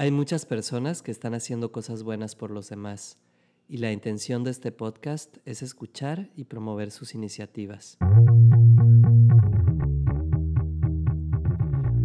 Hay 0.00 0.10
muchas 0.10 0.46
personas 0.46 1.02
que 1.02 1.10
están 1.10 1.34
haciendo 1.34 1.72
cosas 1.72 2.04
buenas 2.04 2.34
por 2.34 2.50
los 2.50 2.70
demás 2.70 3.18
y 3.68 3.76
la 3.76 3.92
intención 3.92 4.44
de 4.44 4.50
este 4.50 4.72
podcast 4.72 5.36
es 5.44 5.60
escuchar 5.60 6.30
y 6.34 6.44
promover 6.44 6.90
sus 6.90 7.14
iniciativas. 7.14 7.98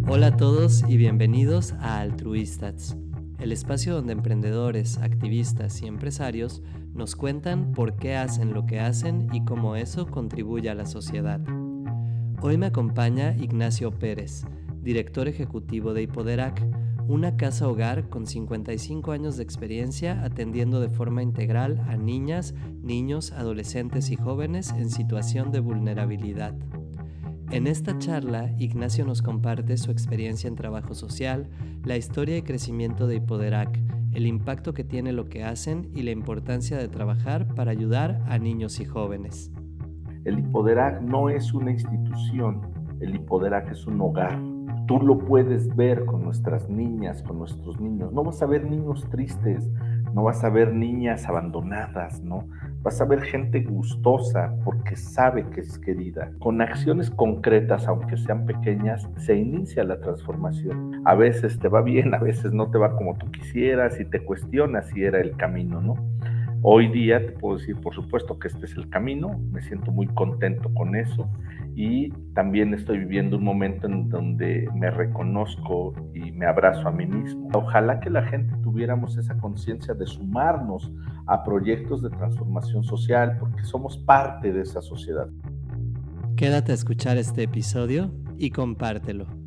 Hola 0.10 0.28
a 0.28 0.36
todos 0.36 0.84
y 0.90 0.98
bienvenidos 0.98 1.72
a 1.80 2.02
Altruistats, 2.02 2.98
el 3.40 3.54
espacio 3.54 3.94
donde 3.94 4.12
emprendedores, 4.12 4.98
activistas 4.98 5.82
y 5.82 5.88
empresarios 5.88 6.62
nos 6.94 7.16
cuentan 7.16 7.72
por 7.72 7.96
qué 7.96 8.18
hacen 8.18 8.54
lo 8.54 8.66
que 8.66 8.82
hacen 8.82 9.30
y 9.32 9.46
cómo 9.46 9.78
eso 9.78 10.08
contribuye 10.08 10.70
a 10.70 10.76
la 10.76 10.86
sociedad. 10.86 11.40
Hoy 12.42 12.58
me 12.58 12.66
acompaña 12.66 13.38
Ignacio 13.38 13.92
Pérez, 13.92 14.44
director 14.82 15.30
ejecutivo 15.30 15.94
de 15.94 16.02
Hipoderac, 16.02 16.62
una 17.08 17.38
casa 17.38 17.68
hogar 17.68 18.10
con 18.10 18.26
55 18.26 19.12
años 19.12 19.38
de 19.38 19.44
experiencia 19.44 20.24
atendiendo 20.24 20.80
de 20.80 20.90
forma 20.90 21.22
integral 21.22 21.84
a 21.88 21.98
niñas, 21.98 22.56
niños, 22.82 23.32
adolescentes 23.32 24.10
y 24.10 24.16
jóvenes 24.16 24.72
en 24.72 24.90
situación 24.90 25.52
de 25.52 25.60
vulnerabilidad. 25.60 26.56
En 27.52 27.68
esta 27.68 27.98
charla, 28.00 28.52
Ignacio 28.58 29.06
nos 29.06 29.22
comparte 29.22 29.78
su 29.78 29.92
experiencia 29.92 30.48
en 30.48 30.56
trabajo 30.56 30.96
social, 30.96 31.48
la 31.84 31.96
historia 31.96 32.38
y 32.38 32.42
crecimiento 32.42 33.06
de 33.06 33.18
Hipoderac, 33.18 33.80
el 34.14 34.26
impacto 34.26 34.74
que 34.74 34.84
tiene 34.84 35.14
lo 35.14 35.30
que 35.30 35.44
hacen 35.44 35.92
y 35.94 36.02
la 36.02 36.12
importancia 36.12 36.78
de 36.78 36.88
trabajar 36.88 37.54
para 37.54 37.70
ayudar 37.70 38.24
a 38.26 38.40
niños 38.40 38.80
y 38.80 38.86
jóvenes. 38.86 39.52
El 40.24 40.40
Hipoderac 40.40 41.02
no 41.04 41.30
es 41.30 41.54
una 41.54 41.70
institución, 41.70 42.62
el 43.00 43.14
Hipoderac 43.14 43.72
es 43.72 43.86
un 43.86 44.02
hogar 44.02 44.55
Tú 44.88 45.00
lo 45.00 45.18
puedes 45.18 45.76
ver 45.76 46.06
con 46.06 46.24
nuestras 46.24 46.70
niñas, 46.70 47.24
con 47.24 47.40
nuestros 47.40 47.80
niños. 47.80 48.14
No 48.14 48.24
vas 48.24 48.42
a 48.44 48.46
ver 48.46 48.70
niños 48.70 49.08
tristes, 49.10 49.68
no 50.14 50.24
vas 50.24 50.44
a 50.44 50.50
ver 50.50 50.74
niñas 50.74 51.28
abandonadas, 51.28 52.22
¿no? 52.22 52.48
Vas 52.84 53.02
a 53.02 53.06
ver 53.06 53.22
gente 53.22 53.62
gustosa 53.62 54.56
porque 54.64 54.96
sabe 54.96 55.44
que 55.50 55.62
es 55.62 55.80
querida. 55.80 56.32
Con 56.40 56.62
acciones 56.62 57.10
concretas, 57.10 57.88
aunque 57.88 58.16
sean 58.16 58.46
pequeñas, 58.46 59.10
se 59.18 59.36
inicia 59.36 59.84
la 59.84 60.00
transformación. 60.00 61.02
A 61.04 61.16
veces 61.16 61.58
te 61.58 61.68
va 61.68 61.82
bien, 61.82 62.14
a 62.14 62.20
veces 62.20 62.54
no 62.54 62.70
te 62.70 62.78
va 62.78 62.96
como 62.96 63.18
tú 63.18 63.32
quisieras 63.32 64.00
y 64.00 64.06
te 64.06 64.24
cuestionas 64.24 64.88
si 64.90 65.04
era 65.04 65.20
el 65.20 65.36
camino, 65.36 65.82
¿no? 65.82 65.96
Hoy 66.62 66.88
día 66.88 67.26
te 67.26 67.32
puedo 67.32 67.58
decir, 67.58 67.76
por 67.80 67.94
supuesto, 67.94 68.40
que 68.40 68.48
este 68.48 68.66
es 68.66 68.76
el 68.76 68.90
camino, 68.90 69.40
me 69.52 69.62
siento 69.62 69.92
muy 69.92 70.08
contento 70.08 70.74
con 70.74 70.96
eso 70.96 71.30
y 71.76 72.10
también 72.34 72.74
estoy 72.74 73.00
viviendo 73.00 73.38
un 73.38 73.44
momento 73.44 73.86
en 73.86 74.08
donde 74.08 74.70
me 74.74 74.90
reconozco 74.90 75.94
y 76.14 76.32
me 76.32 76.46
abrazo 76.46 76.88
a 76.88 76.92
mí 76.92 77.06
mismo. 77.06 77.50
Ojalá 77.54 78.00
que 78.00 78.10
la 78.10 78.24
gente 78.24 78.56
tuviéramos 78.64 79.18
esa 79.18 79.38
conciencia 79.38 79.94
de 79.94 80.08
sumarnos 80.08 80.90
a 81.28 81.44
proyectos 81.44 82.02
de 82.02 82.10
transformación 82.12 82.84
social 82.86 83.36
porque 83.40 83.64
somos 83.66 83.98
parte 83.98 84.54
de 84.54 84.62
esa 84.62 84.82
sociedad. 84.82 85.28
Quédate 86.38 86.72
a 86.72 86.76
escuchar 86.76 87.18
este 87.18 87.44
episodio 87.44 88.10
y 88.38 88.52
compártelo. 88.52 89.45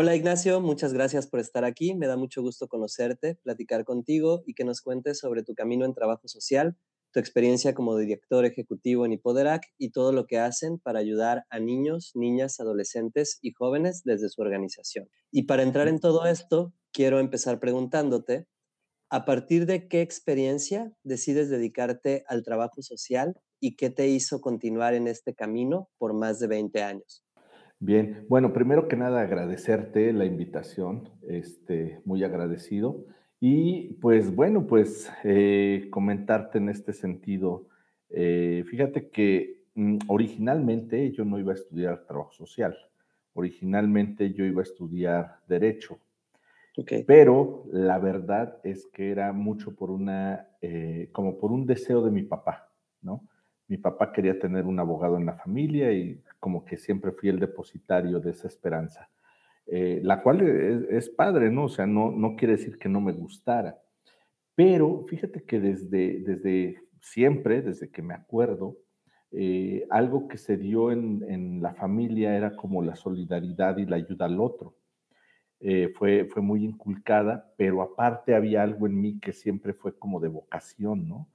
Hola 0.00 0.14
Ignacio, 0.14 0.60
muchas 0.60 0.92
gracias 0.92 1.26
por 1.26 1.40
estar 1.40 1.64
aquí. 1.64 1.92
Me 1.96 2.06
da 2.06 2.16
mucho 2.16 2.40
gusto 2.40 2.68
conocerte, 2.68 3.34
platicar 3.42 3.84
contigo 3.84 4.44
y 4.46 4.54
que 4.54 4.62
nos 4.62 4.80
cuentes 4.80 5.18
sobre 5.18 5.42
tu 5.42 5.56
camino 5.56 5.84
en 5.84 5.92
trabajo 5.92 6.28
social, 6.28 6.76
tu 7.10 7.18
experiencia 7.18 7.74
como 7.74 7.96
director 7.96 8.44
ejecutivo 8.44 9.04
en 9.04 9.14
Hipoderac 9.14 9.64
y 9.76 9.90
todo 9.90 10.12
lo 10.12 10.28
que 10.28 10.38
hacen 10.38 10.78
para 10.78 11.00
ayudar 11.00 11.46
a 11.50 11.58
niños, 11.58 12.12
niñas, 12.14 12.60
adolescentes 12.60 13.40
y 13.42 13.50
jóvenes 13.50 14.02
desde 14.04 14.28
su 14.28 14.40
organización. 14.40 15.08
Y 15.32 15.46
para 15.46 15.64
entrar 15.64 15.88
en 15.88 15.98
todo 15.98 16.26
esto, 16.26 16.72
quiero 16.92 17.18
empezar 17.18 17.58
preguntándote, 17.58 18.46
¿a 19.10 19.24
partir 19.24 19.66
de 19.66 19.88
qué 19.88 20.00
experiencia 20.00 20.92
decides 21.02 21.50
dedicarte 21.50 22.22
al 22.28 22.44
trabajo 22.44 22.82
social 22.82 23.34
y 23.58 23.74
qué 23.74 23.90
te 23.90 24.06
hizo 24.06 24.40
continuar 24.40 24.94
en 24.94 25.08
este 25.08 25.34
camino 25.34 25.90
por 25.98 26.14
más 26.14 26.38
de 26.38 26.46
20 26.46 26.84
años? 26.84 27.24
Bien, 27.80 28.26
bueno, 28.28 28.52
primero 28.52 28.88
que 28.88 28.96
nada 28.96 29.20
agradecerte 29.20 30.12
la 30.12 30.24
invitación, 30.24 31.10
este, 31.28 32.00
muy 32.04 32.24
agradecido. 32.24 33.04
Y 33.40 33.94
pues 33.94 34.34
bueno, 34.34 34.66
pues 34.66 35.08
eh, 35.22 35.86
comentarte 35.90 36.58
en 36.58 36.70
este 36.70 36.92
sentido, 36.92 37.68
eh, 38.10 38.64
fíjate 38.68 39.10
que 39.10 39.62
mm, 39.76 39.98
originalmente 40.08 41.12
yo 41.12 41.24
no 41.24 41.38
iba 41.38 41.52
a 41.52 41.54
estudiar 41.54 42.04
trabajo 42.04 42.32
social, 42.32 42.76
originalmente 43.34 44.32
yo 44.32 44.44
iba 44.44 44.60
a 44.60 44.64
estudiar 44.64 45.36
derecho, 45.46 45.98
pero 47.06 47.64
la 47.70 47.98
verdad 47.98 48.58
es 48.64 48.86
que 48.86 49.10
era 49.10 49.32
mucho 49.32 49.76
por 49.76 49.90
una, 49.90 50.48
eh, 50.60 51.10
como 51.12 51.38
por 51.38 51.52
un 51.52 51.64
deseo 51.64 52.02
de 52.04 52.10
mi 52.10 52.22
papá, 52.22 52.72
¿no? 53.02 53.22
Mi 53.68 53.76
papá 53.76 54.12
quería 54.12 54.38
tener 54.38 54.64
un 54.64 54.80
abogado 54.80 55.18
en 55.18 55.26
la 55.26 55.34
familia 55.34 55.92
y 55.92 56.22
como 56.40 56.64
que 56.64 56.78
siempre 56.78 57.12
fui 57.12 57.28
el 57.28 57.38
depositario 57.38 58.18
de 58.18 58.30
esa 58.30 58.48
esperanza, 58.48 59.10
eh, 59.66 60.00
la 60.02 60.22
cual 60.22 60.40
es, 60.40 61.10
padre, 61.10 61.50
¿no? 61.50 61.64
O 61.64 61.68
sea, 61.68 61.86
no, 61.86 62.10
no 62.10 62.34
quiere 62.34 62.56
decir 62.56 62.78
que 62.78 62.88
no 62.88 63.02
me 63.02 63.12
gustara, 63.12 63.78
pero 64.54 65.04
fíjate 65.06 65.42
que 65.44 65.60
desde, 65.60 66.20
desde 66.20 66.82
siempre, 67.00 67.60
desde 67.60 67.90
que 67.90 68.00
me 68.00 68.14
acuerdo, 68.14 68.78
eh, 69.30 69.86
algo 69.90 70.26
que 70.26 70.38
se 70.38 70.56
dio 70.56 70.90
en, 70.90 71.60
la 71.60 71.74
familia 71.74 72.34
era 72.34 72.56
como 72.56 72.82
la 72.82 72.96
solidaridad 72.96 73.76
y 73.76 73.84
la 73.84 73.96
ayuda 73.96 74.24
al 74.24 74.40
otro. 74.40 74.74
Eh, 75.60 75.92
fue, 75.94 76.24
fue 76.24 76.40
muy 76.40 76.64
inculcada, 76.64 77.52
pero 77.58 77.82
aparte 77.82 78.34
había 78.34 78.62
algo 78.62 78.86
en 78.86 78.98
mí 78.98 79.18
que 79.20 79.32
siempre 79.32 79.74
fue 79.74 79.98
como 79.98 80.20
de 80.20 80.28
vocación, 80.28 81.08
¿no? 81.08 81.28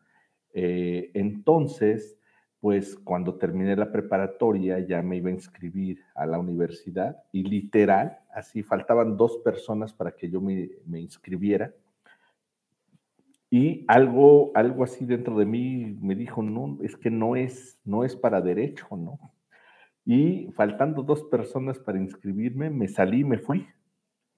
entonces, 0.56 2.20
pues 2.64 2.96
cuando 2.96 3.36
terminé 3.36 3.76
la 3.76 3.92
preparatoria 3.92 4.80
ya 4.80 5.02
me 5.02 5.18
iba 5.18 5.28
a 5.28 5.34
inscribir 5.34 6.02
a 6.16 6.26
la 6.26 6.40
universidad 6.40 7.22
y 7.34 7.44
literal, 7.44 8.20
así 8.34 8.64
faltaban 8.64 9.18
dos 9.18 9.40
personas 9.40 9.92
para 9.92 10.14
que 10.14 10.30
yo 10.30 10.40
me, 10.40 10.70
inscribiera. 10.98 11.74
Y 13.50 13.84
algo, 13.90 14.54
algo 14.56 14.86
así 14.86 15.06
dentro 15.06 15.38
de 15.38 15.46
mí 15.46 15.98
me 16.00 16.16
dijo, 16.16 16.42
no, 16.42 16.78
es 16.82 16.96
que 16.96 17.12
no 17.12 17.36
es, 17.36 17.82
no 17.84 18.06
es 18.06 18.16
para 18.16 18.40
derecho, 18.40 18.88
¿no? 18.96 19.20
Y 20.06 20.50
faltando 20.54 21.04
dos 21.04 21.22
personas 21.24 21.78
para 21.80 22.00
inscribirme, 22.00 22.70
me 22.70 22.88
salí 22.88 23.20
y 23.20 23.26
me 23.26 23.40
fui, 23.40 23.68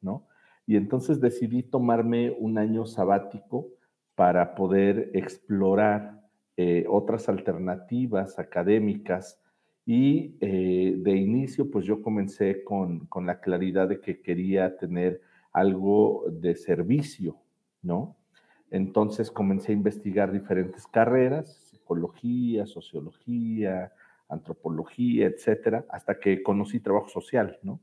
¿no? 0.02 0.26
Y 0.66 0.78
entonces 0.78 1.22
decidí 1.22 1.62
tomarme 1.62 2.32
un 2.32 2.58
año 2.58 2.88
sabático 2.88 3.68
para 4.16 4.56
poder 4.56 5.12
explorar 5.14 6.25
eh, 6.58 6.86
otras 6.88 7.28
alternativas 7.30 8.40
académicas 8.40 9.42
y 9.86 10.38
eh, 10.40 10.96
de 10.98 11.16
inicio 11.16 11.70
pues 11.70 11.86
yo 11.86 12.02
comencé 12.02 12.64
con, 12.64 13.06
con, 13.08 13.26
la 13.26 13.40
claridad 13.40 13.88
de 13.88 14.00
que 14.00 14.22
quería 14.22 14.78
tener 14.78 15.22
algo 15.52 16.26
de 16.32 16.56
servicio, 16.56 17.38
¿no? 17.82 18.16
Entonces 18.72 19.30
comencé 19.32 19.72
a 19.72 19.76
investigar 19.76 20.32
diferentes 20.32 20.88
carreras, 20.88 21.70
psicología, 21.70 22.66
sociología, 22.66 23.92
antropología, 24.28 25.28
etcétera, 25.28 25.86
hasta 25.90 26.20
que 26.20 26.42
conocí 26.42 26.80
trabajo 26.80 27.10
social, 27.10 27.60
¿no? 27.62 27.80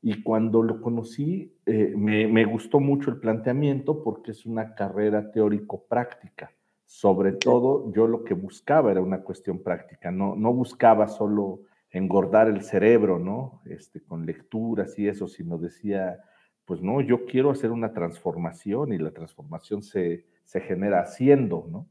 Y 0.00 0.22
cuando 0.22 0.62
lo 0.62 0.80
conocí, 0.80 1.52
eh, 1.66 1.94
me, 1.96 2.26
me, 2.28 2.44
gustó 2.44 2.78
mucho 2.78 3.10
el 3.10 3.18
planteamiento 3.18 4.02
porque 4.02 4.30
es 4.30 4.46
una 4.46 4.74
carrera 4.74 5.30
teórico-práctica. 5.32 6.52
Sobre 6.88 7.32
todo, 7.32 7.92
yo 7.92 8.06
lo 8.06 8.24
que 8.24 8.32
buscaba 8.32 8.90
era 8.90 9.02
una 9.02 9.22
cuestión 9.22 9.62
práctica, 9.62 10.10
no, 10.10 10.34
no 10.34 10.54
buscaba 10.54 11.06
solo 11.06 11.60
engordar 11.90 12.48
el 12.48 12.62
cerebro, 12.62 13.18
¿no? 13.18 13.60
Este, 13.66 14.00
con 14.02 14.24
lecturas 14.24 14.98
y 14.98 15.06
eso, 15.06 15.28
sino 15.28 15.58
decía, 15.58 16.18
pues 16.64 16.80
no, 16.80 17.02
yo 17.02 17.26
quiero 17.26 17.50
hacer 17.50 17.72
una 17.72 17.92
transformación 17.92 18.94
y 18.94 18.98
la 18.98 19.10
transformación 19.10 19.82
se, 19.82 20.24
se 20.44 20.62
genera 20.62 21.02
haciendo, 21.02 21.66
¿no? 21.70 21.86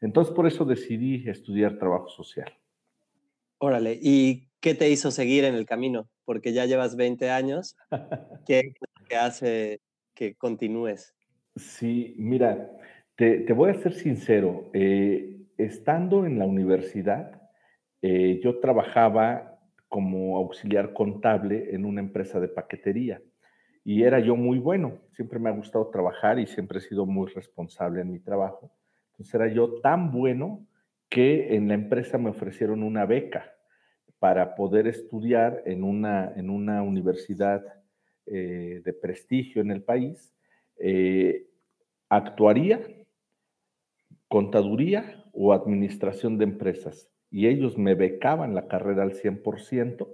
Entonces, 0.00 0.34
por 0.34 0.46
eso 0.46 0.64
decidí 0.64 1.28
estudiar 1.28 1.76
trabajo 1.76 2.08
social. 2.08 2.50
Órale, 3.58 3.98
¿y 4.00 4.48
qué 4.60 4.74
te 4.74 4.88
hizo 4.88 5.10
seguir 5.10 5.44
en 5.44 5.54
el 5.54 5.66
camino? 5.66 6.08
Porque 6.24 6.54
ya 6.54 6.64
llevas 6.64 6.96
20 6.96 7.28
años. 7.28 7.76
¿Qué, 8.46 8.72
qué 9.06 9.16
hace 9.16 9.82
que 10.14 10.34
continúes? 10.34 11.14
Sí, 11.56 12.14
mira, 12.16 12.70
te, 13.20 13.52
voy 13.52 13.68
a 13.68 13.74
ser 13.74 13.92
sincero, 13.92 14.70
eh, 14.72 15.42
estando 15.58 16.24
en 16.24 16.38
la 16.38 16.46
universidad, 16.46 17.38
eh, 18.00 18.40
yo 18.42 18.60
trabajaba 18.60 19.58
como 19.88 20.38
auxiliar 20.38 20.94
contable 20.94 21.74
en 21.74 21.84
una 21.84 22.00
empresa 22.00 22.40
de 22.40 22.48
paquetería 22.48 23.20
y 23.84 24.04
era 24.04 24.20
yo 24.20 24.36
muy 24.36 24.58
bueno, 24.58 25.00
siempre 25.12 25.38
me 25.38 25.50
ha 25.50 25.52
gustado 25.52 25.90
trabajar 25.90 26.38
y 26.38 26.46
siempre 26.46 26.78
he 26.78 26.80
sido 26.80 27.04
muy 27.04 27.30
responsable 27.30 28.00
en 28.00 28.10
mi 28.10 28.20
trabajo. 28.20 28.72
Entonces 29.10 29.34
era 29.34 29.48
yo 29.48 29.82
tan 29.82 30.12
bueno 30.12 30.66
que 31.10 31.54
en 31.54 31.68
la 31.68 31.74
empresa 31.74 32.16
me 32.16 32.30
ofrecieron 32.30 32.82
una 32.82 33.04
beca 33.04 33.52
para 34.18 34.54
poder 34.54 34.86
estudiar 34.86 35.62
en 35.66 35.84
una, 35.84 36.32
en 36.36 36.48
una 36.48 36.82
universidad 36.82 37.62
eh, 38.24 38.80
de 38.82 38.92
prestigio 38.94 39.60
en 39.60 39.72
el 39.72 39.82
país, 39.82 40.34
actuaría, 42.08 42.80
contaduría 44.30 45.24
o 45.32 45.52
administración 45.52 46.38
de 46.38 46.44
empresas. 46.44 47.10
Y 47.32 47.48
ellos 47.48 47.76
me 47.76 47.96
becaban 47.96 48.54
la 48.54 48.68
carrera 48.68 49.02
al 49.02 49.12
100%, 49.12 50.08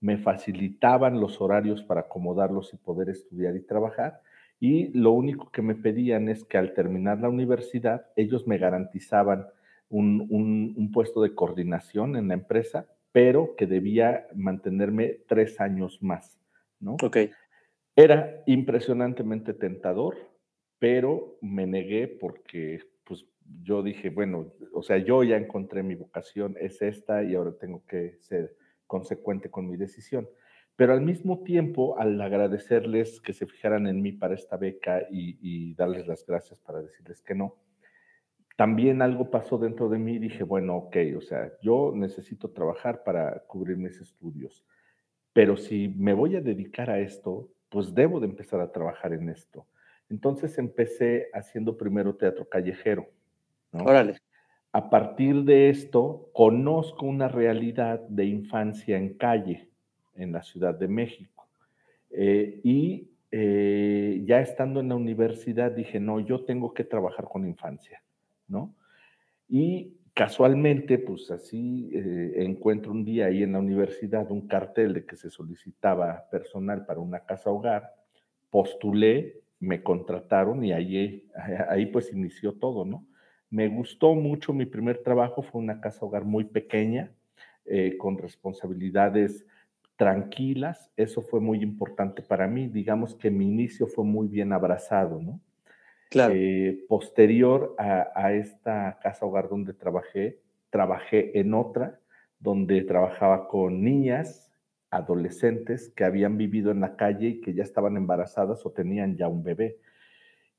me 0.00 0.18
facilitaban 0.18 1.20
los 1.20 1.40
horarios 1.40 1.82
para 1.84 2.02
acomodarlos 2.02 2.74
y 2.74 2.78
poder 2.78 3.08
estudiar 3.08 3.54
y 3.54 3.60
trabajar. 3.60 4.22
Y 4.58 4.88
lo 4.88 5.12
único 5.12 5.50
que 5.52 5.62
me 5.62 5.76
pedían 5.76 6.28
es 6.28 6.44
que 6.44 6.58
al 6.58 6.74
terminar 6.74 7.20
la 7.20 7.28
universidad, 7.28 8.06
ellos 8.16 8.44
me 8.46 8.58
garantizaban 8.58 9.46
un, 9.88 10.26
un 10.76 10.90
puesto 10.90 11.22
de 11.22 11.34
coordinación 11.34 12.16
en 12.16 12.26
la 12.26 12.34
empresa, 12.34 12.88
pero 13.12 13.54
que 13.56 13.66
debía 13.66 14.26
mantenerme 14.34 15.18
tres 15.28 15.60
años 15.60 16.02
más, 16.02 16.40
¿no? 16.80 16.96
Ok. 17.02 17.18
Era 17.94 18.42
impresionantemente 18.46 19.54
tentador, 19.54 20.16
pero 20.80 21.38
me 21.40 21.66
negué 21.68 22.08
porque 22.08 22.80
pues 23.04 23.26
yo 23.62 23.82
dije, 23.82 24.10
bueno, 24.10 24.52
o 24.72 24.82
sea, 24.82 24.98
yo 24.98 25.22
ya 25.22 25.36
encontré 25.36 25.82
mi 25.82 25.94
vocación, 25.94 26.56
es 26.58 26.82
esta 26.82 27.22
y 27.22 27.34
ahora 27.34 27.52
tengo 27.58 27.84
que 27.86 28.16
ser 28.20 28.56
consecuente 28.86 29.50
con 29.50 29.68
mi 29.68 29.76
decisión. 29.76 30.28
Pero 30.76 30.94
al 30.94 31.02
mismo 31.02 31.42
tiempo, 31.42 31.98
al 31.98 32.20
agradecerles 32.20 33.20
que 33.20 33.32
se 33.32 33.46
fijaran 33.46 33.86
en 33.86 34.00
mí 34.00 34.12
para 34.12 34.34
esta 34.34 34.56
beca 34.56 35.06
y, 35.10 35.74
darles 35.74 36.06
las 36.06 36.24
gracias 36.26 36.58
para 36.60 36.80
decirles 36.80 37.22
que 37.22 37.34
no, 37.34 37.56
también 38.56 39.02
algo 39.02 39.30
pasó 39.30 39.58
dentro 39.58 39.88
de 39.88 39.98
mí 39.98 40.18
dije, 40.18 40.42
bueno, 40.42 40.76
ok, 40.76 40.96
o 41.16 41.20
sea, 41.20 41.52
yo 41.62 41.92
necesito 41.94 42.50
trabajar 42.50 43.04
para 43.04 43.40
cubrir 43.46 43.76
mis 43.76 44.00
estudios, 44.00 44.64
pero 45.32 45.56
si 45.56 45.88
me 45.88 46.12
voy 46.12 46.36
a 46.36 46.40
dedicar 46.40 46.90
a 46.90 46.98
esto, 46.98 47.50
pues 47.68 47.94
debo 47.94 48.20
de 48.20 48.26
empezar 48.26 48.60
a 48.60 48.72
trabajar 48.72 49.12
en 49.12 49.28
esto. 49.28 49.66
Entonces 50.08 50.58
empecé 50.58 51.28
haciendo 51.32 51.76
primero 51.76 52.16
teatro 52.16 52.48
callejero. 52.48 53.08
¿No? 53.72 53.84
Órale. 53.84 54.18
A 54.72 54.88
partir 54.88 55.42
de 55.44 55.68
esto, 55.68 56.30
conozco 56.32 57.06
una 57.06 57.28
realidad 57.28 58.00
de 58.08 58.26
infancia 58.26 58.96
en 58.96 59.14
calle 59.14 59.68
en 60.14 60.32
la 60.32 60.42
Ciudad 60.42 60.74
de 60.74 60.86
México. 60.86 61.48
Eh, 62.10 62.60
y 62.62 63.08
eh, 63.32 64.22
ya 64.24 64.40
estando 64.40 64.80
en 64.80 64.88
la 64.88 64.94
universidad 64.96 65.72
dije, 65.72 65.98
no, 65.98 66.20
yo 66.20 66.44
tengo 66.44 66.72
que 66.74 66.84
trabajar 66.84 67.26
con 67.26 67.46
infancia, 67.46 68.02
¿no? 68.48 68.74
Y 69.48 69.96
casualmente, 70.14 70.98
pues 70.98 71.30
así 71.30 71.90
eh, 71.92 72.34
encuentro 72.36 72.92
un 72.92 73.04
día 73.04 73.26
ahí 73.26 73.42
en 73.42 73.52
la 73.52 73.58
universidad 73.58 74.30
un 74.30 74.46
cartel 74.46 74.94
de 74.94 75.04
que 75.04 75.16
se 75.16 75.30
solicitaba 75.30 76.28
personal 76.30 76.86
para 76.86 77.00
una 77.00 77.20
casa 77.20 77.50
hogar, 77.50 77.92
postulé, 78.50 79.40
me 79.60 79.82
contrataron 79.82 80.64
y 80.64 80.72
ahí, 80.72 81.28
ahí 81.68 81.86
pues 81.86 82.12
inició 82.12 82.52
todo, 82.52 82.84
¿no? 82.84 83.06
Me 83.50 83.68
gustó 83.68 84.14
mucho, 84.14 84.52
mi 84.52 84.64
primer 84.64 85.02
trabajo 85.02 85.42
fue 85.42 85.60
una 85.60 85.80
casa 85.80 86.06
hogar 86.06 86.24
muy 86.24 86.44
pequeña, 86.44 87.12
eh, 87.64 87.96
con 87.98 88.16
responsabilidades 88.16 89.44
tranquilas, 89.96 90.90
eso 90.96 91.20
fue 91.20 91.40
muy 91.40 91.62
importante 91.62 92.22
para 92.22 92.46
mí, 92.46 92.68
digamos 92.68 93.14
que 93.14 93.30
mi 93.30 93.46
inicio 93.46 93.86
fue 93.86 94.04
muy 94.04 94.28
bien 94.28 94.52
abrazado, 94.52 95.20
¿no? 95.20 95.40
Claro. 96.08 96.34
Eh, 96.34 96.84
posterior 96.88 97.74
a, 97.78 98.08
a, 98.14 98.32
esta 98.32 98.98
casa 99.02 99.26
hogar 99.26 99.48
donde 99.48 99.74
trabajé, 99.74 100.40
trabajé 100.70 101.38
en 101.38 101.54
otra 101.54 102.00
donde 102.40 102.82
trabajaba 102.82 103.46
con 103.46 103.84
niñas, 103.84 104.50
adolescentes 104.90 105.92
que 105.94 106.04
habían 106.04 106.36
vivido 106.36 106.70
en 106.72 106.80
la 106.80 106.96
calle 106.96 107.28
y 107.28 107.40
que 107.40 107.54
ya 107.54 107.62
estaban 107.62 107.96
embarazadas 107.96 108.64
o 108.66 108.72
tenían 108.72 109.16
ya 109.16 109.28
un 109.28 109.44
bebé. 109.44 109.78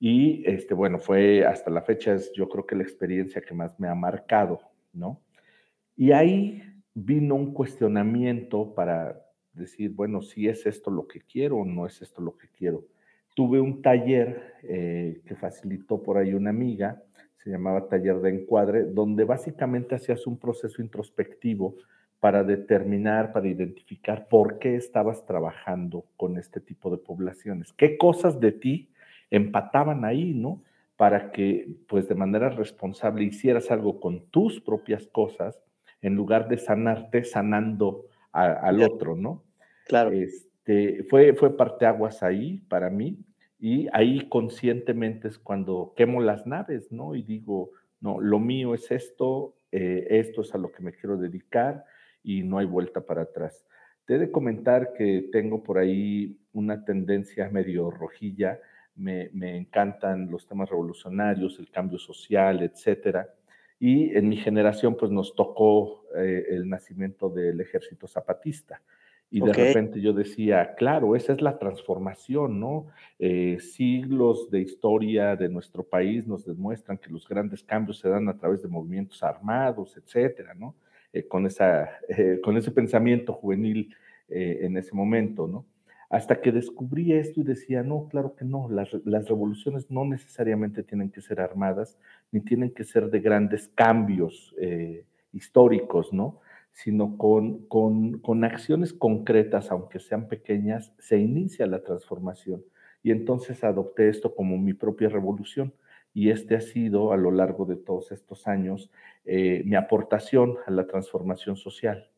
Y 0.02 0.44
este, 0.46 0.74
bueno, 0.74 1.00
fue 1.00 1.46
hasta 1.46 1.72
la 1.72 1.82
fecha, 1.82 2.14
es 2.14 2.34
yo 2.34 2.50
creo 2.50 2.66
que 2.66 2.76
la 2.76 2.84
experiencia 2.84 3.42
que 3.42 3.54
más 3.54 3.80
me 3.80 3.88
ha 3.88 3.96
marcado, 3.96 4.60
¿no? 4.92 5.22
Y 5.96 6.12
ahí 6.12 6.62
vino 6.94 7.36
un 7.36 7.54
cuestionamiento 7.54 8.74
para 8.74 9.26
decir, 9.54 9.92
bueno, 9.92 10.22
si 10.22 10.50
es 10.50 10.66
esto 10.66 10.92
lo 10.92 11.08
que 11.08 11.22
quiero 11.22 11.58
o 11.58 11.66
no 11.66 11.86
es 11.86 12.02
esto 12.02 12.22
lo 12.22 12.36
que 12.36 12.50
quiero 12.50 12.84
tuve 13.36 13.60
un 13.60 13.82
taller 13.82 14.56
eh, 14.64 15.22
que 15.26 15.36
facilitó 15.36 16.02
por 16.02 16.18
ahí 16.18 16.34
una 16.34 16.50
amiga, 16.50 17.02
se 17.44 17.50
llamaba 17.50 17.88
Taller 17.88 18.20
de 18.20 18.30
Encuadre, 18.30 18.84
donde 18.84 19.24
básicamente 19.24 19.96
hacías 19.96 20.28
un 20.28 20.38
proceso 20.38 20.82
introspectivo 20.82 21.76
para 22.20 22.44
determinar, 22.44 23.34
para 23.34 23.48
identificar 23.48 24.28
por 24.28 24.60
qué 24.60 24.76
estabas 24.76 25.26
trabajando 25.26 26.06
con 26.18 26.38
este 26.38 26.60
tipo 26.60 26.92
de 26.92 26.98
poblaciones, 26.98 27.74
qué 27.74 27.98
cosas 27.98 28.40
de 28.40 28.52
ti 28.52 28.90
empataban 29.32 30.06
ahí, 30.06 30.34
¿no? 30.34 30.62
Para 30.98 31.32
que, 31.32 31.68
pues, 31.88 32.08
de 32.08 32.16
manera 32.16 32.50
responsable 32.50 33.24
hicieras 33.24 33.72
algo 33.72 34.00
con 34.00 34.28
tus 34.28 34.62
propias 34.62 35.08
cosas, 35.08 35.60
en 36.02 36.16
lugar 36.16 36.48
de 36.48 36.58
sanarte 36.58 37.24
sanando 37.24 38.06
a, 38.32 38.52
al 38.52 38.84
otro, 38.84 39.16
¿no? 39.16 39.44
Claro. 39.88 40.12
Este, 40.12 41.04
fue, 41.10 41.34
fue 41.34 41.58
parteaguas 41.58 42.22
ahí 42.22 42.60
para 42.68 42.90
mí 42.90 43.18
y 43.60 43.88
ahí 43.94 44.28
conscientemente 44.30 45.28
es 45.28 45.38
cuando 45.38 45.94
quemo 45.96 46.22
las 46.22 46.46
naves, 46.46 46.92
¿no? 46.92 47.16
Y 47.16 47.24
digo, 47.24 47.72
no, 48.00 48.20
lo 48.20 48.40
mío 48.40 48.74
es 48.74 48.92
esto, 48.92 49.56
eh, 49.72 50.08
esto 50.10 50.42
es 50.42 50.54
a 50.54 50.58
lo 50.58 50.72
que 50.72 50.82
me 50.84 50.92
quiero 50.92 51.18
dedicar 51.18 51.86
y 52.24 52.44
no 52.44 52.58
hay 52.58 52.66
vuelta 52.66 53.02
para 53.02 53.24
atrás. 53.24 53.66
Te 54.06 54.16
he 54.16 54.18
de 54.18 54.32
comentar 54.32 54.94
que 54.94 55.30
tengo 55.32 55.64
por 55.64 55.78
ahí 55.78 56.38
una 56.54 56.84
tendencia 56.84 57.50
medio 57.50 57.92
rojilla, 57.92 58.60
me, 58.96 59.30
me 59.34 59.58
encantan 59.58 60.30
los 60.30 60.48
temas 60.48 60.70
revolucionarios, 60.70 61.60
el 61.60 61.70
cambio 61.70 61.98
social, 61.98 62.62
etcétera. 62.62 63.30
Y 63.80 64.16
en 64.16 64.30
mi 64.30 64.38
generación, 64.38 64.96
pues 64.96 65.12
nos 65.12 65.36
tocó 65.36 66.06
eh, 66.16 66.46
el 66.50 66.70
nacimiento 66.70 67.30
del 67.30 67.60
ejército 67.62 68.08
zapatista. 68.08 68.82
Y 69.34 69.40
de 69.40 69.50
okay. 69.50 69.68
repente 69.68 70.02
yo 70.02 70.12
decía, 70.12 70.76
claro, 70.76 71.16
esa 71.16 71.32
es 71.32 71.42
la 71.42 71.58
transformación, 71.58 72.60
¿no? 72.60 72.88
Eh, 73.18 73.60
siglos 73.62 74.52
de 74.52 74.60
historia 74.60 75.38
de 75.38 75.48
nuestro 75.48 75.84
país 75.84 76.28
nos 76.28 76.46
demuestran 76.46 76.98
que 76.98 77.10
los 77.10 77.26
grandes 77.26 77.64
cambios 77.64 78.00
se 78.00 78.10
dan 78.10 78.28
a 78.28 78.38
través 78.38 78.62
de 78.62 78.68
movimientos 78.68 79.24
armados, 79.24 79.96
etcétera, 79.96 80.54
¿no? 80.54 80.76
Eh, 81.14 81.30
con, 81.30 81.46
esa, 81.46 81.90
eh, 82.10 82.40
con 82.44 82.58
ese 82.58 82.72
pensamiento 82.72 83.34
juvenil 83.34 83.96
en 84.34 84.78
ese 84.78 84.96
momento, 84.96 85.46
¿no? 85.46 85.66
Hasta 86.12 86.42
que 86.42 86.52
descubrí 86.52 87.14
esto 87.14 87.40
y 87.40 87.44
decía, 87.44 87.84
no, 87.84 88.10
claro 88.10 88.36
que 88.36 88.44
no, 88.44 88.68
las, 88.70 88.92
revoluciones 89.30 89.90
no 89.90 90.04
necesariamente 90.04 90.84
tienen 90.84 91.10
que 91.10 91.22
ser 91.22 91.40
armadas, 91.40 91.98
ni 92.34 92.42
tienen 92.42 92.74
que 92.74 92.84
ser 92.84 93.10
de 93.10 93.22
grandes 93.22 93.70
cambios 93.70 94.54
eh, 94.60 95.06
históricos, 95.32 96.12
¿no? 96.12 96.42
sino 96.74 97.18
con, 97.18 97.66
con, 97.68 98.20
con, 98.20 98.44
acciones 98.44 98.92
concretas, 98.92 99.72
aunque 99.72 100.00
sean 100.00 100.28
pequeñas, 100.28 100.94
se 101.00 101.18
inicia 101.18 101.66
la 101.66 101.82
transformación. 101.82 102.62
Y 103.04 103.12
entonces 103.12 103.64
adopté 103.64 104.10
esto 104.10 104.36
como 104.36 104.58
mi 104.58 104.74
propia 104.74 105.08
revolución. 105.08 105.74
Y 106.14 106.30
este 106.30 106.56
ha 106.56 106.62
sido 106.62 107.14
a 107.14 107.18
lo 107.18 107.32
largo 107.32 107.64
de 107.64 107.78
todos 107.78 108.12
estos 108.12 108.50
años 108.50 108.92
eh, 109.24 109.64
mi 109.66 109.78
aportación 109.78 110.58
a 110.68 110.72
la 110.72 110.88
transformación 110.88 111.56
social. 111.56 112.10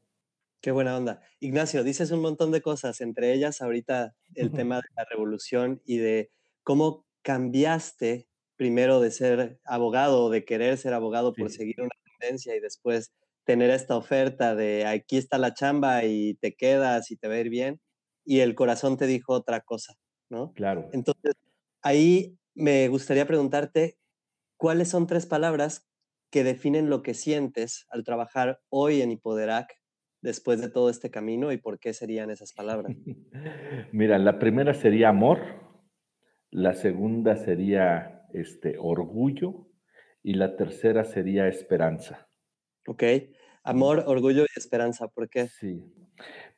Qué 0.63 0.71
buena 0.71 0.95
onda. 0.95 1.19
Ignacio, 1.41 1.83
dices 1.83 2.11
un 2.11 2.21
montón 2.21 2.51
de 2.51 2.61
cosas, 2.61 3.01
entre 3.01 3.33
ellas 3.33 3.61
ahorita 3.61 4.15
el 4.33 4.49
tema 4.53 4.77
de 4.77 4.87
la 4.95 5.03
revolución 5.03 5.81
y 5.83 5.97
de 5.97 6.31
cómo 6.63 7.05
cambiaste 7.21 8.29
primero 8.55 9.01
de 9.01 9.11
ser 9.11 9.59
abogado, 9.65 10.29
de 10.29 10.45
querer 10.45 10.77
ser 10.77 10.93
abogado 10.93 11.33
por 11.33 11.49
sí. 11.49 11.57
seguir 11.57 11.81
una 11.81 11.89
tendencia 12.17 12.55
y 12.55 12.61
después 12.61 13.11
tener 13.43 13.71
esta 13.71 13.97
oferta 13.97 14.55
de 14.55 14.85
aquí 14.85 15.17
está 15.17 15.37
la 15.37 15.53
chamba 15.53 16.05
y 16.05 16.35
te 16.35 16.55
quedas 16.55 17.11
y 17.11 17.17
te 17.17 17.27
va 17.27 17.33
a 17.33 17.39
ir 17.39 17.49
bien, 17.49 17.81
y 18.23 18.39
el 18.39 18.55
corazón 18.55 18.95
te 18.95 19.05
dijo 19.05 19.33
otra 19.33 19.59
cosa, 19.59 19.95
¿no? 20.29 20.53
Claro. 20.53 20.89
Entonces, 20.93 21.33
ahí 21.81 22.37
me 22.55 22.87
gustaría 22.87 23.27
preguntarte, 23.27 23.97
¿cuáles 24.55 24.87
son 24.87 25.07
tres 25.07 25.25
palabras 25.25 25.85
que 26.29 26.45
definen 26.45 26.89
lo 26.89 27.03
que 27.03 27.15
sientes 27.15 27.85
al 27.89 28.05
trabajar 28.05 28.61
hoy 28.69 29.01
en 29.01 29.11
Hipoderac 29.11 29.82
después 30.23 30.61
de 30.61 30.69
todo 30.69 30.89
este 30.89 31.11
camino 31.11 31.51
y 31.51 31.57
por 31.57 31.79
qué 31.79 31.93
serían 31.93 32.31
esas 32.31 32.53
palabras? 32.53 32.95
Mira, 33.91 34.17
la 34.17 34.39
primera 34.39 34.73
sería 34.73 35.09
amor, 35.09 35.39
la 36.49 36.73
segunda 36.73 37.35
sería 37.35 38.25
este, 38.33 38.77
orgullo 38.79 39.67
y 40.23 40.35
la 40.35 40.55
tercera 40.55 41.03
sería 41.03 41.47
esperanza. 41.47 42.29
Ok. 42.87 43.03
Amor, 43.63 44.03
orgullo 44.07 44.43
y 44.43 44.59
esperanza. 44.59 45.07
¿Por 45.07 45.29
qué? 45.29 45.47
Sí. 45.47 45.83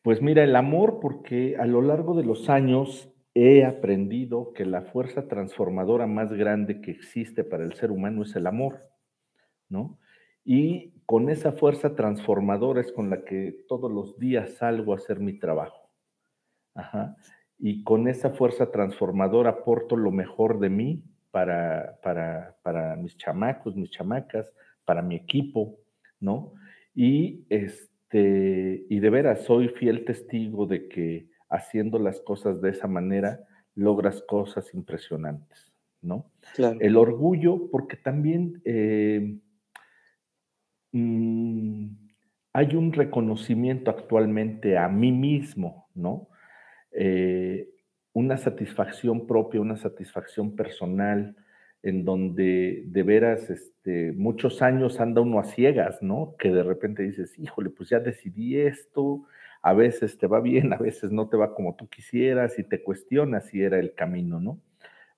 Pues 0.01 0.21
mira, 0.21 0.43
el 0.43 0.55
amor, 0.55 0.99
porque 0.99 1.55
a 1.57 1.65
lo 1.65 1.81
largo 1.81 2.15
de 2.15 2.23
los 2.23 2.49
años 2.49 3.11
he 3.33 3.65
aprendido 3.65 4.53
que 4.53 4.65
la 4.65 4.81
fuerza 4.81 5.27
transformadora 5.27 6.07
más 6.07 6.31
grande 6.31 6.81
que 6.81 6.91
existe 6.91 7.43
para 7.43 7.63
el 7.63 7.73
ser 7.73 7.91
humano 7.91 8.23
es 8.23 8.35
el 8.35 8.47
amor, 8.47 8.89
¿no? 9.69 9.99
Y 10.43 10.94
con 11.05 11.29
esa 11.29 11.51
fuerza 11.51 11.95
transformadora 11.95 12.81
es 12.81 12.91
con 12.91 13.09
la 13.09 13.23
que 13.23 13.65
todos 13.67 13.91
los 13.91 14.17
días 14.17 14.55
salgo 14.55 14.93
a 14.93 14.97
hacer 14.97 15.19
mi 15.19 15.37
trabajo. 15.37 15.89
Ajá. 16.73 17.15
Y 17.57 17.83
con 17.83 18.07
esa 18.07 18.31
fuerza 18.31 18.71
transformadora 18.71 19.51
aporto 19.51 19.95
lo 19.95 20.11
mejor 20.11 20.59
de 20.59 20.69
mí 20.69 21.03
para, 21.31 21.99
para, 22.01 22.57
para 22.63 22.95
mis 22.95 23.17
chamacos, 23.17 23.75
mis 23.75 23.91
chamacas, 23.91 24.53
para 24.83 25.01
mi 25.01 25.15
equipo, 25.15 25.77
¿no? 26.19 26.53
Y, 26.93 27.45
este, 27.49 28.85
y 28.89 28.99
de 28.99 29.09
veras 29.09 29.43
soy 29.43 29.69
fiel 29.69 30.05
testigo 30.05 30.65
de 30.65 30.87
que 30.87 31.29
haciendo 31.49 31.99
las 31.99 32.19
cosas 32.21 32.61
de 32.61 32.69
esa 32.71 32.87
manera 32.87 33.41
logras 33.75 34.21
cosas 34.23 34.73
impresionantes, 34.73 35.73
¿no? 36.01 36.31
El 36.57 36.97
orgullo, 36.97 37.69
porque 37.69 37.97
también 37.97 38.61
eh, 38.65 39.37
mm, 40.95 41.87
hay 42.53 42.75
un 42.75 42.93
reconocimiento 42.93 43.91
actualmente 43.91 44.77
a 44.77 44.87
mí 44.87 45.11
mismo, 45.11 45.89
¿no? 45.93 46.29
Eh, 46.91 47.69
una 48.13 48.37
satisfacción 48.37 49.27
propia, 49.27 49.59
una 49.59 49.75
satisfacción 49.75 50.55
personal, 50.55 51.35
en 51.83 52.05
donde 52.05 52.83
de 52.87 53.03
veras 53.03 53.49
este, 53.49 54.13
muchos 54.13 54.61
años 54.61 55.01
anda 55.01 55.21
uno 55.21 55.39
a 55.39 55.43
ciegas, 55.43 56.01
¿no? 56.01 56.35
Que 56.39 56.49
de 56.49 56.63
repente 56.63 57.03
dices, 57.03 57.37
híjole, 57.37 57.69
pues 57.71 57.89
ya 57.89 57.99
decidí 57.99 58.57
esto, 58.57 59.25
a 59.61 59.73
veces 59.73 60.17
te 60.17 60.27
va 60.27 60.39
bien, 60.39 60.71
a 60.73 60.77
veces 60.77 61.11
no 61.11 61.27
te 61.27 61.37
va 61.37 61.53
como 61.53 61.75
tú 61.75 61.89
quisieras 61.89 62.57
y 62.57 62.63
te 62.63 62.81
cuestionas 62.83 63.47
si 63.47 63.61
era 63.61 63.79
el 63.79 63.93
camino, 63.93 64.39
¿no? 64.39 64.61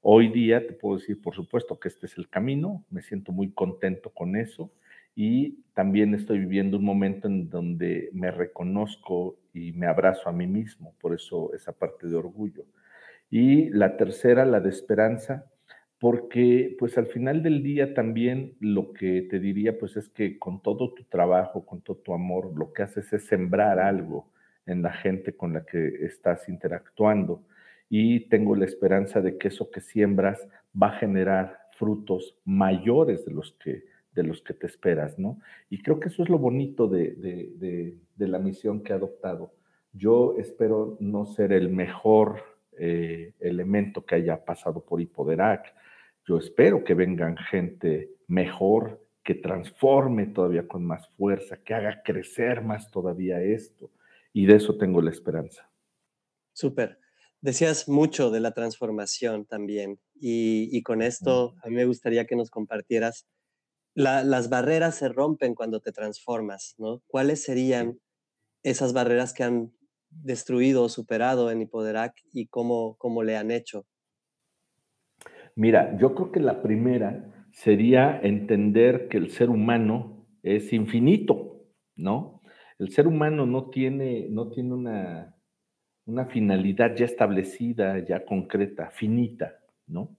Hoy 0.01 0.29
día 0.29 0.65
te 0.65 0.73
puedo 0.73 0.97
decir, 0.97 1.21
por 1.21 1.35
supuesto, 1.35 1.79
que 1.79 1.89
este 1.89 2.07
es 2.07 2.17
el 2.17 2.29
camino, 2.29 2.83
me 2.89 3.03
siento 3.03 3.31
muy 3.31 3.51
contento 3.51 4.09
con 4.09 4.35
eso 4.35 4.71
y 5.19 5.63
también 5.73 6.13
estoy 6.13 6.37
viviendo 6.37 6.77
un 6.77 6.85
momento 6.85 7.27
en 7.27 7.49
donde 7.49 8.11
me 8.13 8.29
reconozco 8.29 9.39
y 9.51 9.71
me 9.71 9.87
abrazo 9.87 10.29
a 10.29 10.31
mí 10.31 10.45
mismo, 10.45 10.93
por 11.01 11.15
eso 11.15 11.51
esa 11.55 11.71
parte 11.71 12.05
de 12.05 12.15
orgullo. 12.15 12.65
Y 13.31 13.69
la 13.71 13.97
tercera, 13.97 14.45
la 14.45 14.59
de 14.59 14.69
esperanza, 14.69 15.45
porque 15.97 16.75
pues 16.77 16.99
al 16.99 17.07
final 17.07 17.41
del 17.41 17.63
día 17.63 17.95
también 17.95 18.57
lo 18.59 18.93
que 18.93 19.23
te 19.23 19.39
diría 19.39 19.79
pues 19.79 19.97
es 19.97 20.07
que 20.07 20.37
con 20.37 20.61
todo 20.61 20.93
tu 20.93 21.03
trabajo, 21.05 21.65
con 21.65 21.81
todo 21.81 21.97
tu 21.97 22.13
amor, 22.13 22.55
lo 22.55 22.71
que 22.71 22.83
haces 22.83 23.11
es 23.11 23.25
sembrar 23.25 23.79
algo 23.79 24.29
en 24.67 24.83
la 24.83 24.93
gente 24.93 25.35
con 25.35 25.51
la 25.51 25.65
que 25.65 26.05
estás 26.05 26.47
interactuando 26.47 27.43
y 27.89 28.29
tengo 28.29 28.55
la 28.55 28.65
esperanza 28.65 29.19
de 29.21 29.39
que 29.39 29.47
eso 29.47 29.71
que 29.71 29.81
siembras 29.81 30.47
va 30.79 30.89
a 30.89 30.99
generar 30.99 31.57
frutos 31.71 32.37
mayores 32.45 33.25
de 33.25 33.33
los 33.33 33.53
que, 33.53 33.96
de 34.17 34.27
los 34.27 34.41
que 34.41 34.53
te 34.53 34.65
esperas, 34.65 35.17
¿no? 35.17 35.39
Y 35.69 35.81
creo 35.81 35.99
que 35.99 36.09
eso 36.09 36.23
es 36.23 36.29
lo 36.29 36.39
bonito 36.39 36.87
de, 36.87 37.13
de, 37.15 38.27
la 38.27 38.39
misión 38.39 38.81
que 38.81 38.91
he 38.91 38.95
adoptado. 38.95 39.53
Yo 39.93 40.35
espero 40.37 40.97
no 40.99 41.25
ser 41.25 41.53
el 41.53 41.69
mejor 41.69 42.41
eh, 42.77 43.33
elemento 43.39 44.05
que 44.05 44.15
haya 44.15 44.43
pasado 44.43 44.83
por 44.83 44.99
Hipoderac, 44.99 45.73
yo 46.25 46.37
espero 46.37 46.83
que 46.83 46.93
vengan 46.93 47.37
gente 47.37 48.11
mejor, 48.27 49.01
que 49.23 49.35
transforme 49.35 50.25
todavía 50.25 50.67
con 50.67 50.83
más 50.83 51.07
fuerza, 51.15 51.57
que 51.63 51.73
haga 51.73 52.01
crecer 52.03 52.61
más 52.61 52.91
todavía 52.91 53.41
esto. 53.41 53.91
Y 54.33 54.45
de 54.45 54.55
eso 54.55 54.77
tengo 54.77 55.01
la 55.01 55.11
esperanza. 55.11 55.69
Súper. 56.53 56.99
Decías 57.39 57.87
mucho 57.87 58.31
de 58.31 58.39
la 58.39 58.51
transformación 58.51 59.45
también. 59.45 59.99
Y, 60.19 60.81
con 60.81 61.01
esto 61.01 61.55
a 61.63 61.69
mí 61.69 61.75
me 61.75 61.85
gustaría 61.85 62.25
que 62.25 62.35
nos 62.35 62.49
compartieras, 62.49 63.27
las 63.97 64.49
barreras 64.49 64.95
se 64.95 65.09
rompen 65.09 65.55
cuando 65.55 65.79
te 65.79 65.91
transformas, 65.91 66.75
¿no? 66.77 67.01
¿Cuáles 67.07 67.43
serían 67.43 67.99
esas 68.61 68.93
barreras 68.93 69.33
que 69.33 69.43
han 69.43 69.73
destruido 70.09 70.83
o 70.83 70.89
superado 70.89 71.49
en 71.49 71.61
Hipoderac 71.61 72.13
y 72.31 72.47
cómo, 72.47 72.95
cómo 72.97 73.23
le 73.23 73.37
han 73.37 73.49
hecho? 73.49 73.87
Mira, 75.55 75.97
yo 75.97 76.13
creo 76.13 76.31
que 76.31 76.39
la 76.39 76.61
primera 76.61 77.47
sería 77.51 78.19
entender 78.21 79.07
que 79.07 79.17
el 79.17 79.31
ser 79.31 79.49
humano 79.49 80.27
es 80.43 80.73
infinito, 80.73 81.65
¿no? 81.95 82.43
El 82.77 82.91
ser 82.91 83.07
humano 83.07 83.47
no 83.47 83.71
tiene, 83.71 84.27
no 84.29 84.49
tiene 84.49 84.75
una, 84.75 85.35
una 86.05 86.27
finalidad 86.27 86.95
ya 86.95 87.05
establecida, 87.05 88.05
ya 88.05 88.23
concreta, 88.23 88.91
finita, 88.91 89.57
¿no? 89.87 90.16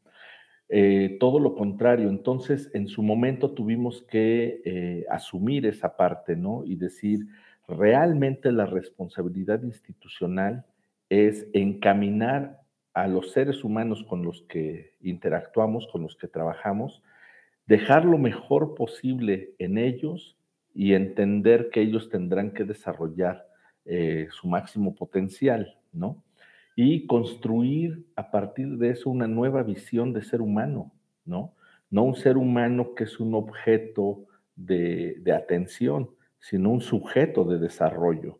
Eh, 0.70 1.16
todo 1.18 1.40
lo 1.40 1.54
contrario, 1.54 2.10
entonces 2.10 2.70
en 2.74 2.88
su 2.88 3.02
momento 3.02 3.52
tuvimos 3.52 4.02
que 4.02 4.60
eh, 4.64 5.06
asumir 5.08 5.64
esa 5.64 5.96
parte, 5.96 6.36
¿no? 6.36 6.62
Y 6.64 6.76
decir, 6.76 7.26
realmente 7.66 8.52
la 8.52 8.66
responsabilidad 8.66 9.62
institucional 9.62 10.66
es 11.08 11.46
encaminar 11.54 12.60
a 12.92 13.06
los 13.06 13.32
seres 13.32 13.64
humanos 13.64 14.04
con 14.04 14.24
los 14.24 14.42
que 14.42 14.94
interactuamos, 15.00 15.86
con 15.90 16.02
los 16.02 16.16
que 16.16 16.28
trabajamos, 16.28 17.02
dejar 17.66 18.04
lo 18.04 18.18
mejor 18.18 18.74
posible 18.74 19.54
en 19.58 19.78
ellos 19.78 20.36
y 20.74 20.94
entender 20.94 21.70
que 21.70 21.80
ellos 21.80 22.10
tendrán 22.10 22.52
que 22.52 22.64
desarrollar 22.64 23.46
eh, 23.84 24.28
su 24.30 24.48
máximo 24.48 24.94
potencial, 24.94 25.78
¿no? 25.92 26.22
Y 26.80 27.08
construir 27.08 28.06
a 28.14 28.30
partir 28.30 28.78
de 28.78 28.90
eso 28.90 29.10
una 29.10 29.26
nueva 29.26 29.64
visión 29.64 30.12
de 30.12 30.22
ser 30.22 30.40
humano, 30.40 30.92
¿no? 31.24 31.56
No 31.90 32.04
un 32.04 32.14
ser 32.14 32.36
humano 32.36 32.94
que 32.94 33.02
es 33.02 33.18
un 33.18 33.34
objeto 33.34 34.26
de, 34.54 35.20
atención, 35.36 36.08
sino 36.38 36.70
un 36.70 36.80
sujeto 36.80 37.42
de 37.42 37.58
desarrollo. 37.58 38.38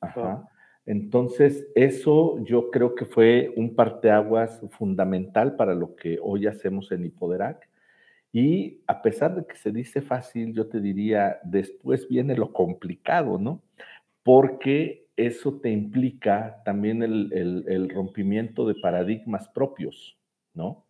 Ajá. 0.00 0.48
Entonces, 0.86 1.66
eso 1.74 2.38
yo 2.44 2.70
creo 2.70 2.94
que 2.94 3.06
fue 3.06 3.52
un 3.56 3.74
parteaguas 3.74 4.60
fundamental 4.70 5.56
para 5.56 5.74
lo 5.74 5.96
que 5.96 6.20
hoy 6.22 6.46
hacemos 6.46 6.92
en 6.92 7.06
Hipoderac. 7.06 7.68
Y 8.30 8.84
a 8.86 9.02
pesar 9.02 9.34
de 9.34 9.46
que 9.46 9.56
se 9.56 9.72
dice 9.72 10.00
fácil, 10.00 10.54
yo 10.54 10.68
te 10.68 10.80
diría, 10.80 11.40
después 11.42 12.06
viene 12.06 12.36
lo 12.36 12.52
complicado, 12.52 13.36
¿no? 13.36 13.64
Porque 14.22 15.03
eso 15.16 15.60
te 15.60 15.70
implica 15.70 16.62
también 16.64 17.02
el, 17.02 17.90
rompimiento 17.90 18.66
de 18.66 18.74
paradigmas 18.74 19.48
propios, 19.48 20.18
¿no? 20.54 20.84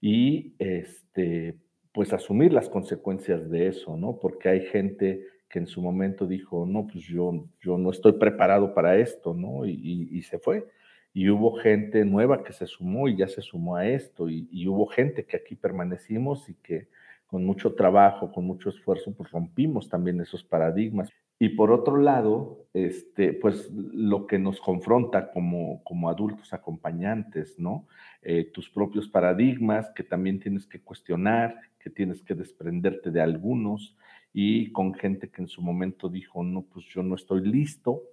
Y 0.00 0.54
este, 0.58 1.56
pues 1.92 2.12
asumir 2.12 2.52
las 2.52 2.68
consecuencias 2.68 3.50
de 3.50 3.68
eso, 3.68 3.96
¿no? 3.96 4.18
Porque 4.18 4.48
hay 4.48 4.60
gente 4.66 5.26
que 5.48 5.58
en 5.58 5.66
su 5.66 5.82
momento 5.82 6.26
dijo, 6.26 6.66
no, 6.66 6.86
pues 6.86 7.04
yo, 7.04 7.46
yo 7.60 7.76
no 7.76 7.90
estoy 7.90 8.12
preparado 8.12 8.74
para 8.74 8.96
esto, 8.96 9.34
¿no? 9.34 9.66
Y, 9.66 10.22
se 10.22 10.38
fue. 10.38 10.66
Y 11.12 11.28
hubo 11.28 11.56
gente 11.56 12.06
nueva 12.06 12.42
que 12.42 12.54
se 12.54 12.66
sumó 12.66 13.06
y 13.06 13.16
ya 13.16 13.28
se 13.28 13.42
sumó 13.42 13.76
a 13.76 13.86
esto. 13.86 14.30
Y, 14.30 14.66
hubo 14.66 14.86
gente 14.86 15.26
que 15.26 15.36
aquí 15.36 15.54
permanecimos 15.54 16.48
y 16.48 16.54
que 16.54 16.88
con 17.26 17.44
mucho 17.44 17.74
trabajo, 17.74 18.32
con 18.32 18.46
mucho 18.46 18.70
esfuerzo, 18.70 19.14
pues 19.14 19.30
rompimos 19.30 19.90
también 19.90 20.20
esos 20.22 20.42
paradigmas. 20.42 21.10
Y 21.42 21.48
por 21.48 21.72
otro 21.72 21.96
lado, 21.96 22.68
este, 22.72 23.32
pues 23.32 23.68
lo 23.72 24.28
que 24.28 24.38
nos 24.38 24.60
confronta 24.60 25.32
como, 25.32 25.82
como 25.82 26.08
adultos 26.08 26.52
acompañantes, 26.52 27.58
¿no? 27.58 27.88
Eh, 28.22 28.44
tus 28.54 28.70
propios 28.70 29.08
paradigmas 29.08 29.90
que 29.90 30.04
también 30.04 30.38
tienes 30.38 30.68
que 30.68 30.80
cuestionar, 30.80 31.56
que 31.80 31.90
tienes 31.90 32.22
que 32.22 32.36
desprenderte 32.36 33.10
de 33.10 33.22
algunos, 33.22 33.96
y 34.32 34.70
con 34.70 34.94
gente 34.94 35.30
que 35.30 35.42
en 35.42 35.48
su 35.48 35.62
momento 35.62 36.08
dijo, 36.08 36.44
no, 36.44 36.62
pues 36.62 36.86
yo 36.86 37.02
no 37.02 37.16
estoy 37.16 37.44
listo 37.44 38.04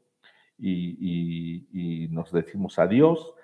y, 0.57 2.07
nos 2.09 2.31
decimos 2.31 2.79
adiós, 2.79 3.35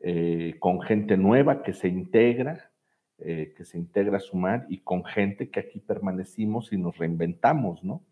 eh, 0.00 0.56
con 0.58 0.80
gente 0.80 1.18
nueva 1.18 1.62
que 1.62 1.74
se 1.74 1.88
integra, 1.88 2.70
eh, 3.18 3.52
que 3.54 3.66
se 3.66 3.76
integra 3.76 4.16
a 4.16 4.20
sumar 4.20 4.64
y 4.70 4.78
con 4.78 5.04
gente 5.04 5.50
que 5.50 5.60
aquí 5.60 5.80
permanecimos 5.80 6.72
y 6.72 6.78
nos 6.78 6.96
reinventamos, 6.96 7.84
¿no? 7.84 8.02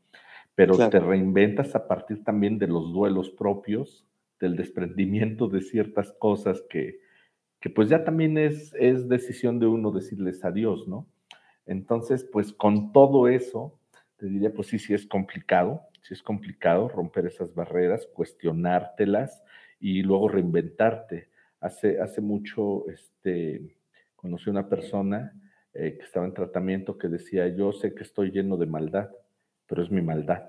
Pero 0.54 0.76
te 0.90 1.00
reinventas 1.00 1.74
a 1.74 1.86
partir 1.88 2.24
también 2.24 2.58
de 2.58 2.66
los 2.66 2.92
duelos 2.92 3.30
propios, 3.30 4.06
del 4.38 4.56
desprendimiento 4.56 5.48
de 5.48 5.62
ciertas 5.62 6.12
cosas 6.18 6.62
que, 6.68 7.00
que 7.60 7.70
pues 7.70 7.88
ya 7.88 8.04
también 8.04 8.36
es, 8.36 8.74
es 8.78 9.08
decisión 9.08 9.58
de 9.60 9.66
uno 9.66 9.92
decirles 9.92 10.44
adiós, 10.44 10.86
¿no? 10.88 11.06
Entonces, 11.64 12.24
pues 12.24 12.52
con 12.52 12.92
todo 12.92 13.28
eso, 13.28 13.78
te 14.16 14.26
diría, 14.26 14.52
pues 14.52 14.68
sí, 14.68 14.78
sí 14.78 14.94
es 14.94 15.06
complicado, 15.06 15.82
sí 16.02 16.14
es 16.14 16.22
complicado 16.22 16.88
romper 16.88 17.26
esas 17.26 17.54
barreras, 17.54 18.06
cuestionártelas 18.12 19.42
y 19.78 20.02
luego 20.02 20.28
reinventarte. 20.28 21.28
Hace, 21.60 22.00
hace 22.00 22.20
mucho 22.20 22.88
este, 22.88 23.76
conocí 24.16 24.50
una 24.50 24.68
persona 24.68 25.32
eh, 25.72 25.96
que 25.96 26.04
estaba 26.04 26.26
en 26.26 26.34
tratamiento 26.34 26.98
que 26.98 27.08
decía, 27.08 27.48
yo 27.48 27.72
sé 27.72 27.94
que 27.94 28.02
estoy 28.02 28.32
lleno 28.32 28.56
de 28.56 28.66
maldad, 28.66 29.10
pero 29.72 29.84
es 29.84 29.90
mi 29.90 30.02
maldad. 30.02 30.44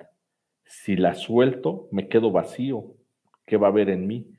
Si 0.66 0.98
la 0.98 1.16
suelto, 1.16 1.88
me 1.94 2.10
quedo 2.10 2.30
vacío. 2.30 2.98
¿Qué 3.46 3.56
va 3.56 3.68
a 3.68 3.70
haber 3.70 3.90
en 3.90 4.06
mí? 4.06 4.34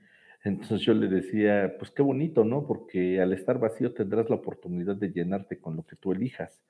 Entonces 0.45 0.83
yo 0.83 0.93
le 0.93 1.09
decía, 1.09 1.75
pues 1.79 1.91
qué 1.91 2.03
bonito, 2.03 2.45
¿no? 2.45 2.67
Porque 2.67 3.19
al 3.19 3.33
estar 3.33 3.59
vacío 3.59 3.95
tendrás 3.95 4.29
la 4.29 4.37
oportunidad 4.37 4.95
de 4.95 5.11
llenarte 5.11 5.59
con 5.59 5.75
lo 5.75 5.87
que 5.87 5.97
tú 5.97 6.13
elijas. 6.13 6.63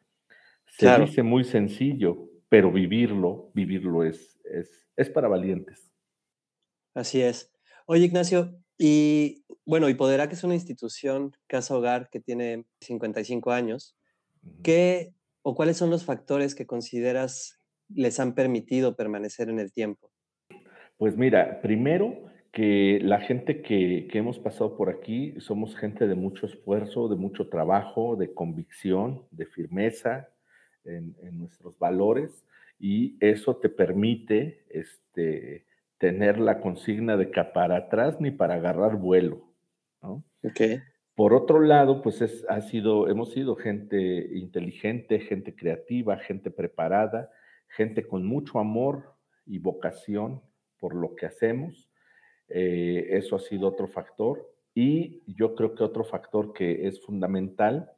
Se 0.69 0.97
dice 1.01 1.25
muy 1.25 1.43
sencillo, 1.43 2.31
pero 2.49 2.71
vivirlo, 2.71 3.51
vivirlo 3.53 4.05
es, 4.05 4.41
es, 4.45 4.87
es 4.95 5.11
para 5.11 5.27
valientes. 5.27 5.91
Así 6.95 7.21
es. 7.21 7.53
Oye, 7.85 8.05
Ignacio, 8.05 8.57
y 8.79 9.45
bueno, 9.67 9.89
Hipoderac 9.89 10.33
es 10.33 10.45
una 10.45 10.55
institución, 10.55 11.37
casa 11.49 11.77
hogar, 11.77 12.11
que 12.11 12.21
tiene 12.21 12.65
55 12.81 13.51
años. 13.51 13.97
¿Qué 14.63 15.15
o 15.43 15.57
cuáles 15.57 15.77
son 15.79 15.91
los 15.91 16.05
factores 16.05 16.55
que 16.55 16.65
consideras 16.65 17.59
les 17.89 18.21
han 18.21 18.35
permitido 18.35 18.97
permanecer 18.97 19.49
en 19.49 19.59
el 19.59 19.73
tiempo? 19.73 20.11
Pues 20.97 21.17
mira, 21.17 21.61
primero 21.61 22.25
que 22.53 23.01
la 23.03 23.21
gente 23.21 23.63
que, 23.63 24.09
que, 24.11 24.19
hemos 24.19 24.39
pasado 24.39 24.77
por 24.77 24.89
aquí 24.89 25.35
somos 25.41 25.77
gente 25.77 26.07
de 26.07 26.15
mucho 26.15 26.47
esfuerzo, 26.47 27.09
de 27.09 27.17
mucho 27.17 27.49
trabajo, 27.49 28.15
de 28.17 28.33
convicción, 28.33 29.23
de 29.33 29.47
firmeza 29.47 30.29
en, 30.85 31.17
en 31.23 31.39
nuestros 31.39 31.79
valores 31.79 32.45
y 32.79 33.17
eso 33.21 33.57
te 33.57 33.69
permite 33.69 34.65
este, 34.71 35.67
tener 35.99 36.39
la 36.39 36.61
consigna 36.61 37.17
de 37.17 37.31
que 37.31 37.43
para 37.43 37.77
atrás 37.77 38.21
ni 38.21 38.31
para 38.31 38.55
agarrar 38.55 38.97
vuelo. 38.97 39.49
¿no? 40.03 40.23
Okay. 40.43 40.81
Por 41.15 41.33
otro 41.33 41.61
lado, 41.61 42.03
pues 42.03 42.21
es, 42.21 42.45
ha 42.49 42.61
sido, 42.61 43.09
hemos 43.09 43.33
sido 43.33 43.55
gente 43.57 44.37
inteligente, 44.37 45.21
gente 45.21 45.55
creativa, 45.55 46.19
gente 46.19 46.51
preparada, 46.51 47.31
gente 47.77 48.07
con 48.07 48.27
mucho 48.27 48.59
amor 48.59 49.15
y 49.47 49.59
vocación 49.59 50.41
por 50.79 50.95
lo 50.95 51.15
que 51.15 51.27
hacemos. 51.27 51.91
Eh, 52.49 53.09
eso 53.11 53.37
ha 53.37 53.41
sido 53.41 53.69
otro 53.69 53.89
factor. 53.89 54.51
Y 54.75 55.23
yo 55.27 55.55
creo 55.55 55.75
que 55.75 55.85
otro 55.85 56.05
factor 56.05 56.53
que 56.53 56.87
es 56.87 57.01
fundamental 57.01 57.93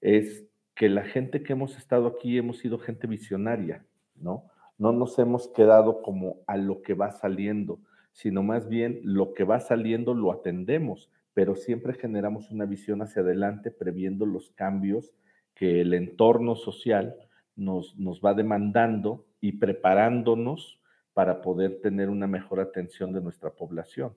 es 0.00 0.46
que 0.74 0.88
la 0.88 1.04
gente 1.04 1.42
que 1.42 1.52
hemos 1.52 1.76
estado 1.76 2.06
aquí 2.06 2.36
hemos 2.38 2.58
sido 2.58 2.78
gente 2.78 3.06
visionaria, 3.06 3.84
¿no? 4.16 4.50
no 4.78 4.92
nos 4.92 5.18
hemos 5.18 5.48
quedado 5.48 6.02
como 6.02 6.42
a 6.46 6.56
lo 6.56 6.82
que 6.82 6.94
va 6.94 7.12
saliendo, 7.12 7.80
sino 8.12 8.42
más 8.42 8.68
bien 8.68 9.00
lo 9.02 9.34
que 9.34 9.44
va 9.44 9.60
saliendo 9.60 10.14
lo 10.14 10.32
atendemos, 10.32 11.10
pero 11.32 11.56
siempre 11.56 11.94
generamos 11.94 12.50
una 12.50 12.64
visión 12.64 13.02
hacia 13.02 13.22
adelante 13.22 13.70
previendo 13.70 14.26
los 14.26 14.50
cambios 14.50 15.12
que 15.54 15.80
el 15.80 15.94
entorno 15.94 16.56
social 16.56 17.16
nos, 17.56 17.96
nos 17.96 18.20
va 18.20 18.34
demandando 18.34 19.26
y 19.40 19.52
preparándonos 19.52 20.80
para 21.12 21.40
poder 21.40 21.80
tener 21.80 22.10
una 22.10 22.26
mejor 22.26 22.60
atención 22.60 23.12
de 23.12 23.20
nuestra 23.20 23.50
población. 23.50 24.16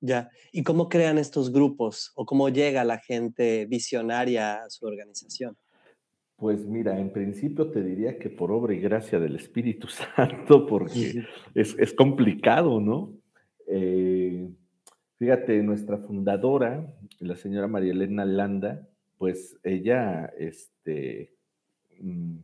Ya, 0.00 0.30
¿y 0.52 0.62
cómo 0.62 0.88
crean 0.88 1.16
estos 1.16 1.50
grupos 1.50 2.12
o 2.14 2.26
cómo 2.26 2.50
llega 2.50 2.84
la 2.84 2.98
gente 2.98 3.64
visionaria 3.64 4.62
a 4.62 4.70
su 4.70 4.86
organización? 4.86 5.56
Pues 6.36 6.66
mira, 6.66 6.98
en 6.98 7.10
principio 7.10 7.70
te 7.70 7.82
diría 7.82 8.18
que 8.18 8.28
por 8.28 8.50
obra 8.52 8.74
y 8.74 8.80
gracia 8.80 9.18
del 9.18 9.36
Espíritu 9.36 9.88
Santo, 10.16 10.66
porque 10.66 11.24
es, 11.54 11.74
es 11.78 11.94
complicado, 11.94 12.80
¿no? 12.80 13.14
Eh, 13.66 14.50
fíjate, 15.16 15.62
nuestra 15.62 15.98
fundadora, 15.98 16.86
la 17.20 17.36
señora 17.36 17.68
María 17.68 17.92
Elena 17.92 18.26
Landa, 18.26 18.86
pues 19.16 19.56
ella 19.62 20.26
este, 20.36 21.32
mm, 22.00 22.38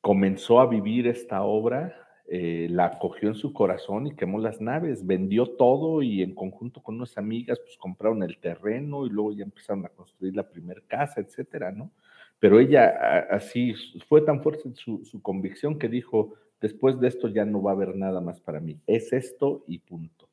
comenzó 0.00 0.60
a 0.60 0.66
vivir 0.66 1.06
esta 1.06 1.42
obra, 1.42 1.94
eh, 2.30 2.68
la 2.70 2.86
acogió 2.86 3.28
en 3.28 3.34
su 3.34 3.52
corazón 3.52 4.06
y 4.06 4.14
quemó 4.14 4.38
las 4.38 4.60
naves, 4.60 5.06
vendió 5.06 5.46
todo 5.46 6.02
y 6.02 6.22
en 6.22 6.34
conjunto 6.34 6.82
con 6.82 6.96
unas 6.96 7.16
amigas, 7.16 7.58
pues 7.58 7.76
compraron 7.78 8.22
el 8.22 8.38
terreno 8.38 9.06
y 9.06 9.10
luego 9.10 9.32
ya 9.32 9.44
empezaron 9.44 9.86
a 9.86 9.88
construir 9.88 10.36
la 10.36 10.48
primera 10.48 10.82
casa, 10.86 11.20
etcétera, 11.20 11.72
¿no? 11.72 11.90
Pero 12.38 12.60
ella 12.60 13.26
así 13.30 13.74
fue 14.08 14.20
tan 14.20 14.42
fuerte 14.42 14.74
su, 14.74 15.04
su 15.04 15.22
convicción 15.22 15.78
que 15.78 15.88
dijo, 15.88 16.34
después 16.60 17.00
de 17.00 17.08
esto 17.08 17.28
ya 17.28 17.44
no 17.44 17.62
va 17.62 17.72
a 17.72 17.74
haber 17.74 17.96
nada 17.96 18.20
más 18.20 18.40
para 18.40 18.60
mí, 18.60 18.78
es 18.86 19.12
esto 19.12 19.64
y 19.66 19.78
punto, 19.78 20.28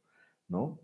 ¿no? 0.50 0.80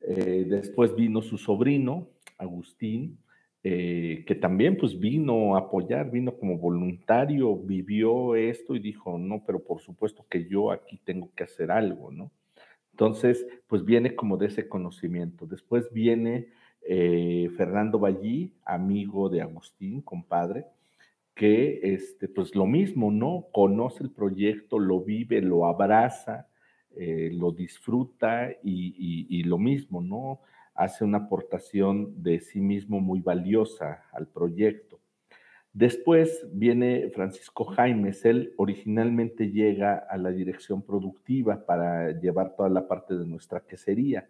Eh, 0.00 0.46
después 0.48 0.94
vino 0.94 1.22
su 1.22 1.38
sobrino, 1.38 2.08
Agustín, 2.38 3.18
eh, 3.64 4.24
que 4.26 4.34
también 4.34 4.76
pues 4.76 4.98
vino 4.98 5.54
a 5.54 5.60
apoyar, 5.60 6.10
vino 6.10 6.36
como 6.36 6.58
voluntario, 6.58 7.56
vivió 7.56 8.34
esto 8.34 8.74
y 8.74 8.80
dijo, 8.80 9.18
no, 9.18 9.44
pero 9.46 9.62
por 9.62 9.80
supuesto 9.80 10.26
que 10.28 10.48
yo 10.48 10.72
aquí 10.72 10.98
tengo 11.04 11.30
que 11.36 11.44
hacer 11.44 11.70
algo, 11.70 12.10
¿no? 12.10 12.32
Entonces, 12.92 13.46
pues 13.68 13.84
viene 13.84 14.14
como 14.14 14.36
de 14.36 14.46
ese 14.46 14.68
conocimiento. 14.68 15.46
Después 15.46 15.92
viene 15.92 16.48
eh, 16.82 17.48
Fernando 17.56 17.98
Ballí, 17.98 18.54
amigo 18.64 19.28
de 19.28 19.42
Agustín, 19.42 20.02
compadre, 20.02 20.66
que 21.34 21.80
este, 21.82 22.28
pues 22.28 22.54
lo 22.54 22.66
mismo, 22.66 23.10
¿no? 23.10 23.46
Conoce 23.52 24.02
el 24.02 24.10
proyecto, 24.10 24.78
lo 24.78 25.00
vive, 25.00 25.40
lo 25.40 25.66
abraza, 25.66 26.48
eh, 26.96 27.30
lo 27.32 27.52
disfruta 27.52 28.50
y, 28.62 29.26
y, 29.28 29.42
lo 29.44 29.56
mismo, 29.56 30.02
¿no? 30.02 30.40
Hace 30.74 31.04
una 31.04 31.18
aportación 31.18 32.22
de 32.22 32.40
sí 32.40 32.60
mismo 32.60 33.00
muy 33.00 33.20
valiosa 33.20 34.04
al 34.12 34.26
proyecto. 34.26 35.00
Después 35.72 36.46
viene 36.52 37.10
Francisco 37.14 37.64
Jaimes, 37.64 38.24
él 38.24 38.52
originalmente 38.56 39.50
llega 39.50 39.96
a 39.96 40.18
la 40.18 40.30
dirección 40.30 40.82
productiva 40.82 41.64
para 41.64 42.10
llevar 42.20 42.54
toda 42.56 42.68
la 42.68 42.86
parte 42.86 43.16
de 43.16 43.26
nuestra 43.26 43.60
quesería 43.60 44.28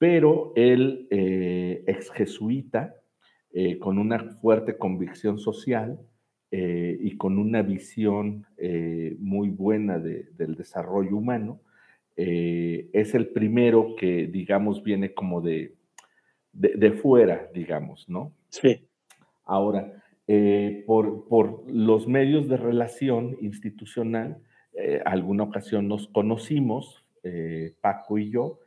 pero 0.00 0.54
él, 0.56 1.06
eh, 1.10 1.84
ex 1.86 2.10
jesuita, 2.10 2.94
eh, 3.52 3.78
con 3.78 3.98
una 3.98 4.18
fuerte 4.18 4.78
convicción 4.78 5.38
social 5.38 6.00
eh, 6.50 6.96
y 6.98 7.18
con 7.18 7.36
una 7.36 7.60
visión 7.60 8.46
muy 9.18 9.50
buena 9.50 9.98
de, 9.98 10.30
del 10.38 10.54
desarrollo 10.54 11.18
humano, 11.18 11.60
es 12.92 13.14
el 13.14 13.28
primero 13.28 13.94
que, 13.96 14.26
digamos, 14.26 14.82
viene 14.82 15.14
como 15.14 15.40
de, 15.40 15.74
de, 16.52 16.74
de 16.76 16.92
fuera, 16.92 17.48
digamos, 17.54 18.08
¿no? 18.08 18.34
Sí. 18.48 18.86
Ahora, 19.44 20.02
por, 20.86 21.26
por, 21.28 21.70
los 21.70 22.06
medios 22.06 22.48
de 22.48 22.56
relación 22.56 23.36
institucional, 23.40 24.42
alguna 25.04 25.44
ocasión 25.44 25.88
nos 25.88 26.08
conocimos, 26.08 27.04
Paco 27.80 28.18
y 28.18 28.30
yo, 28.30 28.60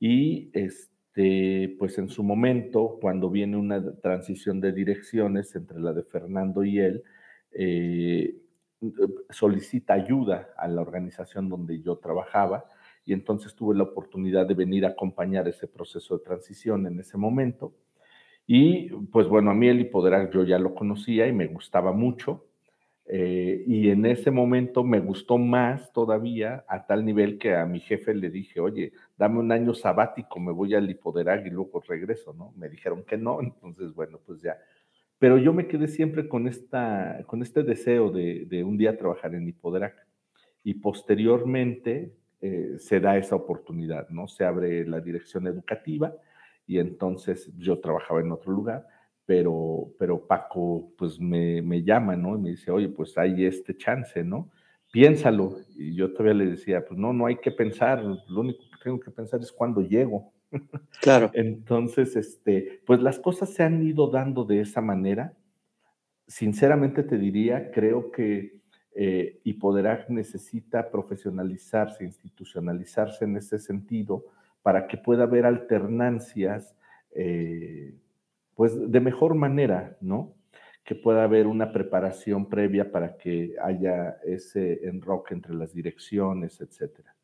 y 0.00 0.50
este, 0.54 1.76
pues 1.78 1.98
en 1.98 2.08
su 2.08 2.22
momento, 2.22 2.98
cuando 3.00 3.30
viene 3.30 3.56
una 3.56 3.94
transición 3.96 4.60
de 4.60 4.72
direcciones 4.72 5.54
entre 5.54 5.78
la 5.78 5.92
de 5.92 6.02
Fernando 6.02 6.64
y 6.64 6.78
él, 6.78 7.04
eh, 7.52 8.36
solicita 9.28 9.92
ayuda 9.92 10.48
a 10.56 10.66
la 10.68 10.80
organización 10.80 11.50
donde 11.50 11.82
yo 11.82 11.96
trabajaba 11.96 12.64
y 13.10 13.12
entonces 13.12 13.56
tuve 13.56 13.74
la 13.74 13.82
oportunidad 13.82 14.46
de 14.46 14.54
venir 14.54 14.86
a 14.86 14.90
acompañar 14.90 15.48
ese 15.48 15.66
proceso 15.66 16.16
de 16.16 16.22
transición 16.22 16.86
en 16.86 17.00
ese 17.00 17.18
momento. 17.18 17.74
Y 18.46 18.88
pues 19.06 19.26
bueno, 19.26 19.50
a 19.50 19.54
mí 19.54 19.66
el 19.66 19.80
Hipoderac 19.80 20.32
yo 20.32 20.44
ya 20.44 20.60
lo 20.60 20.76
conocía 20.76 21.26
y 21.26 21.32
me 21.32 21.48
gustaba 21.48 21.90
mucho. 21.90 22.46
Eh, 23.06 23.64
y 23.66 23.90
en 23.90 24.06
ese 24.06 24.30
momento 24.30 24.84
me 24.84 25.00
gustó 25.00 25.38
más 25.38 25.92
todavía 25.92 26.64
a 26.68 26.86
tal 26.86 27.04
nivel 27.04 27.36
que 27.36 27.56
a 27.56 27.66
mi 27.66 27.80
jefe 27.80 28.14
le 28.14 28.30
dije, 28.30 28.60
oye, 28.60 28.92
dame 29.18 29.40
un 29.40 29.50
año 29.50 29.74
sabático, 29.74 30.38
me 30.38 30.52
voy 30.52 30.76
al 30.76 30.88
Hipoderac 30.88 31.44
y 31.44 31.50
luego 31.50 31.80
regreso, 31.80 32.32
¿no? 32.32 32.52
Me 32.56 32.68
dijeron 32.68 33.02
que 33.02 33.18
no, 33.18 33.40
entonces 33.42 33.92
bueno, 33.92 34.20
pues 34.24 34.40
ya. 34.40 34.56
Pero 35.18 35.36
yo 35.36 35.52
me 35.52 35.66
quedé 35.66 35.88
siempre 35.88 36.28
con, 36.28 36.46
esta, 36.46 37.24
con 37.26 37.42
este 37.42 37.64
deseo 37.64 38.12
de, 38.12 38.44
de 38.46 38.62
un 38.62 38.78
día 38.78 38.96
trabajar 38.96 39.34
en 39.34 39.48
Hipoderac. 39.48 39.96
Y 40.62 40.74
posteriormente 40.74 42.19
eh, 42.40 42.76
se 42.78 43.00
da 43.00 43.16
esa 43.16 43.36
oportunidad, 43.36 44.08
¿no? 44.08 44.28
Se 44.28 44.44
abre 44.44 44.86
la 44.86 45.00
dirección 45.00 45.46
educativa 45.46 46.14
y 46.66 46.78
entonces 46.78 47.52
yo 47.56 47.80
trabajaba 47.80 48.20
en 48.20 48.32
otro 48.32 48.52
lugar 48.52 48.86
pero, 49.30 49.92
pero 49.96 50.26
Paco 50.26 50.90
pues 50.98 51.20
me, 51.20 51.62
me 51.62 51.84
llama, 51.84 52.16
¿no? 52.16 52.34
Y 52.34 52.40
me 52.40 52.50
dice, 52.50 52.72
oye, 52.72 52.88
pues 52.88 53.16
hay 53.16 53.44
este 53.44 53.76
chance, 53.76 54.24
¿no? 54.24 54.50
Piénsalo. 54.90 55.56
Y 55.76 55.94
yo 55.94 56.12
todavía 56.12 56.34
le 56.34 56.50
decía, 56.50 56.84
pues 56.84 56.98
no, 56.98 57.12
no 57.12 57.26
hay 57.26 57.36
que 57.36 57.52
pensar, 57.52 58.02
lo 58.02 58.40
único 58.40 58.64
que 58.64 58.82
tengo 58.82 58.98
que 58.98 59.12
pensar 59.12 59.38
es 59.38 59.52
cuando 59.52 59.82
llego. 59.82 60.32
Claro. 61.00 61.30
Entonces, 61.32 62.16
este, 62.16 62.80
pues 62.84 63.00
las 63.00 63.20
cosas 63.20 63.54
se 63.54 63.62
han 63.62 63.80
ido 63.84 64.10
dando 64.10 64.44
de 64.44 64.62
esa 64.62 64.80
manera. 64.80 65.36
Sinceramente 66.26 67.04
te 67.04 67.16
diría, 67.16 67.70
creo 67.70 68.10
que 68.10 68.59
eh, 68.92 69.40
Hipoderac 69.44 70.08
necesita 70.08 70.90
profesionalizarse, 70.90 72.04
institucionalizarse 72.04 73.24
en 73.24 73.36
ese 73.36 73.58
sentido 73.58 74.24
para 74.62 74.86
que 74.88 74.96
pueda 74.96 75.24
haber 75.24 75.46
alternancias 75.46 76.74
eh, 77.12 77.94
pues 78.54 78.90
de 78.90 79.00
mejor 79.00 79.34
manera, 79.34 79.96
¿no? 80.00 80.34
Que 80.84 80.94
pueda 80.94 81.24
haber 81.24 81.46
una 81.46 81.72
preparación 81.72 82.48
previa 82.48 82.90
para 82.90 83.16
que 83.16 83.54
haya 83.62 84.18
ese 84.24 84.86
enroque 84.86 85.34
entre 85.34 85.54
las 85.54 85.72
direcciones, 85.72 86.60
etcétera. 86.60 87.16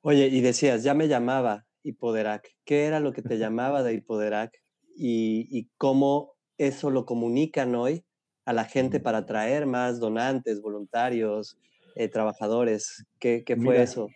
Oye, 0.00 0.28
y 0.28 0.40
decías, 0.40 0.82
ya 0.84 0.94
me 0.94 1.08
llamaba 1.08 1.66
Hipoderac. 1.82 2.48
¿Qué 2.64 2.86
era 2.86 3.00
lo 3.00 3.12
que 3.12 3.22
te 3.22 3.36
llamaba 3.36 3.82
de 3.82 3.94
Hipoderac 3.94 4.62
y, 4.96 5.48
y 5.50 5.70
cómo 5.76 6.34
eso 6.56 6.90
lo 6.90 7.04
comunican 7.04 7.74
hoy 7.74 8.04
a 8.44 8.52
la 8.52 8.64
gente 8.64 9.00
para 9.00 9.18
atraer 9.18 9.66
más 9.66 10.00
donantes, 10.00 10.60
voluntarios? 10.60 11.58
eh, 11.94 12.08
trabajadores? 12.08 13.06
¿Qué, 13.18 13.44
fue 13.62 13.82
eso? 13.82 14.08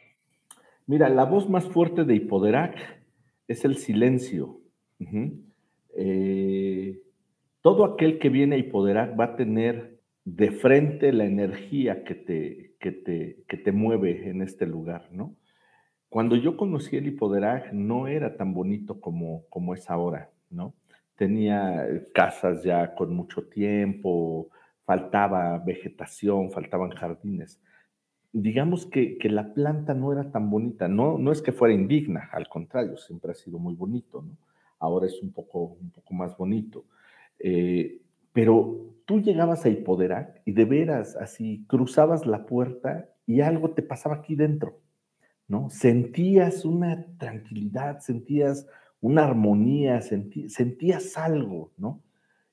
Mira, 0.87 1.09
la 1.09 1.25
voz 1.25 1.49
más 1.49 1.67
fuerte 1.69 2.05
de 2.05 2.15
Hipoderac 2.17 2.77
es 3.47 3.65
el 3.65 3.77
silencio. 3.77 4.61
Eh, 5.95 7.01
todo 7.61 7.85
aquel 7.85 8.19
que 8.19 8.29
viene 8.29 8.57
a 8.57 8.59
Hipoderac 8.59 9.19
va 9.19 9.25
a 9.25 9.37
tener 9.37 9.99
de 10.25 10.51
frente 10.51 11.13
la 11.13 11.25
energía 11.25 12.05
que 12.05 12.15
te, 12.15 12.75
que 12.79 12.93
te, 12.93 13.45
que 13.49 13.57
te 13.57 13.73
mueve 13.73 14.29
en 14.29 14.43
este 14.43 14.67
lugar, 14.67 15.09
¿no? 15.13 15.35
Cuando 16.11 16.37
yo 16.37 16.57
conocí 16.57 16.97
el 16.97 17.07
Hipoderac 17.07 17.73
no 17.73 18.09
era 18.09 18.37
tan 18.37 18.55
bonito 18.55 19.01
como, 19.01 19.45
como 19.51 19.75
es 19.75 19.91
ahora, 19.91 20.31
¿no? 20.51 20.75
Tenía 21.19 21.85
casas 22.15 22.63
ya 22.63 22.95
con 22.95 23.13
mucho 23.13 23.43
tiempo, 23.49 24.51
faltaba 24.85 25.59
vegetación, 25.59 26.53
faltaban 26.53 26.91
jardines. 26.91 27.61
Digamos 28.33 28.87
que, 28.87 29.19
la 29.25 29.53
planta 29.53 29.95
no 29.95 30.13
era 30.13 30.31
tan 30.31 30.49
bonita, 30.49 30.87
no, 30.87 31.19
no 31.19 31.33
es 31.33 31.43
que 31.43 31.51
fuera 31.51 31.75
indigna, 31.75 32.31
al 32.33 32.49
contrario, 32.49 32.97
siempre 32.97 33.33
ha 33.33 33.35
sido 33.35 33.59
muy 33.59 33.75
bonito, 33.75 34.23
¿no? 34.23 34.37
Ahora 34.79 35.07
es 35.07 35.21
un 35.21 35.33
poco, 35.33 35.77
un 35.81 35.91
poco 35.91 36.15
más 36.15 36.37
bonito. 36.37 36.85
Eh, 37.41 38.01
pero 38.33 38.95
tú 39.05 39.21
llegabas 39.21 39.65
a 39.65 39.71
Hipoderac 39.71 40.41
y 40.45 40.53
de 40.53 40.67
veras 40.67 41.17
así 41.17 41.65
cruzabas 41.67 42.27
la 42.27 42.47
puerta 42.47 43.09
y 43.27 43.41
algo 43.41 43.73
te 43.73 43.83
pasaba 43.83 44.17
aquí 44.17 44.37
dentro, 44.37 44.81
¿no? 45.49 45.69
Sentías 45.69 46.65
una 46.65 47.07
tranquilidad, 47.19 47.99
sentías 47.99 48.69
una 49.01 49.25
armonía, 49.25 50.01
sentías 50.03 51.17
algo, 51.17 51.73
¿no? 51.77 52.03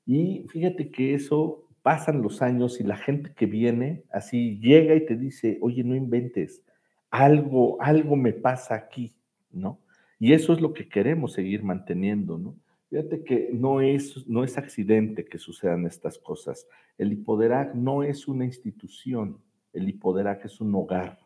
Y 0.06 0.46
fíjate 0.50 0.92
que 0.92 1.16
eso 1.16 1.68
pasan 1.82 2.22
los 2.22 2.42
años 2.42 2.80
y 2.80 2.84
la 2.84 2.98
gente 2.98 3.34
que 3.36 3.46
viene 3.46 4.04
así 4.12 4.60
llega 4.60 4.96
y 4.96 5.06
te 5.06 5.16
dice, 5.16 5.58
oye, 5.62 5.84
no 5.84 5.96
inventes, 5.96 6.64
algo, 7.10 7.82
algo 7.82 8.16
me 8.16 8.34
pasa 8.34 8.76
aquí, 8.76 9.16
¿no? 9.52 9.80
Y 10.20 10.34
eso 10.34 10.54
es 10.54 10.62
lo 10.62 10.74
que 10.74 10.88
queremos 10.88 11.34
seguir 11.34 11.64
manteniendo, 11.64 12.38
¿no? 12.38 12.56
Fíjate 12.90 13.24
que 13.24 13.50
no 13.54 13.82
es, 13.82 14.28
no 14.28 14.44
es 14.44 14.58
accidente 14.58 15.26
que 15.26 15.38
sucedan 15.38 15.86
estas 15.86 16.18
cosas. 16.18 16.68
El 16.98 17.14
Hipoderac 17.14 17.74
no 17.74 18.04
es 18.04 18.28
una 18.28 18.46
institución, 18.46 19.42
el 19.74 19.90
Hipoderac 19.90 20.46
es 20.46 20.62
un 20.62 20.74
hogar. 20.76 21.20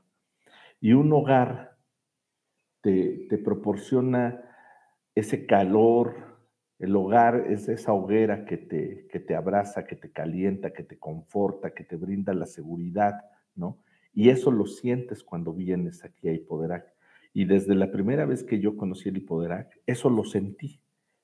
Y 0.82 0.93
un 0.93 1.12
hogar 1.12 1.77
te, 2.82 3.27
te 3.29 3.38
proporciona 3.38 4.49
ese 5.19 5.45
calor, 5.45 6.15
el 6.79 6.95
hogar 6.95 7.45
es 7.49 7.67
esa 7.67 7.93
hoguera 7.93 8.45
que 8.45 8.58
te, 8.58 9.08
que 9.12 9.19
te 9.19 9.36
abraza, 9.36 9.86
que 9.86 9.95
te 9.95 10.12
calienta, 10.12 10.71
que 10.71 10.84
te 10.84 10.97
conforta, 10.97 11.71
que 11.71 11.84
te 11.84 11.95
brinda 11.95 12.34
la 12.34 12.45
seguridad, 12.45 13.21
¿no? 13.55 13.77
Y 14.13 14.29
eso 14.29 14.51
lo 14.51 14.65
sientes 14.65 15.23
cuando 15.23 15.53
vienes 15.53 16.03
aquí 16.03 16.29
a 16.29 16.34
Hipoderac. 16.34 16.86
Y 17.34 17.45
desde 17.45 17.75
la 17.75 17.91
primera 17.91 18.25
vez 18.25 18.43
que 18.43 18.60
yo 18.60 18.75
conocí 18.75 19.10
el 19.10 19.17
Hipoderac, 19.17 19.79
eso 19.86 20.10
lo 20.10 20.23
sentí. 20.23 20.79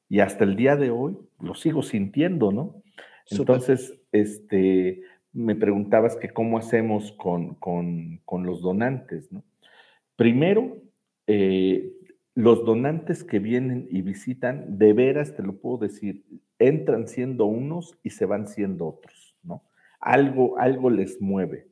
Y 0.08 0.20
hasta 0.20 0.44
el 0.44 0.56
día 0.56 0.76
de 0.76 0.92
hoy 0.92 1.18
lo 1.40 1.56
sigo 1.56 1.82
sintiendo, 1.82 2.52
¿no? 2.52 2.84
Entonces, 3.32 4.00
este, 4.12 5.02
me 5.34 5.56
preguntabas 5.56 6.16
que 6.16 6.30
cómo 6.30 6.60
hacemos 6.60 7.12
con, 7.14 7.56
con 7.56 8.46
los 8.46 8.62
donantes, 8.62 9.32
¿no? 9.32 9.44
Primero, 10.16 10.78
eh, 11.28 11.95
los 12.36 12.66
donantes 12.66 13.24
que 13.24 13.40
vienen 13.40 13.88
y 13.90 14.02
visitan, 14.02 14.78
de 14.78 14.92
veras 14.92 15.36
te 15.36 15.42
lo 15.42 15.58
puedo 15.58 15.78
decir, 15.78 16.26
entran 16.60 17.08
siendo 17.08 17.46
unos 17.46 17.98
y 18.04 18.10
se 18.10 18.26
van 18.26 18.48
siendo 18.48 18.88
otros, 18.88 19.38
¿no? 19.42 19.64
Algo, 20.02 20.60
algo 20.60 20.90
les 20.90 21.22
mueve. 21.22 21.70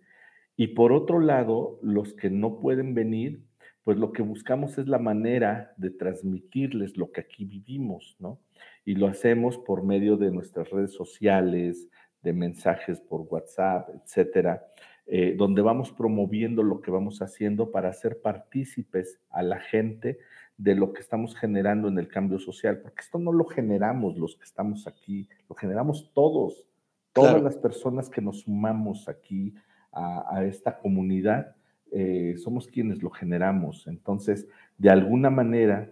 Y 0.56 0.68
por 0.70 0.94
otro 0.94 1.20
lado, 1.20 1.80
los 1.82 2.14
que 2.14 2.30
no 2.30 2.60
pueden 2.60 2.94
venir, 2.94 3.44
pues 3.84 3.98
lo 3.98 4.14
que 4.14 4.22
buscamos 4.22 4.78
es 4.78 4.88
la 4.88 5.00
manera 5.00 5.74
de 5.76 5.90
transmitirles 5.90 6.96
lo 6.96 7.12
que 7.12 7.22
aquí 7.22 7.44
vivimos, 7.44 8.16
¿no? 8.20 8.40
Y 8.86 8.96
lo 8.96 9.08
hacemos 9.08 9.58
por 9.58 9.84
medio 9.84 10.16
de 10.16 10.32
nuestras 10.32 10.70
redes 10.70 10.94
sociales, 10.94 11.90
de 12.22 12.32
mensajes 12.32 13.02
por 13.02 13.28
WhatsApp, 13.30 13.90
etcétera, 14.02 14.66
eh, 15.06 15.36
donde 15.38 15.62
vamos 15.62 15.92
promoviendo 15.92 16.64
lo 16.64 16.82
que 16.82 16.92
vamos 16.92 17.22
haciendo 17.22 17.72
para 17.72 17.90
hacer 17.90 18.22
partícipes 18.22 19.20
a 19.30 19.44
la 19.44 19.60
gente 19.60 20.20
de 20.58 20.76
lo 20.76 20.94
que 20.94 21.02
estamos 21.02 21.36
generando 21.36 21.88
en 21.88 21.98
el 21.98 22.08
cambio 22.08 22.40
social, 22.40 22.80
porque 22.80 23.02
esto 23.02 23.20
no 23.20 23.32
lo 23.32 23.46
generamos 23.46 24.18
los 24.18 24.36
que 24.36 24.44
estamos 24.44 24.88
aquí, 24.88 25.28
lo 25.50 25.56
generamos 25.56 26.12
todos, 26.14 26.66
todas 27.12 27.42
las 27.42 27.58
personas 27.58 28.10
que 28.10 28.22
nos 28.22 28.42
sumamos 28.42 29.10
aquí 29.10 29.54
a 29.92 30.44
esta 30.44 30.80
comunidad 30.80 31.56
eh, 31.96 32.34
somos 32.38 32.68
quienes 32.68 33.04
lo 33.04 33.12
generamos. 33.12 33.86
Entonces, 33.86 34.48
de 34.80 34.90
alguna 34.90 35.30
manera, 35.30 35.92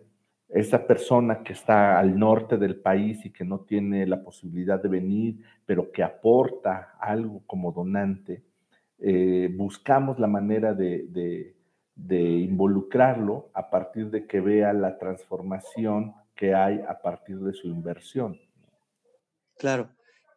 esa 0.49 0.87
persona 0.87 1.43
que 1.43 1.53
está 1.53 1.99
al 1.99 2.17
norte 2.17 2.57
del 2.57 2.77
país 2.77 3.23
y 3.23 3.29
que 3.29 3.45
no 3.45 3.59
tiene 3.59 4.07
la 4.07 4.23
posibilidad 4.23 4.81
de 4.81 4.89
venir, 4.89 5.37
pero 5.63 5.91
que 5.91 6.01
aporta 6.01 6.95
algo 6.99 7.43
como 7.45 7.71
donante, 7.71 8.41
eh, 9.03 9.49
buscamos 9.51 10.19
la 10.19 10.27
manera 10.27 10.73
de, 10.75 11.55
involucrarlo 11.97 13.49
a 13.53 13.69
partir 13.69 14.11
de 14.11 14.27
que 14.27 14.39
vea 14.39 14.73
la 14.73 14.97
transformación 14.97 16.13
que 16.35 16.53
hay 16.53 16.81
a 16.87 17.01
partir 17.01 17.39
de 17.39 17.53
su 17.53 17.67
inversión. 17.67 18.39
Claro. 19.57 19.89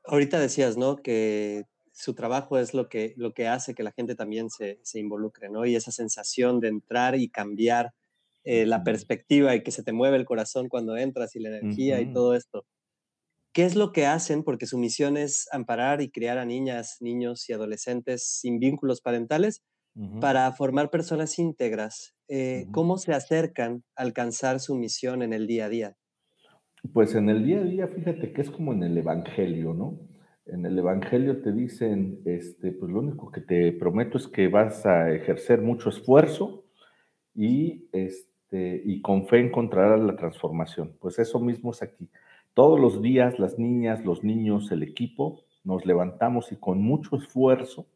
Ahorita 0.06 0.38
decías, 0.38 0.76
¿no? 0.76 0.96
Que 0.96 1.64
su 1.92 2.14
trabajo 2.14 2.58
es 2.58 2.74
lo 2.74 2.88
que, 2.88 3.14
lo 3.16 3.34
que 3.34 3.48
hace 3.48 3.74
que 3.74 3.82
la 3.82 3.92
gente 3.92 4.14
también 4.14 4.48
se, 4.50 4.78
involucre, 4.94 5.48
¿no? 5.50 5.64
Y 5.66 5.76
esa 5.76 5.92
sensación 5.92 6.60
de 6.60 6.68
entrar 6.68 7.16
y 7.16 7.28
cambiar 7.28 7.92
eh, 8.44 8.66
la 8.66 8.82
perspectiva 8.82 9.54
y 9.54 9.62
que 9.62 9.70
se 9.70 9.82
te 9.82 9.92
mueve 9.92 10.16
el 10.16 10.24
corazón 10.24 10.68
cuando 10.68 10.96
entras 10.96 11.36
y 11.36 11.40
la 11.40 11.50
energía 11.50 12.00
y 12.00 12.12
todo 12.12 12.34
esto. 12.34 12.66
¿Qué 13.54 13.64
es 13.64 13.76
lo 13.76 13.92
que 13.92 14.04
hacen? 14.04 14.42
Porque 14.42 14.66
su 14.66 14.76
misión 14.76 15.16
es 15.16 15.48
amparar 15.52 16.02
y 16.02 16.10
criar 16.10 16.38
a 16.38 16.44
niñas, 16.44 16.96
niños 17.00 17.48
y 17.48 17.54
adolescentes 17.54 18.26
sin 18.26 18.58
vínculos 18.58 19.00
parentales 19.00 19.62
para 20.20 20.50
formar 20.52 20.90
personas 20.90 21.38
íntegras. 21.38 22.14
Eh, 22.28 22.66
¿Cómo 22.72 22.98
se 22.98 23.12
acercan 23.12 23.84
a 23.94 24.02
alcanzar 24.02 24.58
su 24.58 24.74
misión 24.74 25.22
en 25.22 25.32
el 25.32 25.46
día 25.46 25.66
a 25.66 25.68
día? 25.68 25.96
Pues 26.92 27.14
en 27.14 27.30
el 27.30 27.44
día 27.44 27.60
a 27.60 27.64
día, 27.64 27.88
fíjate 27.88 28.32
que 28.32 28.42
es 28.42 28.50
como 28.50 28.72
en 28.72 28.82
el 28.82 28.98
Evangelio, 28.98 29.72
¿no? 29.72 30.00
en 30.46 30.66
el 30.66 30.78
Evangelio 30.78 31.40
te 31.40 31.52
dicen, 31.52 32.20
este, 32.24 32.72
pues 32.72 32.92
lo 32.92 33.00
único 33.00 33.30
que 33.30 33.40
te 33.40 33.72
prometo 33.72 34.18
es 34.18 34.28
que 34.28 34.48
vas 34.48 34.84
a 34.84 35.10
ejercer 35.10 35.62
mucho 35.62 35.88
esfuerzo 35.88 36.64
y, 37.34 37.88
este, 37.92 38.82
y 38.84 39.00
con 39.00 39.26
fe 39.26 39.40
encontrarás 39.40 40.00
la 40.00 40.16
transformación. 40.16 40.96
Pues 41.00 41.18
eso 41.18 41.40
mismo 41.40 41.70
es 41.70 41.82
aquí. 41.82 42.10
Todos 42.54 42.78
los 42.80 43.02
días 43.02 43.38
las 43.38 43.58
niñas, 43.58 44.04
los 44.04 44.22
niños, 44.22 44.70
el 44.70 44.82
equipo, 44.82 45.44
nos 45.64 45.84
levantamos 45.84 46.52
y 46.52 46.56
con 46.56 46.80
mucho 46.80 47.16
esfuerzo 47.16 47.86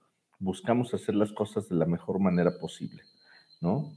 buscamos 0.40 0.92
hacer 0.94 1.14
las 1.14 1.33
cosas 1.33 1.68
de 1.68 1.77
la 1.77 1.87
mejor 1.87 2.18
manera 2.18 2.59
posible, 2.61 3.03
¿no? 3.61 3.92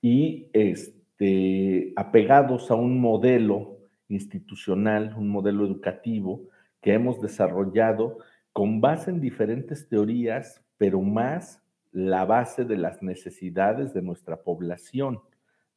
Y 0.00 0.48
este, 0.52 1.92
apegados 1.96 2.70
a 2.70 2.74
un 2.74 3.00
modelo 3.00 3.78
institucional, 4.08 5.14
un 5.16 5.28
modelo 5.28 5.66
educativo, 5.66 6.48
que 6.80 6.92
hemos 6.92 7.20
desarrollado 7.20 8.18
con 8.52 8.80
base 8.80 9.10
en 9.10 9.20
diferentes 9.20 9.88
teorías, 9.88 10.62
pero 10.76 11.00
más 11.00 11.62
la 11.92 12.24
base 12.24 12.64
de 12.64 12.76
las 12.76 13.02
necesidades 13.02 13.94
de 13.94 14.02
nuestra 14.02 14.42
población, 14.42 15.20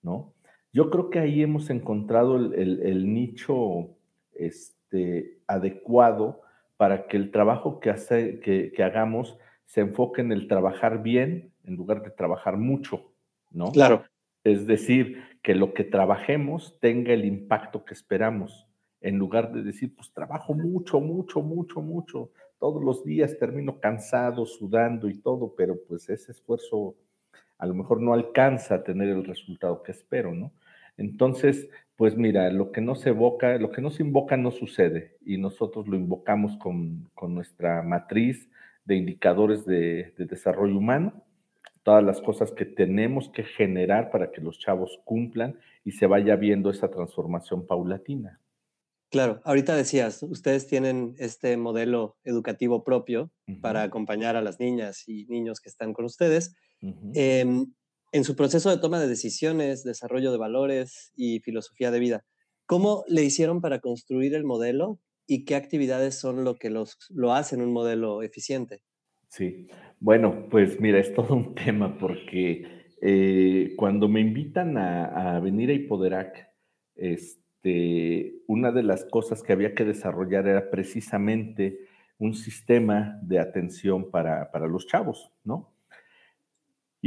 ¿no? 0.02 0.34
Yo 0.74 0.90
creo 0.90 1.10
que 1.10 1.20
ahí 1.20 1.42
hemos 1.42 1.70
encontrado 1.70 2.36
el, 2.36 3.14
nicho 3.14 3.97
este, 4.40 5.40
adecuado 5.48 6.42
para 6.78 7.08
que 7.08 7.18
el 7.18 7.32
trabajo 7.32 7.80
que, 7.80 7.90
hace, 7.90 8.40
que, 8.40 8.72
que, 8.72 8.84
hagamos 8.84 9.38
se 9.66 9.82
enfoque 9.82 10.22
en 10.22 10.32
el 10.32 10.48
trabajar 10.48 11.02
bien 11.02 11.52
en 11.64 11.76
lugar 11.76 12.04
de 12.04 12.12
trabajar 12.12 12.58
mucho, 12.58 13.12
¿no? 13.52 13.72
Claro. 13.72 14.06
Es 14.44 14.66
decir, 14.66 15.24
que 15.42 15.56
lo 15.56 15.74
que 15.74 15.84
trabajemos 15.84 16.80
tenga 16.80 17.14
el 17.14 17.26
impacto 17.26 17.84
que 17.84 17.94
esperamos 17.94 18.68
en 19.02 19.18
lugar 19.18 19.52
de 19.52 19.64
decir, 19.64 19.96
pues 19.96 20.12
trabajo 20.12 20.54
mucho, 20.54 21.00
mucho, 21.00 21.42
mucho, 21.42 21.82
mucho, 21.82 22.32
todos 22.60 22.84
los 22.84 23.04
días 23.04 23.38
termino 23.38 23.80
cansado, 23.80 24.46
sudando 24.46 25.08
y 25.10 25.20
todo, 25.20 25.54
pero 25.56 25.78
pues 25.88 26.10
ese 26.10 26.32
esfuerzo 26.32 26.96
a 27.58 27.66
lo 27.66 27.74
mejor 27.74 28.02
no 28.02 28.14
alcanza 28.14 28.76
a 28.76 28.84
tener 28.84 29.10
el 29.10 29.24
resultado 29.24 29.84
que 29.84 29.92
espero, 29.92 30.34
¿no? 30.34 30.52
Entonces, 30.98 31.70
pues 31.96 32.18
mira, 32.18 32.52
lo 32.52 32.72
que 32.72 32.82
no 32.82 32.96
se 32.96 33.10
evoca, 33.10 33.58
lo 33.58 33.72
que 33.72 33.82
no 33.82 33.90
se 33.90 34.04
invoca 34.04 34.38
no 34.38 34.52
sucede 34.52 35.18
y 35.26 35.38
nosotros 35.38 35.88
lo 35.88 35.96
invocamos 35.96 36.58
con, 36.58 37.10
nuestra 37.30 37.82
matriz 37.84 38.50
de 38.86 38.96
indicadores 38.96 39.66
de, 39.66 40.14
de 40.18 40.26
desarrollo 40.26 40.78
humano, 40.78 41.24
todas 41.84 42.04
las 42.04 42.22
cosas 42.22 42.52
que 42.52 42.66
tenemos 42.66 43.30
que 43.30 43.44
generar 43.44 44.12
para 44.12 44.32
que 44.32 44.42
los 44.42 44.60
chavos 44.60 45.00
cumplan 45.06 45.58
y 45.84 45.92
se 45.92 46.06
vaya 46.06 46.36
viendo 46.36 46.70
esa 46.70 46.90
transformación 46.90 47.66
paulatina. 47.66 48.40
Claro, 49.10 49.40
ahorita 49.46 49.76
decías, 49.76 50.22
ustedes 50.24 50.68
tienen 50.68 51.16
este 51.18 51.56
modelo 51.56 52.18
educativo 52.26 52.84
propio 52.84 53.32
para 53.62 53.84
acompañar 53.84 54.36
a 54.36 54.42
las 54.42 54.60
niñas 54.60 55.08
y 55.08 55.26
niños 55.28 55.62
que 55.62 55.70
están 55.70 55.94
con 55.94 56.04
ustedes. 56.04 56.56
Em, 57.14 57.72
en 58.12 58.24
su 58.24 58.36
proceso 58.36 58.70
de 58.70 58.78
toma 58.78 59.00
de 59.00 59.08
decisiones, 59.08 59.84
desarrollo 59.84 60.32
de 60.32 60.38
valores 60.38 61.12
y 61.16 61.40
filosofía 61.40 61.92
de 61.92 62.00
vida, 62.00 62.26
¿cómo 62.66 63.04
le 63.08 63.24
hicieron 63.24 63.62
para 63.62 63.80
construir 63.80 64.34
el 64.36 64.44
modelo 64.44 65.00
y 65.26 65.46
qué 65.46 65.56
actividades 65.56 66.16
son 66.16 66.44
lo 66.44 66.56
que 66.56 66.70
los, 66.70 66.98
lo 67.10 67.34
hacen 67.34 67.62
un 67.62 67.74
modelo 67.74 68.24
eficiente? 68.24 68.82
Sí, 69.30 69.68
bueno, 70.00 70.48
pues 70.50 70.80
mira, 70.80 71.00
es 71.00 71.14
todo 71.14 71.36
un 71.36 71.54
tema 71.66 71.98
porque 71.98 72.66
eh, 73.02 73.74
cuando 73.76 74.08
me 74.08 74.22
invitan 74.22 74.78
a, 74.78 75.36
a 75.36 75.40
venir 75.40 75.70
a 75.70 75.74
Hipoderac, 75.74 76.50
este, 76.96 78.42
una 78.48 78.72
de 78.72 78.84
las 78.84 79.06
cosas 79.06 79.44
que 79.44 79.54
había 79.54 79.74
que 79.74 79.86
desarrollar 79.86 80.48
era 80.48 80.70
precisamente 80.70 81.80
un 82.20 82.34
sistema 82.34 83.20
de 83.22 83.40
atención 83.40 84.10
para, 84.10 84.52
para 84.52 84.68
los 84.68 84.88
chavos, 84.88 85.32
¿no? 85.44 85.77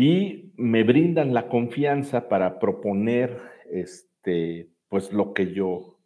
Y 0.03 0.55
me 0.57 0.83
brindan 0.83 1.35
la 1.35 1.47
confianza 1.47 2.27
para 2.27 2.59
proponer, 2.59 3.37
este, 3.71 4.71
pues 4.89 5.13
lo 5.13 5.35
que 5.35 5.53
yo 5.53 5.99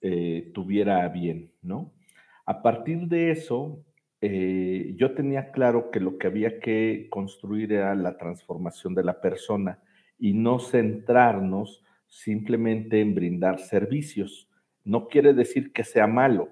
eh, 0.00 0.52
tuviera 0.54 1.06
bien, 1.10 1.52
¿no? 1.60 1.92
A 2.46 2.62
partir 2.62 3.08
de 3.08 3.32
eso, 3.32 3.84
eh, 4.22 4.94
yo 4.96 5.12
tenía 5.12 5.50
claro 5.50 5.90
que 5.90 6.00
lo 6.00 6.16
que 6.16 6.28
había 6.28 6.60
que 6.60 7.08
construir 7.10 7.74
era 7.74 7.94
la 7.94 8.16
transformación 8.16 8.94
de 8.94 9.04
la 9.04 9.20
persona 9.20 9.80
y 10.18 10.32
no 10.32 10.58
centrarnos 10.58 11.84
simplemente 12.06 13.02
en 13.02 13.14
brindar 13.14 13.58
servicios. 13.58 14.48
No 14.82 15.08
quiere 15.08 15.34
decir 15.34 15.74
que 15.74 15.84
sea 15.84 16.06
malo, 16.06 16.48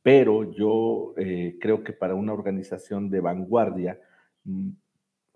pero 0.00 0.52
yo 0.52 1.12
eh, 1.16 1.58
creo 1.60 1.82
que 1.82 1.92
para 1.92 2.14
una 2.14 2.32
organización 2.32 3.10
de 3.10 3.18
vanguardia 3.18 3.98
mm, 4.44 4.70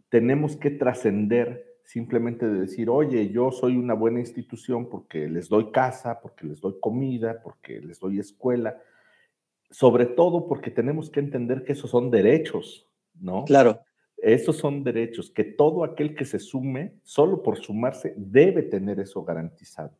tenemos 0.09 0.57
que 0.57 0.71
trascender 0.71 1.79
simplemente 1.85 2.47
de 2.47 2.61
decir, 2.61 2.90
oye, 2.90 3.31
yo 3.31 3.51
soy 3.51 3.77
una 3.77 3.94
buena 3.94 4.21
institución 4.21 4.88
porque 4.90 5.27
les 5.29 5.49
doy 5.49 5.71
casa, 5.71 6.21
porque 6.21 6.47
les 6.47 6.61
doy 6.61 6.75
comida, 6.81 7.40
porque 7.42 7.81
les 7.81 7.99
doy 7.99 8.18
escuela, 8.18 8.79
sobre 9.71 10.05
todo 10.05 10.47
porque 10.47 10.71
tenemos 10.71 11.09
que 11.09 11.21
entender 11.21 11.64
que 11.64 11.73
esos 11.73 11.90
son 11.90 12.11
derechos, 12.11 12.87
¿no? 13.18 13.44
Claro, 13.44 13.81
Esos 14.18 14.57
son 14.57 14.83
derechos 14.83 15.31
que 15.31 15.44
todo 15.44 15.85
aquel 15.85 16.14
que 16.14 16.25
se 16.25 16.38
sume, 16.38 16.94
solo 17.05 17.42
por 17.42 17.57
sumarse, 17.57 18.14
debe 18.16 18.62
tener 18.62 18.99
eso 19.01 19.25
garantizado. 19.25 19.92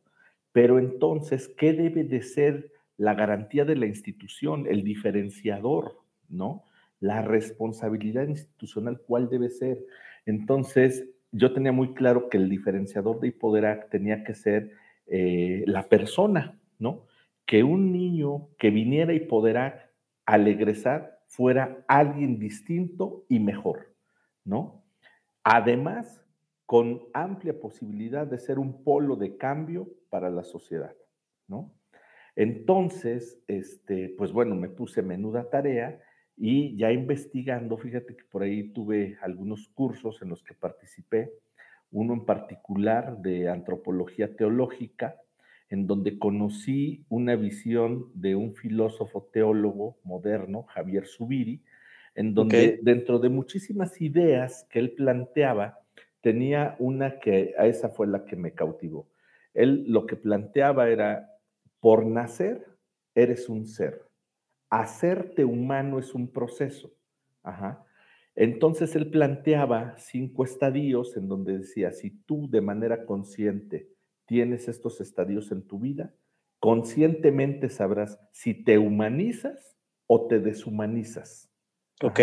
Pero 0.51 0.77
entonces, 0.77 1.47
¿qué 1.47 1.73
debe 1.73 2.03
de 2.03 2.21
ser 2.21 2.71
la 2.97 3.13
garantía 3.13 3.63
de 3.65 3.77
la 3.77 3.85
institución, 3.85 4.67
el 4.67 4.83
diferenciador, 4.83 6.01
¿no? 6.27 6.63
La 6.99 7.21
responsabilidad 7.21 8.27
institucional, 8.27 9.01
¿cuál 9.01 9.29
debe 9.29 9.49
ser? 9.49 9.85
Entonces, 10.25 11.07
yo 11.31 11.53
tenía 11.53 11.71
muy 11.71 11.93
claro 11.93 12.29
que 12.29 12.37
el 12.37 12.49
diferenciador 12.49 13.19
de 13.19 13.27
Hipoderac 13.27 13.89
tenía 13.89 14.23
que 14.23 14.33
ser 14.33 14.71
eh, 15.07 15.63
la 15.65 15.87
persona, 15.87 16.59
¿no? 16.77 17.05
Que 17.45 17.63
un 17.63 17.91
niño 17.91 18.49
que 18.57 18.69
viniera 18.69 19.11
a 19.11 19.15
Hipoderac 19.15 19.89
al 20.25 20.47
egresar 20.47 21.19
fuera 21.27 21.83
alguien 21.87 22.39
distinto 22.39 23.25
y 23.29 23.39
mejor, 23.39 23.93
¿no? 24.43 24.83
Además, 25.43 26.23
con 26.65 27.01
amplia 27.13 27.59
posibilidad 27.59 28.27
de 28.27 28.37
ser 28.37 28.59
un 28.59 28.83
polo 28.83 29.15
de 29.15 29.37
cambio 29.37 29.89
para 30.09 30.29
la 30.29 30.43
sociedad, 30.43 30.95
¿no? 31.47 31.73
Entonces, 32.35 33.41
este, 33.47 34.13
pues 34.17 34.31
bueno, 34.31 34.55
me 34.55 34.69
puse 34.69 35.01
menuda 35.01 35.49
tarea 35.49 35.99
y 36.39 36.77
ya 36.77 36.91
investigando, 36.93 37.77
fíjate 37.77 38.15
que 38.15 38.23
por 38.23 38.43
ahí 38.43 38.69
tuve 38.71 39.17
algunos 39.21 39.67
cursos 39.67 40.21
en 40.21 40.29
los 40.29 40.41
que 40.41 40.53
participé, 40.53 41.33
uno 41.91 42.13
en 42.13 42.25
particular 42.25 43.17
de 43.17 43.49
antropología 43.49 44.33
teológica, 44.37 45.17
en 45.69 45.85
donde 45.85 46.17
conocí 46.17 47.03
una 47.09 47.35
visión 47.35 48.09
de 48.13 48.35
un 48.35 48.55
filósofo 48.55 49.29
teólogo 49.33 49.97
moderno, 50.03 50.63
Javier 50.63 51.05
Zubiri, 51.05 51.61
en 52.15 52.33
donde 52.33 52.79
dentro 52.83 53.19
de 53.19 53.29
muchísimas 53.29 54.01
ideas 54.01 54.65
que 54.69 54.79
él 54.79 54.93
planteaba, 54.93 55.79
tenía 56.21 56.75
una 56.79 57.19
que 57.19 57.53
a 57.57 57.67
esa 57.67 57.89
fue 57.89 58.07
la 58.07 58.25
que 58.25 58.37
me 58.37 58.53
cautivó. 58.53 59.09
Él 59.53 59.83
lo 59.87 60.05
que 60.05 60.15
planteaba 60.15 60.89
era, 60.89 61.29
por 61.81 62.05
nacer, 62.05 62.65
eres 63.13 63.49
un 63.49 63.67
ser. 63.67 64.08
Hacerte 64.69 65.45
humano 65.45 65.99
es 65.99 66.13
un 66.13 66.31
proceso. 66.31 66.93
Ajá. 67.43 67.85
Entonces 68.35 68.95
él 68.95 69.09
planteaba 69.09 69.95
cinco 69.97 70.43
estadios 70.43 71.17
en 71.17 71.27
donde 71.27 71.57
decía, 71.57 71.91
si 71.91 72.11
tú 72.11 72.49
de 72.49 72.61
manera 72.61 73.05
consciente 73.05 73.89
tienes 74.25 74.67
estos 74.67 75.01
estadios 75.01 75.51
en 75.51 75.67
tu 75.67 75.79
vida, 75.79 76.13
conscientemente 76.59 77.69
sabrás 77.69 78.19
si 78.31 78.53
te 78.53 78.77
humanizas 78.77 79.77
o 80.07 80.27
te 80.27 80.39
deshumanizas. 80.39 81.49
ok. 82.01 82.19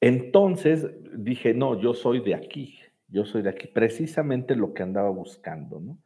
Entonces 0.00 0.88
dije, 1.16 1.54
no, 1.54 1.80
yo 1.80 1.94
soy 1.94 2.20
de 2.20 2.34
aquí, 2.34 2.78
yo 3.06 3.24
soy 3.24 3.42
de 3.42 3.50
aquí, 3.50 3.68
precisamente 3.68 4.56
lo 4.56 4.74
que 4.74 4.82
andaba 4.82 5.10
buscando, 5.10 5.78
¿no? 5.78 5.98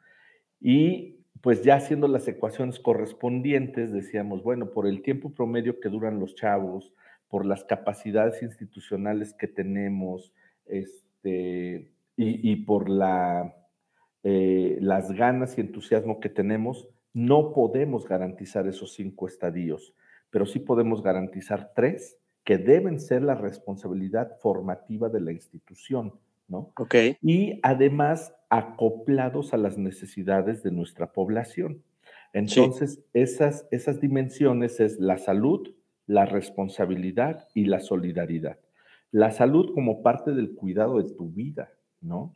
Y 0.61 1.17
pues 1.47 1.63
ya 1.63 1.77
haciendo 1.77 2.09
las 2.09 2.27
ecuaciones 2.27 2.81
correspondientes, 2.81 3.93
decíamos, 3.93 4.43
bueno, 4.43 4.73
por 4.73 4.85
el 4.89 5.01
tiempo 5.01 5.31
promedio 5.31 5.79
que 5.79 5.89
duran 5.89 6.19
los 6.19 6.35
chavos, 6.35 6.93
por 7.29 7.47
las 7.47 7.63
capacidades 7.63 8.43
institucionales 8.43 9.33
que 9.33 9.47
tenemos, 9.47 10.33
este, 10.65 11.93
y, 12.17 12.51
y 12.51 12.57
por 12.57 12.89
la, 12.89 13.55
eh, 14.25 14.79
las 14.81 15.13
ganas 15.13 15.57
y 15.57 15.61
entusiasmo 15.61 16.19
que 16.19 16.31
tenemos, 16.31 16.89
no 17.13 17.53
podemos 17.53 18.09
garantizar 18.09 18.67
esos 18.67 18.95
cinco 18.95 19.29
estadios, 19.29 19.95
pero 20.31 20.47
sí 20.47 20.59
podemos 20.59 21.01
garantizar 21.01 21.71
tres 21.77 22.19
que 22.43 22.59
deben 22.59 22.99
ser 22.99 23.23
la 23.23 23.37
responsabilidad 23.37 24.37
formativa 24.41 25.09
de 25.09 25.21
la 25.21 25.31
institución, 25.31 26.13
¿no? 26.49 26.73
ok, 26.77 26.95
y 27.23 27.61
además 27.63 28.35
acoplados 28.49 29.53
a 29.55 29.57
las 29.57 29.79
necesidades 29.79 30.63
de 30.63 30.71
nuestra 30.71 31.13
población. 31.13 31.83
sí, 32.33 32.61
Entonces, 32.61 33.05
esas, 33.13 33.67
esas 33.71 34.01
dimensiones 34.01 34.81
es 34.81 34.99
la 34.99 35.19
salud, 35.19 35.75
la 36.07 36.27
responsabilidad 36.27 37.49
y 37.55 37.65
la 37.65 37.81
solidaridad. 37.81 38.59
La 39.11 39.31
salud 39.31 39.73
como 39.75 40.03
parte 40.03 40.33
del 40.33 40.55
cuidado 40.55 40.99
de 41.03 41.11
tu 41.15 41.31
vida, 41.31 41.73
¿no? 42.01 42.35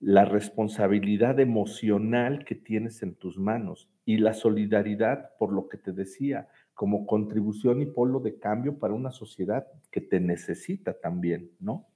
La 0.00 0.24
responsabilidad 0.24 1.38
emocional 1.38 2.44
que 2.44 2.54
tienes 2.54 3.02
en 3.02 3.14
tus 3.14 3.38
manos 3.38 3.88
y 4.04 4.18
la 4.18 4.34
solidaridad, 4.34 5.30
por 5.38 5.52
lo 5.52 5.68
que 5.68 5.78
te 5.78 5.92
decía, 5.92 6.48
como 6.74 7.06
contribución 7.06 7.80
y 7.80 7.86
polo 7.86 8.20
de 8.20 8.38
cambio 8.38 8.78
para 8.78 8.94
una 8.94 9.12
sociedad 9.12 9.66
que 9.90 10.00
te 10.00 10.20
necesita 10.20 10.94
también, 10.94 11.50
¿no? 11.60 11.86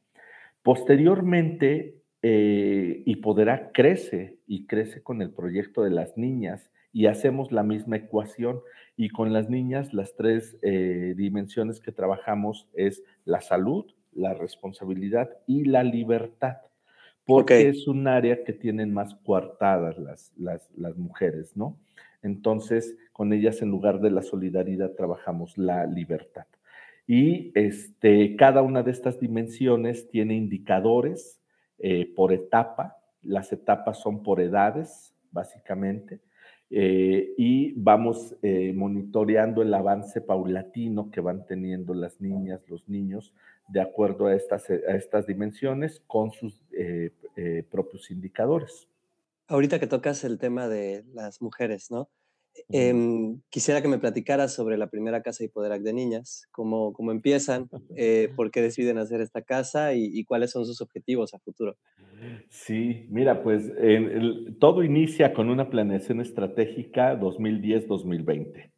Posteriormente, 0.69 2.03
eh, 2.21 3.03
Hipoderac 3.07 3.73
crece 3.73 4.37
y 4.47 4.67
crece 4.67 5.03
con 5.03 5.23
el 5.23 5.31
proyecto 5.31 5.83
de 5.83 5.89
las 5.89 6.19
niñas 6.19 6.71
y 6.93 7.07
hacemos 7.07 7.53
la 7.53 7.63
misma 7.63 7.97
ecuación. 7.97 8.61
Y 8.95 9.09
con 9.09 9.33
las 9.33 9.49
niñas, 9.49 9.95
las 9.95 10.15
tres 10.15 10.59
eh, 10.61 11.15
dimensiones 11.17 11.81
que 11.81 11.91
trabajamos 11.91 12.69
es 12.75 13.03
la 13.25 13.41
salud, 13.41 13.87
la 14.13 14.35
responsabilidad 14.35 15.31
y 15.47 15.65
la 15.65 15.83
libertad, 15.85 16.59
porque 17.25 17.71
es 17.71 17.89
un 17.89 18.07
área 18.07 18.45
que 18.45 18.53
tienen 18.53 18.93
más 18.93 19.15
coartadas 19.25 19.97
las, 19.97 20.35
las, 20.37 20.71
las 20.77 20.99
mujeres, 20.99 21.57
¿no? 21.57 21.79
Entonces, 22.21 22.95
con 23.15 23.33
ellas 23.33 23.63
en 23.63 23.71
lugar 23.71 24.01
de 24.01 24.11
la 24.11 24.21
solidaridad 24.21 24.93
trabajamos 24.93 25.57
la 25.57 25.87
libertad. 25.87 26.45
Y 27.09 27.53
este, 27.55 28.37
cada 28.37 28.61
una 28.61 28.83
de 28.83 28.91
estas 28.91 29.19
dimensiones 29.19 30.11
tiene 30.11 30.35
indicadores 30.35 31.41
eh, 31.79 32.13
por 32.15 32.35
etapa. 32.35 32.99
Las 33.23 33.51
etapas 33.51 33.99
son 33.99 34.23
por 34.23 34.43
edades, 34.43 35.15
básicamente. 35.33 36.21
Eh, 36.71 37.33
y 37.39 37.73
vamos 37.81 38.37
eh, 38.43 38.75
monitoreando 38.75 39.63
el 39.63 39.73
avance 39.73 40.21
paulatino 40.21 41.11
que 41.11 41.23
van 41.23 41.47
teniendo 41.47 41.95
las 41.95 42.21
niñas, 42.21 42.61
los 42.69 42.87
niños, 42.91 43.33
de 43.69 43.81
acuerdo 43.81 44.27
a 44.27 44.35
estas, 44.35 44.69
a 44.69 44.95
estas 44.95 45.27
dimensiones 45.27 46.03
con 46.07 46.31
sus 46.31 46.63
propios 47.71 48.11
indicadores. 48.11 48.87
Ahorita 49.47 49.81
que 49.81 49.87
tocas 49.87 50.25
el 50.25 50.39
tema 50.39 50.69
de 50.69 51.05
las 51.15 51.41
mujeres, 51.41 51.91
¿no? 51.91 52.11
Em, 52.69 53.41
quisiera 53.51 53.83
que 53.83 53.89
me 53.89 53.99
platicaras 53.99 54.55
sobre 54.55 54.77
la 54.77 54.89
primera 54.89 55.23
casa 55.23 55.45
Hipoderac 55.45 55.83
de 55.83 55.93
niñas, 55.93 56.49
cómo, 56.51 56.93
cómo 56.93 57.13
empiezan, 57.13 57.69
eh, 57.97 58.31
por 58.37 58.51
qué 58.51 58.63
deciden 58.63 58.99
hacer 58.99 59.21
esta 59.21 59.43
casa 59.43 59.95
y, 59.95 60.25
cuáles 60.25 60.51
son 60.51 60.67
sus 60.67 60.81
objetivos 60.81 61.35
a 61.35 61.39
futuro. 61.39 61.77
Sí, 62.51 63.07
mira, 63.11 63.43
pues 63.43 63.71
todo 64.59 64.83
inicia 64.83 65.33
con 65.33 65.49
una 65.49 65.71
planeación 65.71 66.21
estratégica 66.21 67.19
2010-2020. 67.19 68.71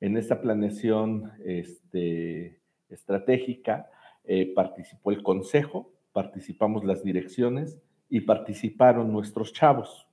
En 0.00 0.16
esta 0.16 0.40
planeación 0.40 1.32
este, 1.44 2.60
estratégica 2.88 3.90
eh, 4.24 4.52
participó 4.54 5.10
el 5.10 5.22
consejo, 5.22 5.92
participamos 6.12 6.84
las 6.84 7.02
direcciones 7.02 7.78
y 8.08 8.20
participaron 8.20 9.12
nuestros 9.12 9.52
chavos, 9.52 10.06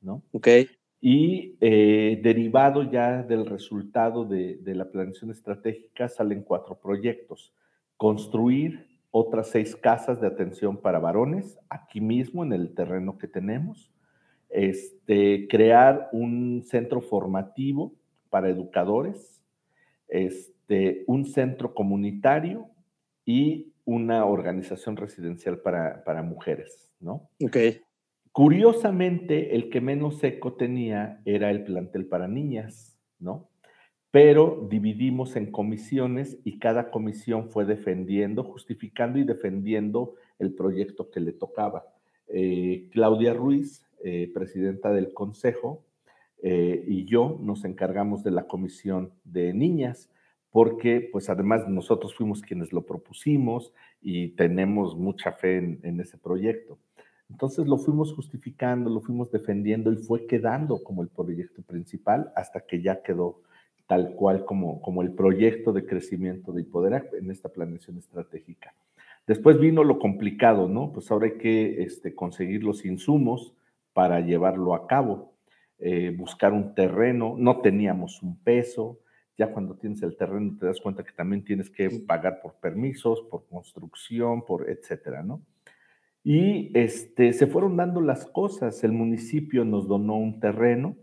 ¿no? 0.00 0.22
Ok. 0.32 0.48
Y 1.00 1.56
eh, 1.60 2.20
derivado 2.22 2.82
ya 2.82 3.22
del 3.22 3.46
resultado 3.46 4.24
de, 4.24 4.60
la 4.64 4.90
planeación 4.90 5.30
estratégica 5.30 6.08
salen 6.08 6.42
cuatro 6.42 6.78
proyectos. 6.80 7.54
Construir 7.96 8.86
otras 9.10 9.48
seis 9.50 9.76
casas 9.76 10.20
de 10.20 10.26
atención 10.26 10.76
para 10.76 10.98
varones 10.98 11.58
aquí 11.68 12.00
mismo 12.00 12.44
en 12.44 12.52
el 12.52 12.74
terreno 12.74 13.16
que 13.16 13.28
tenemos. 13.28 13.92
Este, 14.50 15.46
crear 15.48 16.08
un 16.12 16.62
centro 16.64 17.00
formativo 17.00 17.94
para 18.30 18.48
educadores, 18.48 19.42
este, 20.08 21.04
un 21.06 21.24
centro 21.24 21.74
comunitario 21.74 22.66
y 23.24 23.72
una 23.84 24.26
organización 24.26 24.96
residencial 24.96 25.60
para, 25.60 26.22
mujeres, 26.22 26.92
¿no? 27.00 27.30
Ok. 27.42 27.56
Curiosamente, 28.32 29.54
el 29.54 29.70
que 29.70 29.80
menos 29.80 30.22
eco 30.22 30.54
tenía 30.54 31.20
era 31.24 31.50
el 31.50 31.64
plantel 31.64 32.06
para 32.06 32.28
niñas, 32.28 32.98
¿no? 33.18 33.48
Pero 34.10 34.66
dividimos 34.70 35.36
en 35.36 35.50
comisiones 35.50 36.38
y 36.44 36.58
cada 36.58 36.90
comisión 36.90 37.50
fue 37.50 37.64
defendiendo, 37.64 38.42
justificando 38.44 39.18
y 39.18 39.24
defendiendo 39.24 40.14
el 40.38 40.54
proyecto 40.54 41.10
que 41.10 41.20
le 41.20 41.32
tocaba. 41.32 41.84
Eh, 42.28 42.88
Claudia 42.90 43.34
Ruiz, 43.34 43.86
eh, 44.02 44.30
presidenta 44.32 44.92
del 44.92 45.12
consejo, 45.12 45.84
eh, 46.42 46.84
y 46.86 47.04
yo 47.04 47.38
nos 47.42 47.64
encargamos 47.64 48.22
de 48.22 48.30
la 48.30 48.46
comisión 48.46 49.12
de 49.24 49.52
niñas, 49.52 50.10
porque 50.50 51.08
pues 51.12 51.28
además 51.28 51.68
nosotros 51.68 52.14
fuimos 52.14 52.40
quienes 52.40 52.72
lo 52.72 52.86
propusimos 52.86 53.74
y 54.00 54.28
tenemos 54.28 54.96
mucha 54.96 55.32
fe 55.32 55.80
en 55.82 56.00
ese 56.00 56.16
proyecto. 56.16 56.78
Entonces 57.30 57.66
lo 57.66 57.78
fuimos 57.78 58.12
justificando, 58.14 58.88
lo 58.90 59.00
fuimos 59.00 59.30
defendiendo 59.30 59.92
y 59.92 59.96
fue 59.96 60.26
quedando 60.26 60.82
como 60.82 61.02
el 61.02 61.08
proyecto 61.08 61.62
principal 61.62 62.32
hasta 62.34 62.60
que 62.60 62.80
ya 62.80 63.02
quedó 63.02 63.42
tal 63.86 64.14
cual 64.14 64.44
como, 64.44 64.80
como 64.82 65.02
el 65.02 65.12
proyecto 65.12 65.72
de 65.72 65.86
crecimiento 65.86 66.52
de 66.52 66.62
Hipoderac 66.62 67.12
en 67.14 67.30
esta 67.30 67.48
planeación 67.48 67.98
estratégica. 67.98 68.74
Después 69.26 69.58
vino 69.58 69.84
lo 69.84 69.98
complicado, 69.98 70.68
¿no? 70.68 70.92
Pues 70.92 71.10
ahora 71.10 71.26
hay 71.26 71.38
que 71.38 71.82
este, 71.82 72.14
conseguir 72.14 72.64
los 72.64 72.84
insumos 72.84 73.54
para 73.92 74.20
llevarlo 74.20 74.74
a 74.74 74.86
cabo, 74.86 75.34
eh, 75.78 76.14
buscar 76.16 76.52
un 76.52 76.74
terreno, 76.74 77.34
no 77.36 77.60
teníamos 77.60 78.22
un 78.22 78.38
peso, 78.38 79.00
ya 79.36 79.52
cuando 79.52 79.74
tienes 79.76 80.02
el 80.02 80.16
terreno 80.16 80.56
te 80.58 80.66
das 80.66 80.80
cuenta 80.80 81.04
que 81.04 81.12
también 81.12 81.44
tienes 81.44 81.70
que 81.70 81.90
pagar 82.06 82.40
por 82.42 82.54
permisos, 82.54 83.22
por 83.30 83.46
construcción, 83.46 84.44
por 84.44 84.68
etcétera, 84.68 85.22
¿no? 85.22 85.42
Y 86.30 86.70
este, 86.74 87.32
se 87.32 87.46
fueron 87.46 87.78
dando 87.78 88.02
las 88.02 88.26
cosas. 88.26 88.84
El 88.84 88.92
municipio 88.92 89.64
nos 89.64 89.88
donó 89.88 90.16
un 90.16 90.40
terreno. 90.40 90.94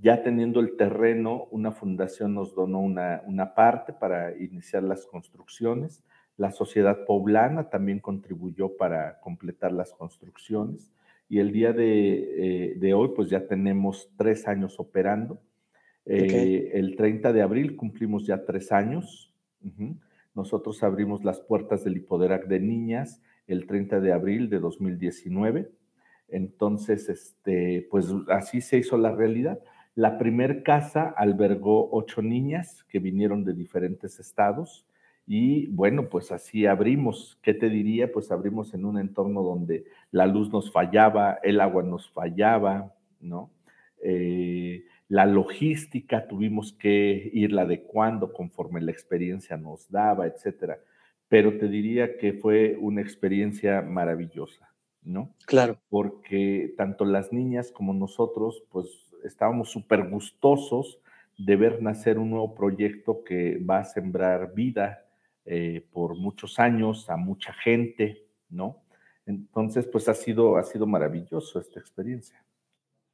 Ya 0.00 0.22
teniendo 0.22 0.60
el 0.60 0.76
terreno, 0.76 1.48
una 1.50 1.72
fundación 1.72 2.34
nos 2.34 2.54
donó 2.54 2.78
una, 2.78 3.22
una 3.26 3.56
parte 3.56 3.92
para 3.92 4.40
iniciar 4.40 4.84
las 4.84 5.04
construcciones. 5.04 6.04
La 6.36 6.52
sociedad 6.52 7.04
poblana 7.06 7.70
también 7.70 7.98
contribuyó 7.98 8.76
para 8.76 9.18
completar 9.18 9.72
las 9.72 9.92
construcciones. 9.92 10.92
Y 11.28 11.40
el 11.40 11.50
día 11.50 11.72
de, 11.72 12.68
eh, 12.70 12.74
de 12.76 12.94
hoy, 12.94 13.14
pues 13.16 13.28
ya 13.28 13.48
tenemos 13.48 14.12
tres 14.16 14.46
años 14.46 14.78
operando. 14.78 15.40
Eh, 16.04 16.70
el 16.72 16.94
30 16.94 17.32
de 17.32 17.42
abril 17.42 17.74
cumplimos 17.74 18.24
ya 18.24 18.44
tres 18.44 18.70
años. 18.70 19.34
Nosotros 20.36 20.84
abrimos 20.84 21.24
las 21.24 21.40
puertas 21.40 21.82
del 21.82 21.96
Hipoderac 21.96 22.46
de 22.46 22.60
Niñas 22.60 23.20
el 23.46 23.66
30 23.66 24.00
de 24.00 24.12
abril 24.12 24.48
de 24.48 24.58
2019. 24.58 25.70
Entonces, 26.28 27.08
este, 27.08 27.86
pues 27.90 28.12
así 28.28 28.60
se 28.60 28.78
hizo 28.78 28.98
la 28.98 29.12
realidad. 29.14 29.60
La 29.94 30.18
primer 30.18 30.62
casa 30.62 31.08
albergó 31.16 31.90
ocho 31.92 32.22
niñas 32.22 32.84
que 32.88 32.98
vinieron 32.98 33.44
de 33.44 33.54
diferentes 33.54 34.18
estados 34.18 34.86
y 35.26 35.66
bueno, 35.68 36.08
pues 36.08 36.30
así 36.32 36.66
abrimos. 36.66 37.38
¿Qué 37.42 37.54
te 37.54 37.68
diría? 37.68 38.12
Pues 38.12 38.30
abrimos 38.30 38.74
en 38.74 38.84
un 38.84 38.98
entorno 38.98 39.42
donde 39.42 39.84
la 40.10 40.26
luz 40.26 40.52
nos 40.52 40.70
fallaba, 40.70 41.38
el 41.42 41.60
agua 41.60 41.82
nos 41.82 42.10
fallaba, 42.10 42.94
¿no? 43.20 43.50
Eh, 44.02 44.84
la 45.08 45.24
logística 45.24 46.28
tuvimos 46.28 46.72
que 46.72 47.30
irla 47.32 47.62
adecuando 47.62 48.32
conforme 48.32 48.80
la 48.80 48.90
experiencia 48.90 49.56
nos 49.56 49.90
daba, 49.90 50.26
etcétera 50.26 50.78
pero 51.28 51.58
te 51.58 51.68
diría 51.68 52.16
que 52.18 52.32
fue 52.32 52.76
una 52.80 53.00
experiencia 53.00 53.82
maravillosa, 53.82 54.72
¿no? 55.02 55.34
Claro. 55.46 55.80
Porque 55.88 56.74
tanto 56.76 57.04
las 57.04 57.32
niñas 57.32 57.72
como 57.72 57.92
nosotros, 57.92 58.62
pues 58.70 59.14
estábamos 59.24 59.70
súper 59.70 60.08
gustosos 60.08 60.98
de 61.36 61.56
ver 61.56 61.82
nacer 61.82 62.18
un 62.18 62.30
nuevo 62.30 62.54
proyecto 62.54 63.24
que 63.24 63.58
va 63.58 63.78
a 63.78 63.84
sembrar 63.84 64.54
vida 64.54 65.04
eh, 65.44 65.86
por 65.92 66.16
muchos 66.16 66.58
años 66.58 67.10
a 67.10 67.16
mucha 67.16 67.52
gente, 67.52 68.26
¿no? 68.48 68.82
Entonces, 69.26 69.86
pues 69.86 70.08
ha 70.08 70.14
sido, 70.14 70.56
ha 70.56 70.62
sido 70.62 70.86
maravilloso 70.86 71.58
esta 71.58 71.80
experiencia. 71.80 72.44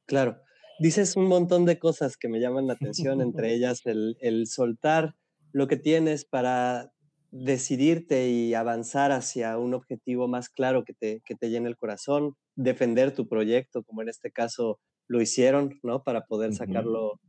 Claro. 0.05 0.39
Dices 0.79 1.15
un 1.15 1.27
montón 1.27 1.65
de 1.65 1.79
cosas 1.79 2.17
que 2.17 2.29
me 2.29 2.39
llaman 2.39 2.67
la 2.67 2.73
atención, 2.73 3.21
entre 3.21 3.53
ellas 3.53 3.81
el, 3.85 4.17
el 4.21 4.47
soltar 4.47 5.15
lo 5.51 5.67
que 5.67 5.77
tienes 5.77 6.25
para 6.25 6.92
decidirte 7.33 8.29
y 8.29 8.53
avanzar 8.53 9.11
hacia 9.11 9.57
un 9.57 9.73
objetivo 9.73 10.27
más 10.27 10.49
claro 10.49 10.83
que 10.83 10.93
te, 10.93 11.21
que 11.25 11.33
te 11.33 11.49
llene 11.49 11.67
el 11.67 11.77
corazón, 11.77 12.35
defender 12.55 13.13
tu 13.15 13.27
proyecto, 13.27 13.83
como 13.83 14.03
en 14.03 14.09
este 14.09 14.31
caso 14.31 14.79
lo 15.07 15.19
hicieron, 15.19 15.79
¿no? 15.81 16.03
Para 16.03 16.25
poder 16.25 16.53
sacarlo 16.53 17.19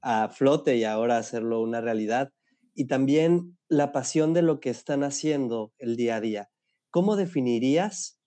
a 0.00 0.28
flote 0.30 0.76
y 0.76 0.84
ahora 0.84 1.16
hacerlo 1.16 1.62
una 1.62 1.80
realidad. 1.80 2.30
Y 2.74 2.88
también 2.88 3.56
la 3.68 3.92
pasión 3.92 4.34
de 4.34 4.42
lo 4.42 4.58
que 4.58 4.70
están 4.70 5.04
haciendo 5.04 5.72
el 5.78 5.96
día 5.96 6.16
a 6.16 6.20
día. 6.20 6.48
¿Cómo 6.90 7.14
definirías 7.14 8.20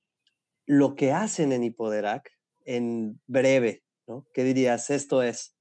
lo 0.66 0.96
que 0.96 1.12
hacen 1.12 1.52
en 1.52 1.66
Hipoderac 1.66 2.32
en 2.64 3.20
breve? 3.28 3.84
¿no? 4.08 4.26
¿Qué 4.34 4.46
dirías? 4.46 4.90
Esto 4.90 5.22
es. 5.22 5.54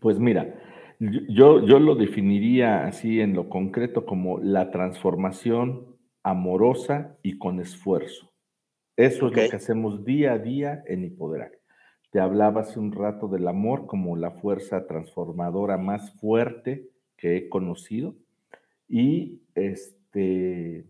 Pues 0.00 0.20
mira, 0.20 0.54
yo, 0.98 1.64
yo 1.66 1.78
lo 1.78 1.94
definiría 1.94 2.86
así 2.86 3.20
en 3.20 3.34
lo 3.34 3.48
concreto 3.48 4.06
como 4.06 4.38
la 4.38 4.70
transformación 4.70 5.96
amorosa 6.22 7.16
y 7.22 7.38
con 7.38 7.60
esfuerzo. 7.60 8.32
Eso 8.96 9.16
es 9.16 9.22
lo 9.22 9.30
que 9.30 9.56
hacemos 9.56 10.04
día 10.04 10.32
a 10.32 10.38
día 10.38 10.82
en 10.86 11.04
Hipoderac. 11.04 11.60
Te 12.10 12.20
hablaba 12.20 12.62
hace 12.62 12.80
un 12.80 12.92
rato 12.92 13.28
del 13.28 13.46
amor 13.46 13.86
como 13.86 14.16
la 14.16 14.30
fuerza 14.30 14.86
transformadora 14.86 15.76
más 15.76 16.12
fuerte 16.18 16.88
que 17.16 17.36
he 17.36 17.48
conocido 17.48 18.16
y 18.88 19.42
este 19.54 20.86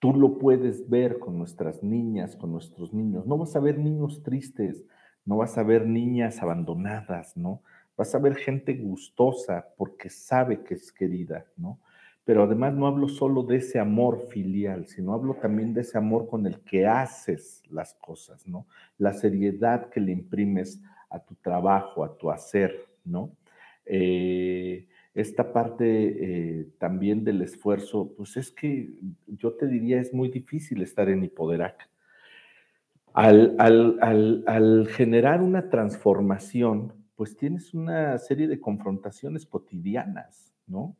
tú 0.00 0.12
lo 0.12 0.36
puedes 0.36 0.90
ver 0.90 1.18
con 1.18 1.38
nuestras 1.38 1.82
niñas, 1.82 2.36
con 2.36 2.52
nuestros 2.52 2.92
niños. 2.92 3.26
No 3.26 3.38
vas 3.38 3.56
a 3.56 3.60
ver 3.60 3.78
niños 3.78 4.22
tristes, 4.22 4.84
no 5.24 5.38
vas 5.38 5.56
a 5.56 5.62
ver 5.62 5.86
niñas 5.86 6.42
abandonadas, 6.42 7.36
¿no? 7.38 7.62
Vas 7.96 8.14
a 8.14 8.18
ver 8.18 8.36
gente 8.36 8.74
gustosa 8.74 9.66
porque 9.76 10.10
sabe 10.10 10.62
que 10.62 10.74
es 10.74 10.92
querida, 10.92 11.46
¿no? 11.56 11.80
Pero 12.24 12.44
además 12.44 12.74
no 12.74 12.86
hablo 12.86 13.08
solo 13.08 13.42
de 13.42 13.56
ese 13.56 13.78
amor 13.78 14.28
filial, 14.28 14.86
sino 14.86 15.12
hablo 15.12 15.34
también 15.34 15.74
de 15.74 15.82
ese 15.82 15.98
amor 15.98 16.26
con 16.26 16.46
el 16.46 16.60
que 16.60 16.86
haces 16.86 17.62
las 17.70 17.94
cosas, 17.94 18.46
¿no? 18.46 18.66
La 18.98 19.12
seriedad 19.12 19.90
que 19.90 20.00
le 20.00 20.12
imprimes 20.12 20.80
a 21.10 21.20
tu 21.20 21.34
trabajo, 21.36 22.02
a 22.02 22.16
tu 22.16 22.30
hacer, 22.30 22.86
¿no? 23.04 23.36
Eh, 23.84 24.88
esta 25.14 25.52
parte 25.52 25.84
eh, 25.86 26.68
también 26.78 27.22
del 27.22 27.42
esfuerzo, 27.42 28.14
pues 28.16 28.36
es 28.36 28.50
que 28.50 28.90
yo 29.26 29.52
te 29.52 29.66
diría 29.68 30.00
es 30.00 30.12
muy 30.12 30.28
difícil 30.28 30.82
estar 30.82 31.08
en 31.08 31.22
Hipoderac. 31.22 31.88
Al, 33.12 33.54
al 33.60 34.88
generar 34.88 35.40
una 35.40 35.70
transformación, 35.70 37.03
pues 37.16 37.36
tienes 37.36 37.74
una 37.74 38.18
serie 38.18 38.48
de 38.48 38.60
confrontaciones 38.60 39.46
cotidianas, 39.46 40.52
¿no? 40.66 40.96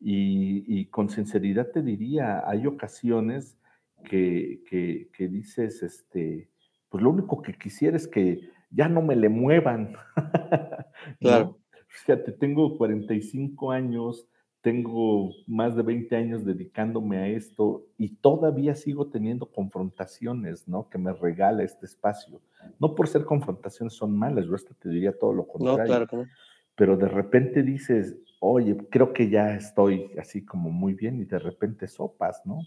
Y, 0.00 0.86
con 0.86 1.08
sinceridad 1.08 1.70
te 1.70 1.80
diría, 1.80 2.46
hay 2.46 2.66
ocasiones 2.66 3.56
que, 4.04 4.62
que, 4.68 5.28
dices, 5.28 5.82
este, 5.82 6.50
pues 6.90 7.02
lo 7.02 7.10
único 7.10 7.40
que 7.40 7.54
quisiera 7.54 7.96
es 7.96 8.06
que 8.06 8.50
ya 8.70 8.88
no 8.88 9.00
me 9.00 9.16
le 9.16 9.28
muevan. 9.28 9.96
Claro. 11.20 11.58
Fíjate, 11.88 12.32
tengo 12.32 12.78
45 12.78 13.70
años, 13.70 14.26
tengo 14.64 15.30
más 15.46 15.76
de 15.76 15.82
20 15.82 16.16
años 16.16 16.42
dedicándome 16.42 17.18
a 17.18 17.28
esto 17.28 17.84
y 17.98 18.16
todavía 18.16 18.74
sigo 18.74 19.08
teniendo 19.08 19.44
confrontaciones, 19.44 20.66
¿no? 20.66 20.88
Que 20.88 20.96
me 20.96 21.12
regala 21.12 21.62
este 21.62 21.84
espacio. 21.84 22.40
No 22.80 22.94
por 22.94 23.06
ser 23.06 23.26
confrontaciones 23.26 23.92
son 23.92 24.16
malas, 24.16 24.46
yo 24.46 24.54
hasta 24.54 24.72
te 24.72 24.88
diría 24.88 25.18
todo 25.18 25.34
lo 25.34 25.46
contrario. 25.46 25.82
No, 25.82 25.86
claro 25.86 26.06
que 26.06 26.16
no. 26.16 26.24
Pero 26.76 26.96
de 26.96 27.08
repente 27.08 27.62
dices, 27.62 28.16
oye, 28.40 28.74
creo 28.88 29.12
que 29.12 29.28
ya 29.28 29.54
estoy 29.54 30.10
así 30.18 30.46
como 30.46 30.70
muy 30.70 30.94
bien 30.94 31.20
y 31.20 31.26
de 31.26 31.38
repente 31.38 31.86
sopas, 31.86 32.40
¿no? 32.46 32.60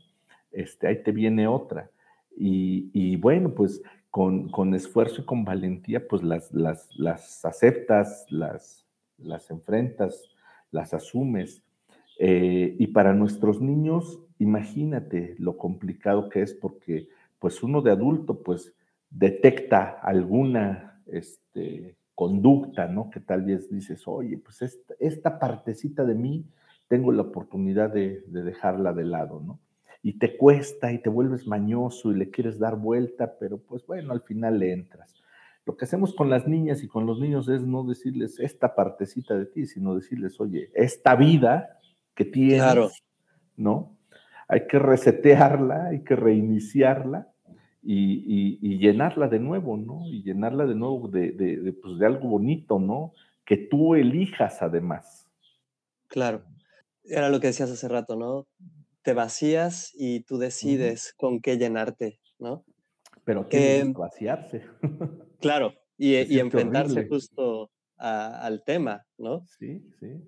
Este, 0.51 0.85
ahí 0.85 1.01
te 1.01 1.11
viene 1.11 1.47
otra. 1.47 1.89
Y, 2.37 3.15
bueno, 3.15 3.55
pues 3.55 3.81
con, 4.11 4.49
con, 4.49 4.75
esfuerzo 4.75 5.23
y 5.23 5.25
con 5.25 5.43
valentía, 5.43 6.07
pues 6.07 6.21
las, 6.21 6.53
las, 6.53 6.95
las 6.95 7.43
aceptas, 7.43 8.27
las, 8.29 8.85
las 9.17 9.49
enfrentas, 9.49 10.29
las 10.69 10.93
asumes 10.93 11.63
eh, 12.19 12.75
y 12.77 12.87
para 12.87 13.13
nuestros 13.13 13.61
niños, 13.61 14.19
imagínate 14.39 15.35
lo 15.39 15.57
complicado 15.57 16.29
que 16.29 16.41
es 16.41 16.53
porque 16.53 17.09
pues 17.39 17.61
uno 17.63 17.81
de 17.81 17.91
adulto 17.91 18.41
pues 18.41 18.73
detecta 19.09 19.99
alguna 20.01 21.01
este, 21.05 21.95
conducta, 22.15 22.87
¿no? 22.87 23.09
Que 23.09 23.19
tal 23.19 23.43
vez 23.43 23.69
dices, 23.69 24.07
oye, 24.07 24.37
pues 24.37 24.61
esta, 24.99 25.39
partecita 25.39 26.03
de 26.03 26.15
mí 26.15 26.45
tengo 26.87 27.11
la 27.11 27.21
oportunidad 27.21 27.91
de, 27.91 28.23
de, 28.27 28.43
dejarla 28.43 28.93
de 28.93 29.05
lado, 29.05 29.39
¿no? 29.39 29.59
Y 30.01 30.19
te 30.19 30.37
cuesta 30.37 30.91
y 30.91 30.99
te 30.99 31.09
vuelves 31.09 31.47
mañoso 31.47 32.11
y 32.11 32.15
le 32.15 32.29
quieres 32.29 32.59
dar 32.59 32.77
vuelta, 32.77 33.37
pero 33.39 33.57
pues 33.57 33.85
bueno, 33.85 34.13
al 34.13 34.21
final 34.21 34.59
le 34.59 34.71
entras. 34.71 35.13
Lo 35.65 35.75
que 35.75 35.85
hacemos 35.85 36.15
con 36.15 36.29
las 36.29 36.47
niñas 36.47 36.81
y 36.81 36.87
con 36.87 37.05
los 37.05 37.19
niños 37.19 37.49
es 37.49 37.61
no 37.61 37.83
decirles 37.83 38.39
esta 38.39 38.73
partecita 38.73 39.37
de 39.37 39.47
ti, 39.47 39.65
sino 39.65 39.95
decirles, 39.95 40.39
oye, 40.39 40.71
esta 40.73 41.15
vida 41.15 41.77
que 42.17 42.25
tienes, 42.25 43.03
¿no? 43.55 43.95
Hay 44.47 44.67
que 44.67 44.79
resetearla, 44.79 45.89
hay 45.89 46.03
que 46.03 46.15
reiniciarla 46.15 47.31
y, 47.83 48.77
llenarla 48.79 49.27
de 49.27 49.39
nuevo, 49.39 49.77
¿no? 49.77 50.07
Y 50.07 50.23
llenarla 50.23 50.65
de 50.65 50.75
nuevo 50.75 51.07
de, 51.07 51.75
pues, 51.81 51.99
de 51.99 52.05
algo 52.05 52.29
bonito, 52.29 52.79
¿no? 52.79 53.13
Que 53.45 53.55
tú 53.55 53.93
elijas 53.95 54.61
además. 54.61 55.29
Claro, 56.07 56.43
era 57.03 57.29
lo 57.29 57.39
que 57.39 57.47
decías 57.47 57.69
hace 57.69 57.87
rato, 57.87 58.15
¿no? 58.15 58.47
Te 59.03 59.13
vacías 59.13 59.91
y 59.93 60.21
tú 60.21 60.37
decides 60.37 61.13
con 61.17 61.39
qué 61.39 61.57
llenarte, 61.57 62.19
¿no? 62.39 62.65
Pero 63.23 63.45
tienes 63.45 63.85
que 63.85 64.01
vaciarse. 64.01 64.63
Claro, 65.39 65.75
y, 65.99 66.39
enfrentarse 66.39 67.07
justo 67.07 67.69
al 67.97 68.63
tema, 68.65 69.05
¿no? 69.19 69.45
Sí, 69.59 69.83
sí. 69.99 70.19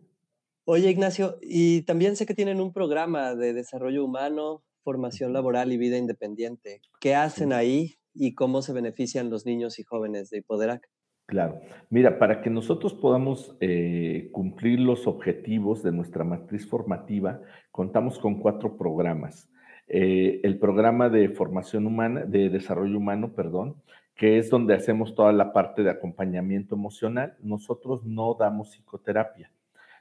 Oye, 0.72 0.92
Ignacio, 0.92 1.40
y 1.42 1.82
también 1.82 2.16
sé 2.16 2.28
que 2.28 2.36
tienen 2.36 2.62
un 2.62 2.72
programa 2.72 3.34
de 3.34 3.54
desarrollo 3.54 4.06
humano, 4.06 4.62
formación 4.84 5.34
laboral 5.34 5.72
y 5.72 5.78
vida 5.78 5.98
independiente. 5.98 6.82
¿Qué 7.02 7.16
hacen 7.16 7.54
ahí 7.54 7.96
y 8.14 8.36
cómo 8.36 8.62
se 8.62 8.72
benefician 8.72 9.32
los 9.32 9.48
niños 9.48 9.80
y 9.80 9.84
jóvenes 9.84 10.30
de 10.30 10.38
Hipoderac? 10.38 10.88
Claro. 11.26 11.60
Mira, 11.90 12.20
para 12.20 12.44
que 12.44 12.52
nosotros 12.52 12.94
podamos 12.94 13.58
eh, 13.62 14.30
cumplir 14.32 14.80
los 14.80 15.08
objetivos 15.08 15.82
de 15.82 15.92
nuestra 15.92 16.24
matriz 16.24 16.70
formativa, 16.70 17.42
contamos 17.72 18.20
con 18.20 18.40
cuatro 18.40 18.78
programas. 18.78 19.50
Eh, 19.88 20.40
el 20.44 20.60
programa 20.60 21.10
de 21.10 21.30
formación 21.30 21.88
humana, 21.88 22.26
de 22.26 22.50
desarrollo 22.50 22.96
humano, 22.96 23.34
perdón, 23.34 23.82
que 24.14 24.38
es 24.38 24.52
donde 24.52 24.76
hacemos 24.76 25.16
toda 25.16 25.34
la 25.34 25.52
parte 25.52 25.82
de 25.82 25.90
acompañamiento 25.90 26.76
emocional. 26.76 27.38
Nosotros 27.42 28.06
no 28.06 28.36
damos 28.36 28.70
psicoterapia 28.70 29.52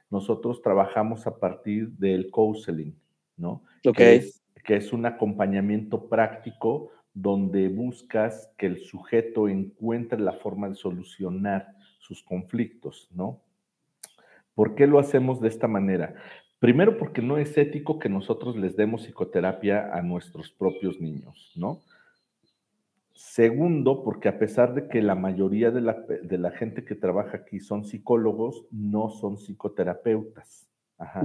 nosotros 0.09 0.61
trabajamos 0.61 1.27
a 1.27 1.37
partir 1.37 1.89
del 1.91 2.31
counseling, 2.31 2.95
¿no? 3.37 3.63
Que, 3.95 4.15
es, 4.15 4.43
que 4.63 4.75
es 4.75 4.91
un 4.93 5.05
acompañamiento 5.05 6.09
práctico 6.09 6.91
donde 7.13 7.67
buscas 7.69 8.51
que 8.57 8.65
el 8.65 8.83
sujeto 8.83 9.47
encuentre 9.47 10.19
la 10.19 10.33
forma 10.33 10.69
de 10.69 10.75
solucionar 10.75 11.75
sus 11.99 12.23
conflictos, 12.23 13.09
¿no? 13.11 13.41
¿Por 14.55 14.75
qué 14.75 14.87
lo 14.87 14.99
hacemos 14.99 15.39
de 15.39 15.47
esta 15.47 15.67
manera? 15.67 16.15
Primero 16.59 16.97
porque 16.97 17.21
no 17.21 17.37
es 17.37 17.57
ético 17.57 17.99
que 17.99 18.09
nosotros 18.09 18.57
les 18.57 18.75
demos 18.75 19.03
psicoterapia 19.03 19.93
a 19.93 20.01
nuestros 20.01 20.51
propios 20.51 20.99
niños, 20.99 21.53
¿no? 21.55 21.81
Segundo, 23.19 24.01
porque 24.01 24.29
a 24.29 24.39
pesar 24.39 24.73
de 24.73 24.87
que 24.87 25.01
la 25.01 25.13
mayoría 25.13 25.71
de 25.71 25.81
la, 25.81 26.51
gente 26.51 26.85
que 26.85 26.95
trabaja 26.95 27.35
aquí 27.35 27.59
son 27.59 27.83
psicólogos, 27.83 28.65
no 28.71 29.09
son 29.09 29.37
psicoterapeutas. 29.37 30.69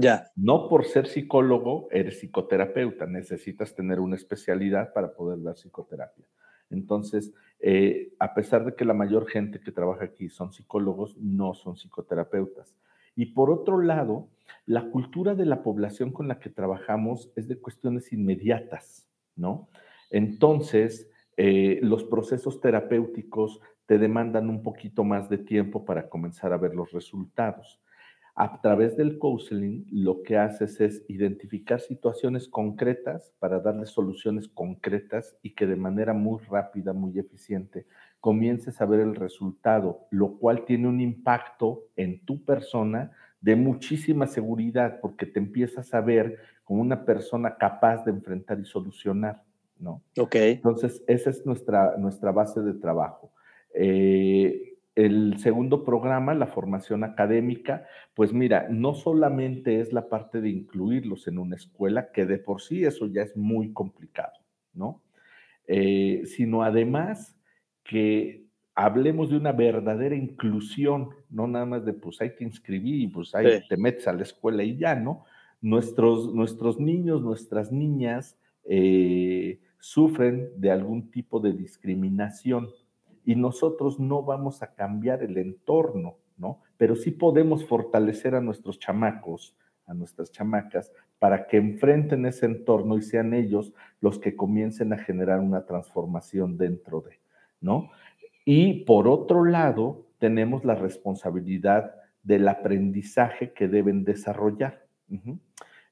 Ya. 0.00 0.26
No 0.34 0.68
por 0.68 0.86
ser 0.86 1.06
psicólogo 1.06 1.86
eres 1.92 2.18
psicoterapeuta, 2.18 3.06
necesitas 3.06 3.76
tener 3.76 4.00
una 4.00 4.16
especialidad 4.16 4.92
para 4.92 5.14
poder 5.14 5.40
dar 5.40 5.54
psicoterapia. 5.54 6.26
Entonces, 6.68 7.32
eh, 7.60 8.12
a 8.18 8.34
pesar 8.34 8.64
de 8.64 8.74
que 8.74 8.84
la 8.84 8.94
mayor 8.94 9.28
gente 9.28 9.60
que 9.60 9.70
trabaja 9.70 10.06
aquí 10.06 10.28
son 10.28 10.52
psicólogos, 10.52 11.16
no 11.18 11.54
son 11.54 11.76
psicoterapeutas. 11.76 12.74
Y 13.14 13.26
por 13.26 13.52
otro 13.52 13.80
lado, 13.80 14.30
la 14.66 14.90
cultura 14.90 15.36
de 15.36 15.46
la 15.46 15.62
población 15.62 16.10
con 16.10 16.26
la 16.26 16.40
que 16.40 16.50
trabajamos 16.50 17.30
es 17.36 17.46
de 17.46 17.60
cuestiones 17.60 18.12
inmediatas, 18.12 19.08
¿no? 19.36 19.68
Entonces, 20.10 21.08
eh, 21.36 21.78
los 21.82 22.04
procesos 22.04 22.60
terapéuticos 22.60 23.60
te 23.86 23.98
demandan 23.98 24.48
un 24.48 24.62
poquito 24.62 25.04
más 25.04 25.28
de 25.28 25.38
tiempo 25.38 25.84
para 25.84 26.08
comenzar 26.08 26.52
a 26.52 26.56
ver 26.56 26.74
los 26.74 26.92
resultados. 26.92 27.80
A 28.36 28.60
través 28.60 28.96
del 28.96 29.20
counseling, 29.20 29.86
lo 29.92 30.24
que 30.24 30.36
haces 30.36 30.80
es 30.80 31.04
identificar 31.08 31.80
situaciones 31.80 32.48
concretas 32.48 33.32
para 33.38 33.60
darle 33.60 33.86
soluciones 33.86 34.48
concretas 34.48 35.36
y 35.40 35.54
que 35.54 35.66
de 35.66 35.76
manera 35.76 36.14
muy 36.14 36.42
rápida, 36.50 36.92
muy 36.92 37.16
eficiente, 37.16 37.86
comiences 38.18 38.80
a 38.80 38.86
ver 38.86 39.00
el 39.00 39.14
resultado, 39.14 40.08
lo 40.10 40.36
cual 40.38 40.64
tiene 40.64 40.88
un 40.88 41.00
impacto 41.00 41.84
en 41.94 42.24
tu 42.24 42.44
persona 42.44 43.12
de 43.40 43.54
muchísima 43.54 44.26
seguridad, 44.26 44.98
porque 45.00 45.26
te 45.26 45.38
empiezas 45.38 45.94
a 45.94 46.00
ver 46.00 46.38
como 46.64 46.80
una 46.80 47.04
persona 47.04 47.56
capaz 47.56 48.04
de 48.04 48.10
enfrentar 48.10 48.58
y 48.58 48.64
solucionar. 48.64 49.44
¿No? 49.78 50.02
Ok. 50.18 50.34
Entonces, 50.36 51.02
esa 51.06 51.30
es 51.30 51.44
nuestra, 51.46 51.96
nuestra 51.98 52.32
base 52.32 52.60
de 52.60 52.74
trabajo. 52.74 53.32
Eh, 53.74 54.74
el 54.94 55.38
segundo 55.38 55.82
programa, 55.82 56.34
la 56.34 56.46
formación 56.46 57.02
académica, 57.02 57.86
pues 58.14 58.32
mira, 58.32 58.68
no 58.70 58.94
solamente 58.94 59.80
es 59.80 59.92
la 59.92 60.08
parte 60.08 60.40
de 60.40 60.50
incluirlos 60.50 61.26
en 61.26 61.38
una 61.38 61.56
escuela, 61.56 62.12
que 62.12 62.26
de 62.26 62.38
por 62.38 62.60
sí 62.60 62.84
eso 62.84 63.06
ya 63.06 63.22
es 63.22 63.36
muy 63.36 63.72
complicado, 63.72 64.34
¿no? 64.72 65.02
Eh, 65.66 66.22
sino 66.26 66.62
además 66.62 67.36
que 67.82 68.44
hablemos 68.74 69.30
de 69.30 69.36
una 69.36 69.52
verdadera 69.52 70.14
inclusión, 70.14 71.10
no 71.28 71.48
nada 71.48 71.66
más 71.66 71.84
de 71.84 71.92
pues 71.92 72.20
hay 72.20 72.34
que 72.34 72.44
inscribir 72.44 73.00
y 73.00 73.08
pues 73.08 73.34
ahí 73.34 73.62
te 73.68 73.76
metes 73.76 74.06
a 74.06 74.12
la 74.12 74.22
escuela 74.22 74.62
y 74.62 74.76
ya, 74.76 74.94
¿no? 74.94 75.24
Nuestros, 75.60 76.32
nuestros 76.34 76.78
niños, 76.78 77.22
nuestras 77.22 77.72
niñas, 77.72 78.38
eh, 78.64 79.60
sufren 79.78 80.50
de 80.56 80.70
algún 80.70 81.10
tipo 81.10 81.40
de 81.40 81.52
discriminación 81.52 82.68
y 83.24 83.36
nosotros 83.36 84.00
no 84.00 84.22
vamos 84.22 84.62
a 84.62 84.74
cambiar 84.74 85.22
el 85.22 85.36
entorno, 85.38 86.16
¿no? 86.36 86.60
Pero 86.76 86.96
sí 86.96 87.10
podemos 87.10 87.66
fortalecer 87.66 88.34
a 88.34 88.40
nuestros 88.40 88.78
chamacos, 88.78 89.56
a 89.86 89.94
nuestras 89.94 90.30
chamacas, 90.30 90.92
para 91.18 91.46
que 91.46 91.56
enfrenten 91.56 92.26
ese 92.26 92.46
entorno 92.46 92.96
y 92.96 93.02
sean 93.02 93.34
ellos 93.34 93.72
los 94.00 94.18
que 94.18 94.36
comiencen 94.36 94.92
a 94.92 94.98
generar 94.98 95.40
una 95.40 95.64
transformación 95.64 96.56
dentro 96.56 97.00
de, 97.00 97.18
¿no? 97.60 97.90
Y 98.44 98.84
por 98.84 99.08
otro 99.08 99.44
lado, 99.44 100.06
tenemos 100.18 100.64
la 100.64 100.74
responsabilidad 100.74 101.94
del 102.22 102.48
aprendizaje 102.48 103.52
que 103.52 103.68
deben 103.68 104.04
desarrollar. 104.04 104.86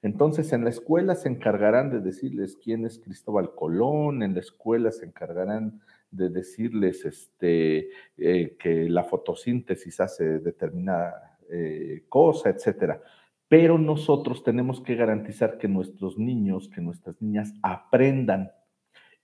Entonces, 0.02 0.52
en 0.52 0.64
la 0.64 0.70
escuela 0.70 1.14
se 1.14 1.28
encargarán 1.28 1.90
de 1.90 2.00
decirles 2.00 2.58
quién 2.62 2.84
es 2.84 2.98
Cristóbal 2.98 3.54
Colón, 3.54 4.24
en 4.24 4.34
la 4.34 4.40
escuela 4.40 4.90
se 4.90 5.06
encargarán 5.06 5.80
de 6.10 6.28
decirles 6.28 7.04
este, 7.04 7.90
eh, 8.16 8.56
que 8.58 8.88
la 8.88 9.04
fotosíntesis 9.04 10.00
hace 10.00 10.40
determinada 10.40 11.38
eh, 11.50 12.04
cosa, 12.08 12.50
etcétera. 12.50 13.00
Pero 13.48 13.78
nosotros 13.78 14.42
tenemos 14.42 14.80
que 14.80 14.96
garantizar 14.96 15.56
que 15.58 15.68
nuestros 15.68 16.18
niños, 16.18 16.68
que 16.68 16.80
nuestras 16.80 17.20
niñas 17.22 17.52
aprendan. 17.62 18.50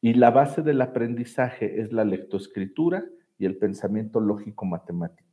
Y 0.01 0.15
la 0.15 0.31
base 0.31 0.63
del 0.63 0.81
aprendizaje 0.81 1.81
es 1.81 1.93
la 1.93 2.05
lectoescritura 2.05 3.05
y 3.37 3.47
el 3.47 3.57
pensamiento 3.57 4.21
lógico 4.21 4.65
matemático. 4.65 5.28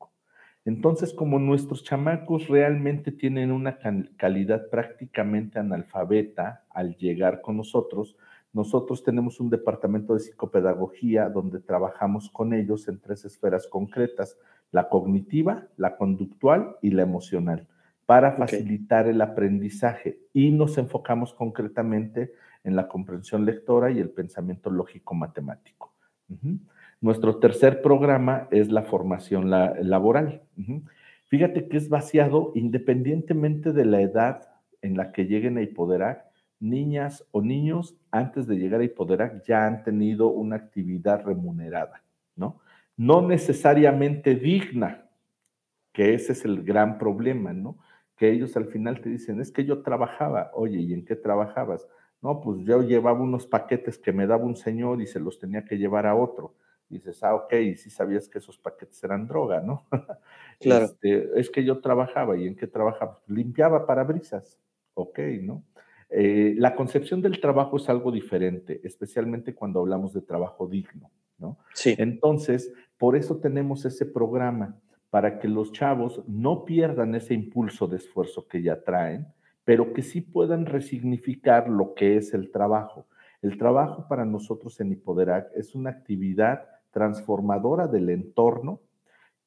Entonces, 0.66 1.14
como 1.14 1.38
nuestros 1.38 1.84
chamacos 1.84 2.48
realmente 2.48 3.12
tienen 3.12 3.52
una 3.52 3.78
calidad 4.18 4.68
prácticamente 4.70 5.60
analfabeta 5.60 6.64
al 6.72 6.98
llegar 6.98 7.42
con 7.42 7.58
nosotros, 7.58 8.18
nosotros 8.52 9.04
tenemos 9.04 9.40
un 9.40 9.52
departamento 9.52 10.16
de 10.16 10.22
psicopedagogía 10.22 11.30
donde 11.30 11.60
trabajamos 11.60 12.32
con 12.32 12.54
ellos 12.54 12.88
en 12.88 13.00
tres 13.00 13.26
esferas 13.26 13.68
concretas, 13.68 14.40
la 14.72 14.90
cognitiva, 14.90 15.68
la 15.78 15.98
conductual 15.98 16.78
y 16.82 16.90
la 16.92 17.04
emocional, 17.04 17.68
para 18.08 18.32
facilitar 18.32 19.08
el 19.08 19.22
aprendizaje. 19.22 20.20
Y 20.34 20.50
nos 20.50 20.80
enfocamos 20.80 21.34
concretamente 21.34 22.34
en 22.64 22.76
la 22.76 22.88
comprensión 22.88 23.46
lectora 23.46 23.92
y 23.92 24.00
el 24.00 24.10
pensamiento 24.10 24.72
lógico-matemático. 24.72 25.94
Nuestro 27.06 27.38
tercer 27.38 27.84
programa 27.84 28.48
es 28.50 28.72
la 28.72 28.82
formación 28.82 29.52
laboral. 29.52 30.42
Fíjate 31.28 31.68
que 31.68 31.78
es 31.78 31.88
vaciado 31.88 32.52
independientemente 32.56 33.74
de 33.74 33.86
la 33.86 34.02
edad 34.02 34.50
en 34.82 34.98
la 34.98 35.12
que 35.12 35.28
lleguen 35.28 35.60
a 35.60 35.62
Hipoderac, 35.62 36.26
niñas 36.60 37.24
o 37.30 37.44
niños 37.44 37.96
antes 38.10 38.48
de 38.48 38.56
llegar 38.56 38.82
a 38.82 38.86
Hipoderac 38.86 39.44
ya 39.46 39.68
han 39.68 39.84
tenido 39.84 40.30
una 40.30 40.56
actividad 40.56 41.24
remunerada, 41.24 42.02
¿no? 42.36 42.60
No 42.98 43.22
necesariamente 43.22 44.34
digna, 44.34 45.06
que 45.94 46.16
ese 46.16 46.32
es 46.32 46.44
el 46.44 46.64
gran 46.64 46.98
problema, 46.98 47.54
¿no? 47.54 47.78
Que 48.18 48.32
ellos 48.32 48.58
al 48.58 48.66
final 48.66 49.00
te 49.02 49.10
dicen, 49.10 49.40
es 49.42 49.52
que 49.52 49.64
yo 49.64 49.84
trabajaba, 49.84 50.50
oye, 50.56 50.80
¿y 50.80 50.92
en 50.92 51.06
qué 51.06 51.16
trabajabas? 51.16 51.88
No, 52.24 52.42
pues 52.42 52.62
yo 52.66 52.82
llevaba 52.82 53.22
unos 53.22 53.46
paquetes 53.46 54.00
que 54.00 54.12
me 54.12 54.26
daba 54.26 54.44
un 54.44 54.56
señor 54.56 55.04
y 55.04 55.06
se 55.06 55.20
los 55.20 55.38
tenía 55.38 55.66
que 55.66 55.78
llevar 55.78 56.08
a 56.08 56.16
otro. 56.16 56.56
Dices, 56.90 57.24
ah, 57.24 57.36
ok, 57.36 57.54
y 57.54 57.76
sí 57.76 57.90
sabías 57.90 58.30
que 58.30 58.38
esos 58.38 58.58
paquetes 58.58 59.04
eran 59.04 59.28
droga, 59.28 59.62
¿no? 59.62 59.86
Claro. 60.58 60.86
Este, 60.86 61.38
es 61.38 61.50
que 61.50 61.66
yo 61.66 61.82
trabajaba, 61.82 62.38
¿y 62.38 62.48
en 62.48 62.56
qué 62.56 62.66
trabajaba? 62.66 63.22
Limpiaba 63.28 63.86
parabrisas, 63.86 64.58
ok, 64.94 65.20
¿no? 65.42 65.66
Eh, 66.10 66.56
la 66.58 66.76
concepción 66.76 67.22
del 67.22 67.42
trabajo 67.42 67.76
es 67.76 67.90
algo 67.90 68.10
diferente, 68.10 68.80
especialmente 68.86 69.54
cuando 69.54 69.82
hablamos 69.82 70.14
de 70.14 70.22
trabajo 70.22 70.66
digno, 70.66 71.12
¿no? 71.38 71.58
Sí. 71.74 71.94
Entonces, 71.98 72.72
por 72.98 73.18
eso 73.18 73.38
tenemos 73.42 73.84
ese 73.84 74.06
programa, 74.06 74.80
para 75.16 75.40
que 75.40 75.48
los 75.48 75.72
chavos 75.72 76.24
no 76.28 76.66
pierdan 76.66 77.16
ese 77.16 77.34
impulso 77.34 77.88
de 77.88 77.96
esfuerzo 77.96 78.50
que 78.50 78.62
ya 78.62 78.84
traen, 78.84 79.28
pero 79.64 79.94
que 79.94 80.02
sí 80.02 80.20
puedan 80.20 80.66
resignificar 80.66 81.70
lo 81.70 81.94
que 81.94 82.18
es 82.18 82.34
el 82.34 82.52
trabajo. 82.52 83.08
El 83.42 83.58
trabajo 83.58 84.10
para 84.10 84.26
nosotros 84.26 84.78
en 84.82 84.92
Hipoderac 84.92 85.52
es 85.56 85.74
una 85.74 85.92
actividad 85.92 86.68
transformadora 86.96 87.88
del 87.88 88.10
entorno 88.10 88.80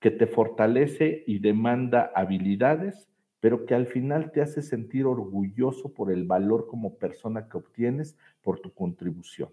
que 0.00 0.10
te 0.10 0.26
fortalece 0.26 1.24
y 1.26 1.38
demanda 1.38 2.12
habilidades 2.14 3.08
pero 3.40 3.66
que 3.66 3.74
al 3.74 3.86
final 3.86 4.32
te 4.32 4.40
hace 4.40 4.62
sentir 4.62 5.06
orgulloso 5.06 5.92
por 5.92 6.10
el 6.10 6.24
valor 6.24 6.66
como 6.66 6.96
persona 6.96 7.48
que 7.48 7.56
obtienes 7.56 8.16
por 8.42 8.60
tu 8.60 8.72
contribución, 8.72 9.50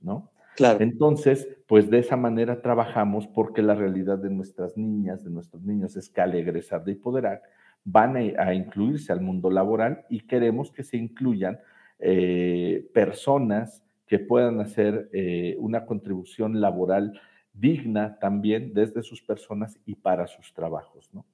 ¿no? 0.00 0.30
Claro. 0.56 0.82
Entonces, 0.82 1.46
pues 1.66 1.90
de 1.90 1.98
esa 1.98 2.16
manera 2.16 2.62
trabajamos 2.62 3.26
porque 3.26 3.60
la 3.60 3.74
realidad 3.74 4.16
de 4.16 4.30
nuestras 4.30 4.78
niñas, 4.78 5.22
de 5.22 5.30
nuestros 5.30 5.62
niños, 5.62 5.96
es 5.96 6.08
que 6.08 6.22
al 6.22 6.34
egresar 6.34 6.82
de 6.82 6.92
Hipoderac 6.92 7.42
van 7.84 8.16
a, 8.16 8.54
incluirse 8.54 9.12
al 9.12 9.20
mundo 9.20 9.50
laboral 9.50 10.06
y 10.08 10.20
queremos 10.20 10.72
que 10.72 10.82
se 10.82 10.96
incluyan 10.96 11.58
eh, 11.98 12.88
personas 12.94 13.84
que 14.06 14.18
puedan 14.18 14.60
hacer 14.60 15.10
eh, 15.12 15.56
una 15.58 15.84
contribución 15.84 16.58
laboral 16.60 17.20
digna 17.58 18.18
también 18.18 18.72
desde 18.74 19.02
sus 19.02 19.22
personas 19.22 19.78
y 19.86 19.94
para 19.94 20.26
sus 20.26 20.52
trabajos, 20.52 21.08
¿no? 21.12 21.24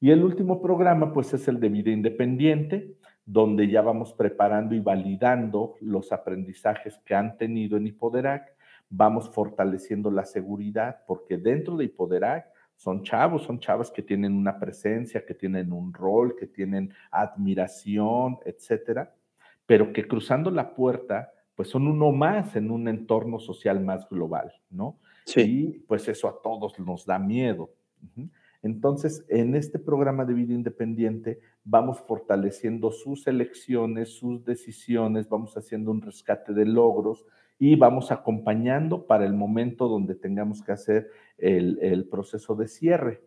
Y 0.00 0.10
el 0.10 0.24
último 0.24 0.60
programa, 0.60 1.12
pues 1.12 1.32
es 1.32 1.46
el 1.46 1.60
de 1.60 1.68
vida 1.68 1.90
independiente, 1.92 2.96
donde 3.24 3.68
ya 3.68 3.82
vamos 3.82 4.12
preparando 4.12 4.74
y 4.74 4.80
validando 4.80 5.76
los 5.80 6.10
aprendizajes 6.10 6.98
que 7.04 7.14
han 7.14 7.36
tenido 7.36 7.76
en 7.76 7.86
Hipoderac, 7.86 8.52
vamos 8.90 9.30
fortaleciendo 9.30 10.10
la 10.10 10.24
seguridad, 10.24 11.02
porque 11.06 11.38
dentro 11.38 11.76
de 11.76 11.84
Hipoderac 11.84 12.46
son 12.74 13.04
chavos, 13.04 13.44
son 13.44 13.60
chavas 13.60 13.92
que 13.92 14.02
tienen 14.02 14.32
una 14.32 14.58
presencia, 14.58 15.24
que 15.24 15.34
tienen 15.34 15.72
un 15.72 15.94
rol, 15.94 16.34
que 16.36 16.48
tienen 16.48 16.92
admiración, 17.12 18.38
etcétera, 18.44 19.14
pero 19.66 19.92
que 19.92 20.08
cruzando 20.08 20.50
la 20.50 20.74
puerta, 20.74 21.32
pues 21.54 21.68
son 21.68 21.86
uno 21.86 22.10
más 22.10 22.56
en 22.56 22.72
un 22.72 22.88
entorno 22.88 23.38
social 23.38 23.78
más 23.78 24.08
global, 24.08 24.52
¿no? 24.68 24.98
Sí. 25.24 25.40
Y 25.40 25.78
pues 25.80 26.08
eso 26.08 26.28
a 26.28 26.40
todos 26.42 26.78
nos 26.78 27.06
da 27.06 27.18
miedo. 27.18 27.70
Entonces, 28.62 29.24
en 29.28 29.54
este 29.56 29.78
programa 29.78 30.24
de 30.24 30.34
vida 30.34 30.54
independiente 30.54 31.40
vamos 31.64 32.00
fortaleciendo 32.00 32.90
sus 32.92 33.26
elecciones, 33.26 34.10
sus 34.10 34.44
decisiones, 34.44 35.28
vamos 35.28 35.56
haciendo 35.56 35.90
un 35.90 36.00
rescate 36.00 36.52
de 36.52 36.66
logros 36.66 37.26
y 37.58 37.76
vamos 37.76 38.10
acompañando 38.10 39.06
para 39.06 39.24
el 39.24 39.34
momento 39.34 39.88
donde 39.88 40.14
tengamos 40.14 40.62
que 40.62 40.72
hacer 40.72 41.10
el, 41.38 42.08
proceso 42.10 42.54
de 42.54 42.68
cierre. 42.68 43.22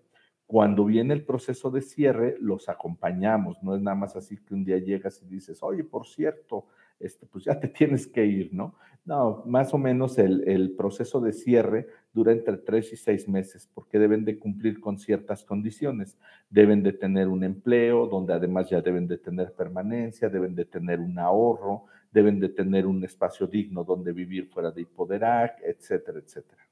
Cuando 0.45 0.85
viene 0.85 1.13
el 1.13 1.25
proceso 1.25 1.71
de 1.71 1.81
cierre, 1.81 2.35
los 2.39 2.69
acompañamos, 2.69 3.61
no 3.63 3.75
es 3.75 3.81
nada 3.81 3.95
más 3.95 4.15
así 4.15 4.37
que 4.37 4.53
un 4.53 4.63
día 4.63 4.77
llegas 4.77 5.21
y 5.21 5.25
dices, 5.25 5.63
oye, 5.63 5.83
por 5.83 6.05
cierto, 6.05 6.65
este, 6.99 7.25
pues 7.25 7.45
ya 7.45 7.59
te 7.59 7.67
tienes 7.79 8.07
que 8.07 8.25
ir, 8.25 8.53
¿no? 8.53 8.75
No, 9.05 9.43
más 9.45 9.71
o 9.71 9.77
menos 9.77 10.17
el, 10.17 10.47
el, 10.49 10.71
proceso 10.71 11.21
de 11.21 11.31
cierre 11.31 11.87
dura 12.11 12.31
entre 12.31 12.57
tres 12.57 12.91
y 12.91 12.97
seis 12.97 13.27
meses 13.27 13.69
porque 13.71 13.99
deben 13.99 14.25
de 14.25 14.39
cumplir 14.39 14.79
con 14.79 14.97
ciertas 14.97 15.43
condiciones. 15.43 16.17
Deben 16.49 16.81
de 16.81 16.91
tener 16.91 17.27
un 17.27 17.43
empleo 17.43 18.07
donde 18.07 18.33
además 18.33 18.67
ya 18.67 18.81
deben 18.81 19.07
de 19.07 19.19
tener 19.19 19.53
permanencia, 19.53 20.27
deben 20.27 20.55
de 20.55 20.65
tener 20.65 20.99
un 20.99 21.19
ahorro, 21.19 21.85
deben 22.11 22.39
de 22.39 22.49
tener 22.49 22.87
un 22.87 23.03
espacio 23.03 23.45
digno 23.45 23.83
donde 23.83 24.11
vivir 24.11 24.47
fuera 24.47 24.71
de 24.71 24.81
Hipoderac, 24.81 25.61
etcétera, 25.63 26.17
etcétera. 26.17 26.67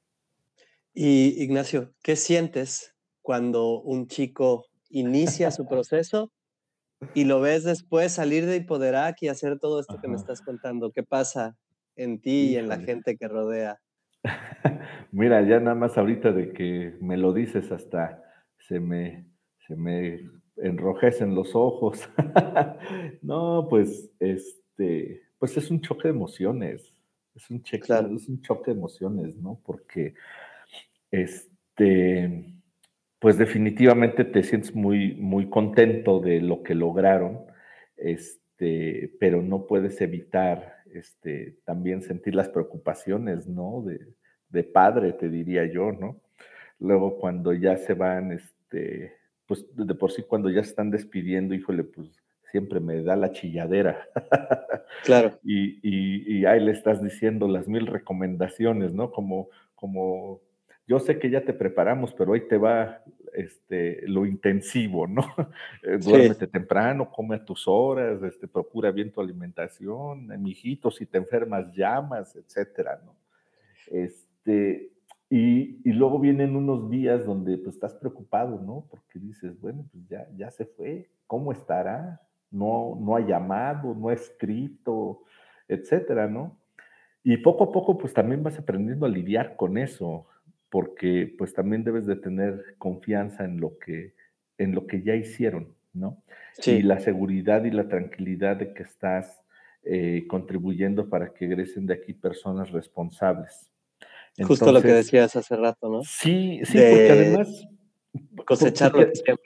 Y 0.92 1.42
Ignacio, 1.42 1.92
¿qué 2.02 2.16
sientes 2.16 2.96
cuando 3.20 3.80
un 3.82 4.06
chico 4.06 4.64
inicia 4.88 5.50
su 5.50 5.66
proceso 5.66 6.30
y 7.14 7.24
lo 7.24 7.40
ves 7.40 7.64
después 7.64 8.12
salir 8.12 8.46
de 8.46 8.56
Hipoderac 8.56 9.22
y 9.22 9.28
hacer 9.28 9.58
todo 9.58 9.80
esto 9.80 10.00
que 10.00 10.08
me 10.08 10.16
estás 10.16 10.40
contando. 10.40 10.90
¿Qué 10.92 11.02
pasa 11.02 11.56
en 11.96 12.20
ti 12.20 12.52
y 12.52 12.56
en 12.56 12.68
la 12.68 12.78
gente 12.78 13.16
que 13.16 13.28
rodea? 13.28 13.80
Mira, 15.12 15.42
ya 15.42 15.60
nada 15.60 15.74
más 15.74 15.98
ahorita 15.98 16.32
de 16.32 16.52
que 16.52 16.96
me 17.00 17.16
lo 17.16 17.32
dices 17.32 17.70
hasta 17.70 18.22
se 18.58 18.80
me, 18.80 19.26
se 19.66 19.76
me 19.76 20.30
enrojecen 20.56 21.34
los 21.34 21.54
ojos. 21.54 22.08
no, 23.22 23.66
pues 23.68 24.10
este, 24.20 25.22
pues 25.38 25.56
es 25.56 25.70
un 25.70 25.80
choque 25.80 26.08
de 26.08 26.14
emociones. 26.14 26.94
Es 27.34 27.50
un, 27.50 27.62
cheque, 27.62 27.92
es 27.92 28.28
un 28.28 28.40
choque 28.42 28.70
de 28.70 28.78
emociones, 28.78 29.36
¿no? 29.36 29.60
Porque 29.64 30.14
este 31.10 32.53
pues 33.24 33.38
definitivamente 33.38 34.22
te 34.26 34.42
sientes 34.42 34.74
muy, 34.74 35.14
muy 35.14 35.48
contento 35.48 36.20
de 36.20 36.42
lo 36.42 36.62
que 36.62 36.74
lograron, 36.74 37.40
este, 37.96 39.16
pero 39.18 39.40
no 39.40 39.66
puedes 39.66 39.98
evitar 40.02 40.74
este, 40.92 41.56
también 41.64 42.02
sentir 42.02 42.34
las 42.34 42.50
preocupaciones, 42.50 43.48
¿no? 43.48 43.82
De, 44.50 44.62
padre, 44.62 45.14
te 45.14 45.30
diría 45.30 45.64
yo, 45.64 45.90
¿no? 45.90 46.20
Luego 46.78 47.16
cuando 47.16 47.54
ya 47.54 47.78
se 47.78 47.94
van, 47.94 48.30
este, 48.30 49.14
pues 49.46 49.64
de 49.74 49.94
por 49.94 50.12
sí 50.12 50.22
cuando 50.24 50.50
ya 50.50 50.62
se 50.62 50.68
están 50.68 50.90
despidiendo, 50.90 51.54
híjole, 51.54 51.82
pues 51.82 52.22
siempre 52.50 52.78
me 52.78 53.02
da 53.02 53.16
la 53.16 53.32
chilladera. 53.32 54.06
Claro. 55.04 55.38
y, 55.42 55.80
y, 55.82 56.40
y 56.40 56.44
ahí 56.44 56.60
le 56.60 56.72
estás 56.72 57.02
diciendo 57.02 57.48
las 57.48 57.68
mil 57.68 57.86
recomendaciones, 57.86 58.92
¿no? 58.92 59.10
Como, 59.10 59.48
como 59.74 60.40
yo 60.86 60.98
sé 60.98 61.18
que 61.18 61.30
ya 61.30 61.44
te 61.44 61.52
preparamos, 61.52 62.12
pero 62.14 62.32
hoy 62.32 62.46
te 62.46 62.58
va 62.58 63.02
este, 63.32 64.06
lo 64.06 64.26
intensivo, 64.26 65.06
¿no? 65.06 65.22
Eh, 65.82 65.98
duérmete 65.98 66.46
temprano, 66.46 67.10
come 67.10 67.36
a 67.36 67.44
tus 67.44 67.68
horas, 67.68 68.22
este, 68.22 68.48
procura 68.48 68.90
bien 68.90 69.12
tu 69.12 69.20
alimentación, 69.20 70.28
mijito, 70.40 70.90
si 70.90 71.04
te 71.04 71.18
enfermas, 71.18 71.72
llamas, 71.74 72.34
etcétera, 72.36 73.00
¿no? 73.04 73.14
Este, 73.88 74.92
y, 75.28 75.80
y, 75.84 75.92
luego 75.92 76.18
vienen 76.18 76.56
unos 76.56 76.88
días 76.88 77.24
donde 77.26 77.58
pues, 77.58 77.74
estás 77.74 77.94
preocupado, 77.94 78.60
¿no? 78.60 78.86
Porque 78.88 79.18
dices, 79.18 79.60
bueno, 79.60 79.84
pues 79.90 80.06
ya, 80.08 80.26
ya 80.36 80.50
se 80.50 80.64
fue, 80.64 81.10
¿cómo 81.26 81.52
estará? 81.52 82.20
No, 82.50 82.96
no 83.00 83.16
ha 83.16 83.20
llamado, 83.20 83.94
no 83.94 84.08
ha 84.08 84.14
escrito, 84.14 85.22
etcétera, 85.68 86.28
¿no? 86.28 86.56
Y 87.22 87.36
poco 87.38 87.64
a 87.64 87.72
poco, 87.72 87.98
pues 87.98 88.12
también 88.14 88.42
vas 88.42 88.58
aprendiendo 88.58 89.06
a 89.06 89.08
lidiar 89.08 89.56
con 89.56 89.76
eso 89.76 90.26
porque 90.74 91.32
pues 91.38 91.54
también 91.54 91.84
debes 91.84 92.04
de 92.04 92.16
tener 92.16 92.74
confianza 92.78 93.44
en 93.44 93.60
lo 93.60 93.78
que, 93.78 94.16
en 94.58 94.74
lo 94.74 94.88
que 94.88 95.04
ya 95.04 95.14
hicieron, 95.14 95.72
¿no? 95.92 96.20
Y 96.66 96.82
la 96.82 96.98
seguridad 96.98 97.62
y 97.62 97.70
la 97.70 97.86
tranquilidad 97.86 98.56
de 98.56 98.74
que 98.74 98.82
estás 98.82 99.40
eh, 99.84 100.24
contribuyendo 100.26 101.08
para 101.08 101.32
que 101.32 101.44
egresen 101.44 101.86
de 101.86 101.94
aquí 101.94 102.12
personas 102.12 102.72
responsables. 102.72 103.70
Justo 104.42 104.72
lo 104.72 104.82
que 104.82 104.94
decías 104.94 105.36
hace 105.36 105.54
rato, 105.54 105.88
¿no? 105.88 106.02
Sí, 106.02 106.58
sí, 106.64 106.72
porque 106.72 107.10
además... 107.12 107.68
Cosechar 108.44 108.94
lo 108.94 109.06
que 109.06 109.36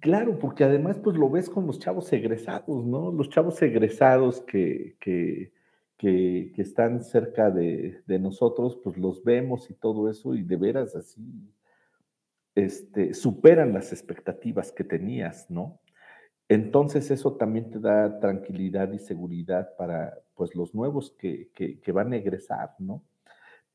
Claro, 0.00 0.40
porque 0.40 0.64
además 0.64 0.98
pues 0.98 1.16
lo 1.16 1.30
ves 1.30 1.48
con 1.48 1.68
los 1.68 1.78
chavos 1.78 2.12
egresados, 2.12 2.84
¿no? 2.84 3.12
Los 3.12 3.28
chavos 3.28 3.62
egresados 3.62 4.40
que, 4.40 4.96
que 4.98 5.52
que, 5.96 6.52
están 6.56 7.02
cerca 7.02 7.50
de, 7.50 8.02
nosotros, 8.20 8.78
pues 8.82 8.96
los 8.96 9.22
vemos 9.24 9.70
y 9.70 9.74
todo 9.74 10.10
eso, 10.10 10.34
y 10.34 10.42
de 10.42 10.56
veras 10.56 10.96
así, 10.96 11.22
este, 12.54 13.14
superan 13.14 13.72
las 13.72 13.92
expectativas 13.92 14.72
que 14.72 14.84
tenías, 14.84 15.50
¿no? 15.50 15.80
Entonces 16.48 17.10
eso 17.10 17.36
también 17.36 17.70
te 17.70 17.78
da 17.80 18.20
tranquilidad 18.20 18.92
y 18.92 18.98
seguridad 18.98 19.74
para 19.76 20.18
pues 20.34 20.54
los 20.54 20.74
nuevos 20.74 21.12
que, 21.18 21.50
que, 21.54 21.92
van 21.92 22.12
a 22.12 22.16
egresar, 22.16 22.74
¿no? 22.78 23.02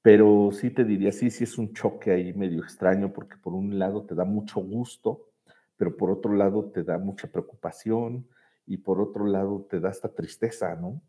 Pero 0.01 0.51
sí 0.51 0.69
te 0.69 0.85
diría, 0.85 1.11
sí, 1.11 1.29
sí 1.29 1.43
es 1.43 1.57
un 1.57 1.73
choque 1.73 2.11
ahí 2.11 2.33
medio 2.33 2.61
extraño 2.63 3.11
porque 3.11 3.37
por 3.37 3.53
un 3.53 3.79
lado 3.79 4.05
te 4.05 4.15
da 4.15 4.23
mucho 4.23 4.61
gusto, 4.61 5.29
pero 5.77 5.97
por 5.97 6.11
otro 6.11 6.33
lado 6.33 6.65
te 6.71 6.83
da 6.83 6.97
mucha 6.97 7.27
preocupación 7.27 8.27
y 8.65 8.77
por 8.77 9.01
otro 9.01 9.25
lado 9.25 9.65
te 9.69 9.79
da 9.79 9.89
hasta 9.89 10.09
tristeza, 10.09 10.75
¿no? 10.75 11.01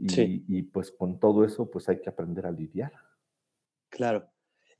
Y, 0.00 0.08
sí. 0.08 0.44
y 0.48 0.62
pues 0.62 0.92
con 0.92 1.18
todo 1.18 1.44
eso 1.44 1.70
pues 1.70 1.88
hay 1.88 2.00
que 2.00 2.08
aprender 2.08 2.46
a 2.46 2.52
lidiar. 2.52 2.92
Claro. 3.90 4.28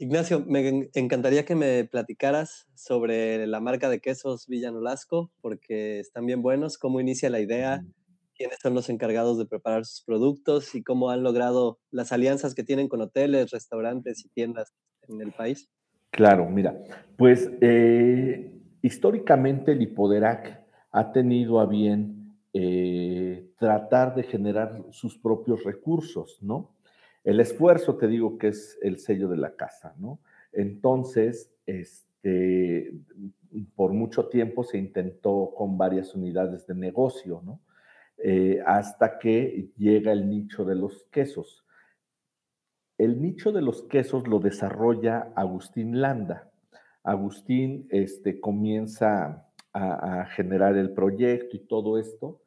Ignacio, 0.01 0.45
me 0.47 0.91
encantaría 0.95 1.45
que 1.45 1.57
me 1.57 1.85
platicaras 1.85 2.69
sobre 2.77 3.49
la 3.49 3.59
marca 3.59 3.89
de 3.89 3.99
quesos 4.01 4.47
Villanolasco, 4.47 5.33
porque 5.41 5.99
están 5.99 6.25
bien 6.25 6.41
buenos, 6.41 6.79
cómo 6.79 7.01
inicia 7.01 7.31
la 7.31 7.41
idea, 7.41 7.85
quiénes 8.37 8.59
son 8.63 8.75
los 8.75 8.89
encargados 8.91 9.39
de 9.39 9.47
preparar 9.47 9.85
sus 9.85 10.05
productos 10.05 10.77
y 10.77 10.85
cómo 10.85 11.11
han 11.11 11.25
logrado 11.25 11.81
las 11.91 12.13
alianzas 12.13 12.55
que 12.55 12.63
tienen 12.63 12.89
con 12.89 13.01
hoteles, 13.01 13.51
restaurantes 13.51 14.25
y 14.25 14.29
tiendas 14.29 14.73
en 15.09 15.21
el 15.21 15.33
país. 15.33 15.69
Claro, 16.11 16.49
mira, 16.49 16.81
pues 17.17 17.51
eh, 17.61 18.53
históricamente 18.83 19.73
el 19.73 19.83
Hipoderac 19.83 20.65
ha 20.93 21.13
tenido 21.13 21.59
a 21.59 21.67
bien 21.67 22.18
eh, 22.61 23.53
tratar 23.57 24.17
de 24.17 24.25
generar 24.25 24.83
sus 24.91 25.17
propios 25.17 25.63
recursos, 25.63 26.43
¿no? 26.43 26.73
El 27.23 27.39
esfuerzo, 27.39 27.97
te 27.97 28.09
digo 28.09 28.37
que 28.37 28.49
es 28.49 28.77
el 28.83 28.99
sello 28.99 29.29
de 29.29 29.37
la 29.37 29.55
casa, 29.55 29.95
¿no? 29.97 30.19
Entonces, 30.51 31.55
este, 31.67 32.93
por 33.77 33.93
mucho 33.93 34.27
tiempo 34.27 34.65
se 34.65 34.77
intentó 34.77 35.53
con 35.57 35.79
varias 35.79 36.17
unidades 36.17 36.67
de 36.67 36.75
negocio, 36.75 37.43
¿no? 37.45 37.61
Eh, 38.17 38.61
hasta 38.67 39.21
que 39.21 39.71
llega 39.77 40.11
el 40.11 40.29
nicho 40.29 40.65
de 40.65 40.75
los 40.75 41.05
quesos. 41.13 41.65
El 42.97 43.23
nicho 43.23 43.53
de 43.53 43.63
los 43.63 43.85
quesos 43.85 44.27
lo 44.27 44.41
desarrolla 44.41 45.33
Agustín 45.37 46.01
Landa. 46.01 46.51
Agustín 47.05 47.87
este, 47.91 48.41
comienza 48.41 49.47
a, 49.73 50.23
a 50.23 50.27
generar 50.27 50.77
el 50.77 50.91
proyecto 50.91 51.57
y 51.57 51.61
todo 51.61 51.99
esto 51.99 52.41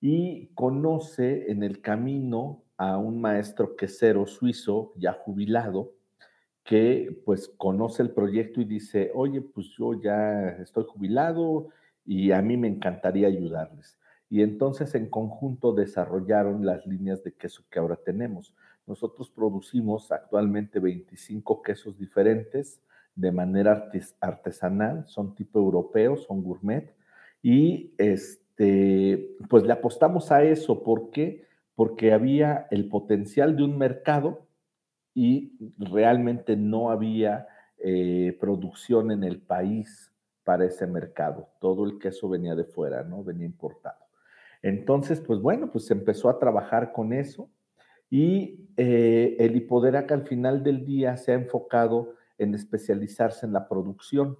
y 0.00 0.48
conoce 0.54 1.50
en 1.50 1.62
el 1.62 1.80
camino 1.80 2.64
a 2.76 2.98
un 2.98 3.20
maestro 3.20 3.76
quesero 3.76 4.26
suizo 4.26 4.92
ya 4.96 5.12
jubilado 5.12 5.92
que 6.64 7.22
pues 7.24 7.48
conoce 7.56 8.02
el 8.02 8.10
proyecto 8.10 8.60
y 8.60 8.64
dice, 8.64 9.12
oye, 9.14 9.40
pues 9.40 9.68
yo 9.78 10.00
ya 10.02 10.48
estoy 10.60 10.84
jubilado 10.84 11.68
y 12.04 12.32
a 12.32 12.42
mí 12.42 12.56
me 12.56 12.68
encantaría 12.68 13.28
ayudarles. 13.28 13.98
Y 14.28 14.42
entonces 14.42 14.94
en 14.96 15.08
conjunto 15.08 15.72
desarrollaron 15.72 16.66
las 16.66 16.84
líneas 16.84 17.22
de 17.22 17.32
queso 17.32 17.62
que 17.70 17.78
ahora 17.78 17.96
tenemos. 17.96 18.54
Nosotros 18.84 19.30
producimos 19.30 20.10
actualmente 20.10 20.80
25 20.80 21.62
quesos 21.62 21.96
diferentes 21.98 22.80
de 23.14 23.32
manera 23.32 23.88
artesanal, 24.20 25.06
son 25.06 25.34
tipo 25.34 25.58
europeo, 25.60 26.16
son 26.16 26.42
gourmet, 26.42 26.94
y 27.42 27.94
este, 27.96 28.45
pues 28.56 29.64
le 29.64 29.72
apostamos 29.72 30.32
a 30.32 30.42
eso 30.42 30.82
porque 30.82 31.46
porque 31.76 32.12
había 32.12 32.66
el 32.70 32.88
potencial 32.88 33.54
de 33.54 33.62
un 33.62 33.78
mercado 33.78 34.48
y 35.14 35.52
realmente 35.78 36.56
no 36.56 36.90
había 36.90 37.46
eh, 37.78 38.36
producción 38.40 39.12
en 39.12 39.22
el 39.22 39.40
país 39.40 40.10
para 40.42 40.64
ese 40.64 40.86
mercado. 40.86 41.50
Todo 41.60 41.84
el 41.84 41.98
queso 41.98 42.28
venía 42.28 42.54
de 42.54 42.64
fuera, 42.64 43.04
¿no? 43.04 43.22
Venía 43.22 43.46
importado. 43.46 43.98
Entonces, 44.62 45.20
pues 45.20 45.40
bueno, 45.40 45.70
pues 45.70 45.86
se 45.86 45.92
empezó 45.92 46.30
a 46.30 46.38
trabajar 46.38 46.92
con 46.92 47.12
eso 47.12 47.50
y 48.10 48.68
eh, 48.76 49.36
el 49.38 49.54
Hipoderac 49.54 50.10
al 50.12 50.26
final 50.26 50.62
del 50.62 50.84
día 50.84 51.16
se 51.18 51.32
ha 51.32 51.34
enfocado 51.34 52.14
en 52.38 52.54
especializarse 52.54 53.44
en 53.44 53.52
la 53.52 53.68
producción 53.68 54.38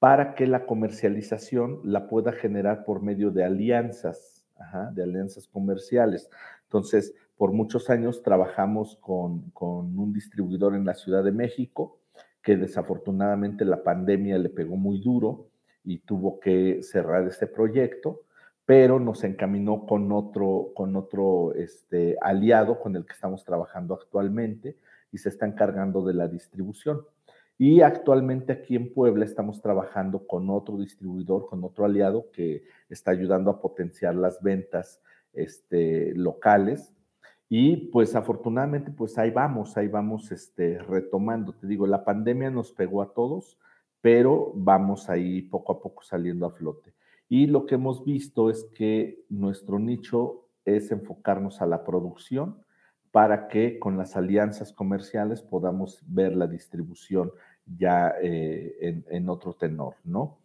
para 0.00 0.34
que 0.34 0.48
la 0.48 0.66
comercialización 0.66 1.80
la 1.84 2.08
pueda 2.08 2.32
generar 2.32 2.84
por 2.84 3.02
medio 3.02 3.30
de 3.30 3.44
alianzas 3.44 4.40
de 4.92 5.02
alianzas 5.02 5.48
comerciales. 5.48 6.28
Entonces, 6.64 7.14
por 7.36 7.52
muchos 7.52 7.90
años 7.90 8.22
trabajamos 8.22 8.96
con, 9.00 9.52
un 9.60 10.12
distribuidor 10.12 10.74
en 10.74 10.84
la 10.84 10.94
Ciudad 10.94 11.24
de 11.24 11.32
México, 11.32 11.98
que 12.42 12.56
desafortunadamente 12.56 13.64
la 13.64 13.82
pandemia 13.82 14.38
le 14.38 14.50
pegó 14.50 14.76
muy 14.76 15.00
duro 15.00 15.48
y 15.84 15.98
tuvo 15.98 16.40
que 16.40 16.82
cerrar 16.82 17.26
ese 17.26 17.46
proyecto, 17.46 18.22
pero 18.66 19.00
nos 19.00 19.24
encaminó 19.24 19.86
con 19.86 20.12
otro, 20.12 20.72
con 20.74 20.94
otro 20.96 21.54
este, 21.54 22.16
aliado 22.20 22.80
con 22.80 22.94
el 22.96 23.04
que 23.04 23.14
estamos 23.14 23.44
trabajando 23.44 23.94
actualmente 23.94 24.76
y 25.12 25.18
se 25.18 25.28
está 25.28 25.46
encargando 25.46 26.04
de 26.04 26.14
la 26.14 26.28
distribución. 26.28 27.00
Y 27.62 27.82
actualmente 27.82 28.54
aquí 28.54 28.74
en 28.74 28.90
Puebla 28.90 29.26
estamos 29.26 29.60
trabajando 29.60 30.26
con 30.26 30.48
otro 30.48 30.78
distribuidor, 30.78 31.46
con 31.46 31.62
otro 31.62 31.84
aliado 31.84 32.30
que 32.32 32.64
está 32.88 33.10
ayudando 33.10 33.50
a 33.50 33.60
potenciar 33.60 34.14
las 34.14 34.42
ventas 34.42 35.02
este, 35.34 36.14
locales. 36.14 36.94
Y 37.50 37.76
pues 37.88 38.16
afortunadamente, 38.16 38.90
pues 38.90 39.18
ahí 39.18 39.30
vamos, 39.30 39.76
ahí 39.76 39.88
vamos 39.88 40.32
este, 40.32 40.78
retomando. 40.78 41.52
Te 41.52 41.66
digo, 41.66 41.86
la 41.86 42.02
pandemia 42.02 42.48
nos 42.48 42.72
pegó 42.72 43.02
a 43.02 43.12
todos, 43.12 43.58
pero 44.00 44.52
vamos 44.54 45.10
ahí 45.10 45.42
poco 45.42 45.72
a 45.72 45.82
poco 45.82 46.02
saliendo 46.02 46.46
a 46.46 46.52
flote. 46.52 46.94
Y 47.28 47.46
lo 47.46 47.66
que 47.66 47.74
hemos 47.74 48.06
visto 48.06 48.48
es 48.48 48.64
que 48.74 49.26
nuestro 49.28 49.78
nicho 49.78 50.46
es 50.64 50.92
enfocarnos 50.92 51.60
a 51.60 51.66
la 51.66 51.84
producción 51.84 52.56
para 53.10 53.48
que 53.48 53.78
con 53.78 53.96
las 53.96 54.16
alianzas 54.16 54.72
comerciales 54.72 55.42
podamos 55.42 56.02
ver 56.06 56.36
la 56.36 56.46
distribución 56.46 57.32
ya 57.78 58.14
eh, 58.22 59.04
en, 59.08 59.28
otro 59.28 59.54
tenor, 59.54 59.94
¿no? 60.04 60.38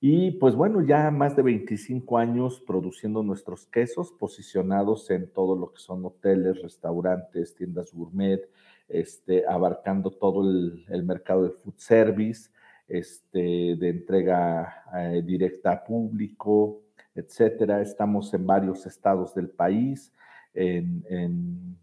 Y 0.00 0.32
pues 0.32 0.54
bueno, 0.54 0.80
ya 0.82 1.10
más 1.10 1.34
de 1.34 1.42
25 1.42 2.18
años 2.18 2.62
produciendo 2.64 3.22
nuestros 3.22 3.66
quesos, 3.66 4.12
posicionados 4.12 5.10
en 5.10 5.28
todo 5.32 5.56
lo 5.56 5.72
que 5.72 5.80
son 5.80 6.04
hoteles, 6.04 6.62
restaurantes, 6.62 7.56
tiendas 7.56 7.92
gourmet, 7.92 8.48
este, 8.88 9.44
abarcando 9.46 10.12
todo 10.12 10.48
el, 10.48 11.02
mercado 11.04 11.44
de 11.44 11.50
food 11.50 11.74
service, 11.76 12.50
este, 12.86 13.74
de 13.76 13.88
entrega 13.88 14.84
eh, 14.94 15.22
directa 15.24 15.72
a 15.72 15.84
público, 15.84 16.82
etcétera. 17.14 17.82
Estamos 17.82 18.32
en 18.34 18.46
varios 18.46 18.86
estados 18.86 19.34
del 19.34 19.50
país, 19.50 20.12
en, 20.54 21.76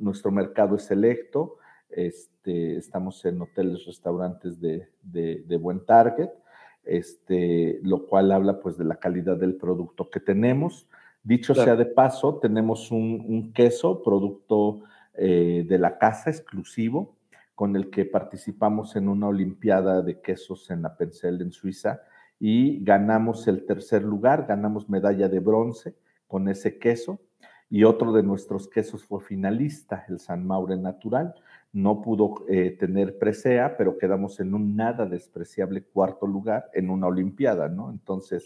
nuestro 0.00 0.30
mercado 0.30 0.76
es 0.76 0.82
selecto 0.82 1.59
este, 1.92 2.76
estamos 2.76 3.24
en 3.24 3.40
hoteles, 3.42 3.86
restaurantes 3.86 4.60
de, 4.60 4.88
buen 5.58 5.84
target, 5.84 6.30
este, 6.84 7.80
lo 7.82 8.06
cual 8.06 8.32
habla 8.32 8.60
pues 8.60 8.78
de 8.78 8.84
la 8.84 8.96
calidad 8.96 9.36
del 9.36 9.56
producto 9.56 10.10
que 10.10 10.20
tenemos. 10.20 10.88
Dicho 11.22 11.54
sea 11.54 11.76
de 11.76 11.86
paso, 11.86 12.38
tenemos 12.38 12.90
un, 12.90 13.52
queso, 13.52 14.02
producto 14.02 14.80
eh, 15.14 15.64
de 15.68 15.78
la 15.78 15.98
casa 15.98 16.30
exclusivo, 16.30 17.16
con 17.54 17.76
el 17.76 17.90
que 17.90 18.06
participamos 18.06 18.96
en 18.96 19.08
una 19.08 19.28
olimpiada 19.28 20.00
de 20.00 20.20
quesos 20.20 20.70
en 20.70 20.82
la 20.82 20.96
Pencel 20.96 21.42
en 21.42 21.52
Suiza 21.52 22.00
y 22.38 22.82
ganamos 22.82 23.46
el 23.48 23.66
tercer 23.66 24.02
lugar, 24.02 24.46
ganamos 24.48 24.88
medalla 24.88 25.28
de 25.28 25.40
bronce 25.40 25.94
con 26.26 26.48
ese 26.48 26.78
queso 26.78 27.20
y 27.68 27.84
otro 27.84 28.12
de 28.12 28.22
nuestros 28.22 28.66
quesos 28.66 29.04
fue 29.04 29.20
finalista, 29.20 30.06
el 30.08 30.18
San 30.18 30.46
Maure 30.46 30.78
Natural 30.78 31.34
no 31.72 32.02
pudo 32.02 32.44
eh, 32.48 32.76
tener 32.78 33.18
presea, 33.18 33.76
pero 33.76 33.96
quedamos 33.96 34.40
en 34.40 34.54
un 34.54 34.76
nada 34.76 35.06
despreciable 35.06 35.84
cuarto 35.84 36.26
lugar 36.26 36.70
en 36.74 36.90
una 36.90 37.06
Olimpiada, 37.06 37.68
¿no? 37.68 37.90
Entonces, 37.90 38.44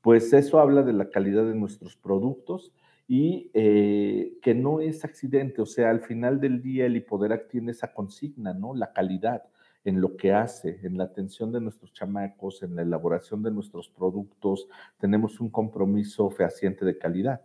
pues 0.00 0.32
eso 0.32 0.60
habla 0.60 0.82
de 0.82 0.92
la 0.92 1.10
calidad 1.10 1.44
de 1.44 1.54
nuestros 1.54 1.96
productos 1.96 2.72
y 3.08 3.50
eh, 3.54 4.38
que 4.40 4.54
no 4.54 4.80
es 4.80 5.04
accidente, 5.04 5.60
o 5.60 5.66
sea, 5.66 5.90
al 5.90 6.00
final 6.00 6.40
del 6.40 6.62
día 6.62 6.86
el 6.86 6.96
Hipoderac 6.96 7.48
tiene 7.48 7.72
esa 7.72 7.92
consigna, 7.92 8.54
¿no? 8.54 8.74
La 8.74 8.92
calidad 8.92 9.42
en 9.84 10.00
lo 10.00 10.16
que 10.16 10.32
hace, 10.32 10.78
en 10.84 10.96
la 10.96 11.04
atención 11.04 11.50
de 11.50 11.60
nuestros 11.60 11.92
chamacos, 11.92 12.62
en 12.62 12.76
la 12.76 12.82
elaboración 12.82 13.42
de 13.42 13.50
nuestros 13.50 13.88
productos, 13.88 14.68
tenemos 14.98 15.40
un 15.40 15.50
compromiso 15.50 16.30
fehaciente 16.30 16.84
de 16.84 16.98
calidad. 16.98 17.40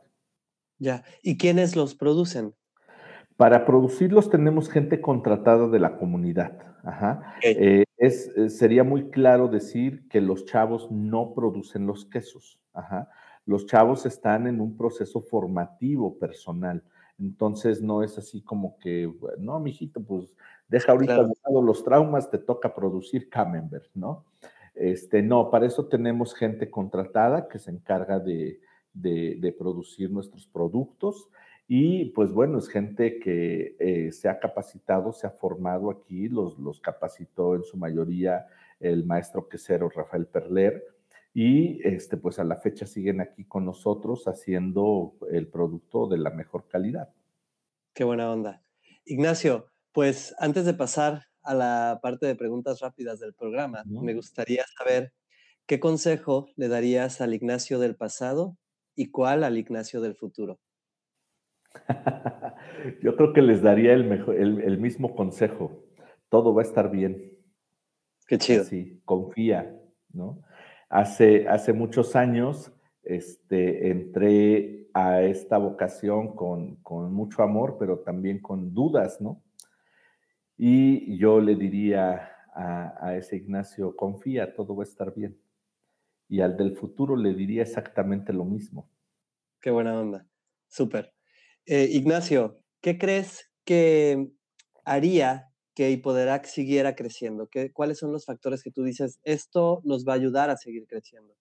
Ya, 0.77 1.03
¿y 1.23 1.37
quiénes 1.37 1.75
los 1.75 1.95
producen? 1.95 2.53
Para 3.37 3.65
producirlos 3.65 4.29
tenemos 4.29 4.69
gente 4.69 5.01
contratada 5.01 5.67
de 5.67 5.79
la 5.79 5.97
comunidad. 5.97 6.57
Eh, 7.41 7.83
es, 7.97 8.31
eh, 8.37 8.49
sería 8.49 8.83
muy 8.83 9.09
claro 9.09 9.47
decir 9.47 10.07
que 10.07 10.21
los 10.21 10.45
chavos 10.45 10.89
no 10.91 11.33
producen 11.33 11.85
los 11.87 12.05
quesos. 12.05 12.59
Los 13.45 13.65
chavos 13.65 14.05
están 14.05 14.47
en 14.47 14.61
un 14.61 14.77
proceso 14.77 15.21
formativo 15.21 16.17
personal. 16.17 16.83
Entonces 17.19 17.81
no 17.81 18.03
es 18.03 18.17
así 18.17 18.41
como 18.41 18.77
que, 18.79 19.11
no, 19.39 19.59
mijito, 19.59 20.01
pues 20.01 20.33
Deja 20.67 20.91
ahorita 20.91 21.23
de 21.23 21.61
los 21.63 21.83
traumas, 21.83 22.29
te 22.29 22.39
toca 22.39 22.73
producir 22.73 23.29
Camembert, 23.29 23.87
¿no? 23.93 24.25
Este, 24.73 25.21
no, 25.21 25.49
para 25.49 25.67
eso 25.67 25.85
tenemos 25.85 26.33
gente 26.33 26.69
contratada 26.69 27.47
que 27.47 27.59
se 27.59 27.71
encarga 27.71 28.19
de, 28.19 28.59
de, 28.93 29.55
producir 29.57 30.11
nuestros 30.11 30.47
productos. 30.47 31.29
Y 31.67 32.11
pues 32.11 32.31
bueno, 32.31 32.59
es 32.59 32.69
gente 32.69 33.19
que 33.19 33.75
eh, 33.79 34.11
se 34.11 34.29
ha 34.29 34.39
capacitado, 34.39 35.11
se 35.13 35.25
ha 35.25 35.31
formado 35.31 35.89
aquí, 35.89 36.29
los, 36.29 36.59
los 36.59 36.79
capacitó 36.79 37.55
en 37.55 37.63
su 37.63 37.77
mayoría 37.77 38.45
el 38.79 39.05
maestro 39.05 39.49
quesero 39.49 39.89
Rafael 39.89 40.27
Perler. 40.27 40.83
Y 41.33 41.85
este, 41.85 42.17
pues 42.17 42.39
a 42.39 42.43
la 42.43 42.57
fecha 42.57 42.85
siguen 42.85 43.19
aquí 43.19 43.45
con 43.45 43.65
nosotros 43.65 44.27
haciendo 44.27 45.15
el 45.31 45.47
producto 45.47 46.07
de 46.07 46.17
la 46.17 46.29
mejor 46.29 46.67
calidad. 46.67 47.09
Qué 47.93 48.03
buena 48.03 48.31
onda. 48.31 48.63
Ignacio, 49.03 49.71
pues 49.91 50.35
antes 50.39 50.65
de 50.65 50.73
pasar 50.73 51.23
a 51.41 51.53
la 51.53 51.99
parte 52.01 52.25
de 52.25 52.35
preguntas 52.35 52.79
rápidas 52.79 53.19
del 53.19 53.33
programa, 53.33 53.83
me 53.85 54.13
gustaría 54.13 54.63
saber 54.77 55.13
qué 55.65 55.79
consejo 55.79 56.47
le 56.55 56.67
darías 56.67 57.21
al 57.21 57.33
Ignacio 57.33 57.79
del 57.79 57.95
pasado 57.95 58.57
y 58.95 59.11
cuál 59.11 59.43
al 59.43 59.57
Ignacio 59.57 60.01
del 60.01 60.15
futuro. 60.15 60.59
Yo 63.01 63.15
creo 63.15 63.33
que 63.33 63.41
les 63.41 63.61
daría 63.61 63.93
el, 63.93 64.05
mejor, 64.05 64.35
el, 64.35 64.77
mismo 64.77 65.15
consejo. 65.15 65.83
Todo 66.29 66.53
va 66.53 66.61
a 66.61 66.65
estar 66.65 66.91
bien. 66.91 67.33
Qué 68.27 68.37
chido. 68.37 68.63
Sí, 68.63 69.01
confía, 69.05 69.79
¿no? 70.11 70.41
Hace, 70.89 71.47
hace 71.47 71.73
muchos 71.73 72.15
años 72.15 72.71
este, 73.03 73.89
entré 73.89 74.87
a 74.93 75.21
esta 75.21 75.57
vocación 75.57 76.35
con, 76.35 76.77
con 76.77 77.13
mucho 77.13 77.43
amor, 77.43 77.77
pero 77.79 77.99
también 77.99 78.39
con 78.39 78.73
dudas, 78.73 79.19
¿no? 79.21 79.43
Y 80.57 81.17
yo 81.17 81.41
le 81.41 81.55
diría 81.55 82.31
a, 82.53 83.07
a, 83.07 83.17
ese 83.17 83.35
Ignacio, 83.35 83.95
confía, 83.95 84.55
todo 84.55 84.75
va 84.75 84.83
a 84.83 84.87
estar 84.87 85.13
bien. 85.13 85.37
Y 86.29 86.39
al 86.41 86.55
del 86.55 86.75
futuro 86.75 87.15
le 87.15 87.33
diría 87.33 87.61
exactamente 87.61 88.31
lo 88.31 88.45
mismo. 88.45 88.89
Qué 89.59 89.69
buena 89.69 89.99
onda. 89.99 90.25
Súper. 90.67 91.14
Eh, 91.67 91.89
Ignacio, 91.91 92.59
¿qué 92.79 92.99
crees 92.99 93.49
que 93.63 94.29
haría 94.83 95.49
que 95.73 95.89
Hipoderac 95.89 96.45
siguiera 96.45 96.95
creciendo? 96.95 97.47
¿Qué, 97.47 97.71
¿Cuáles 97.71 97.97
son 97.97 98.11
los 98.11 98.25
factores 98.25 98.61
que 98.61 98.69
tú 98.69 98.83
dices, 98.83 99.19
esto 99.23 99.81
nos 99.83 100.05
va 100.07 100.13
a 100.13 100.17
ayudar 100.17 100.51
a 100.51 100.57
seguir 100.57 100.85
creciendo? 100.85 101.33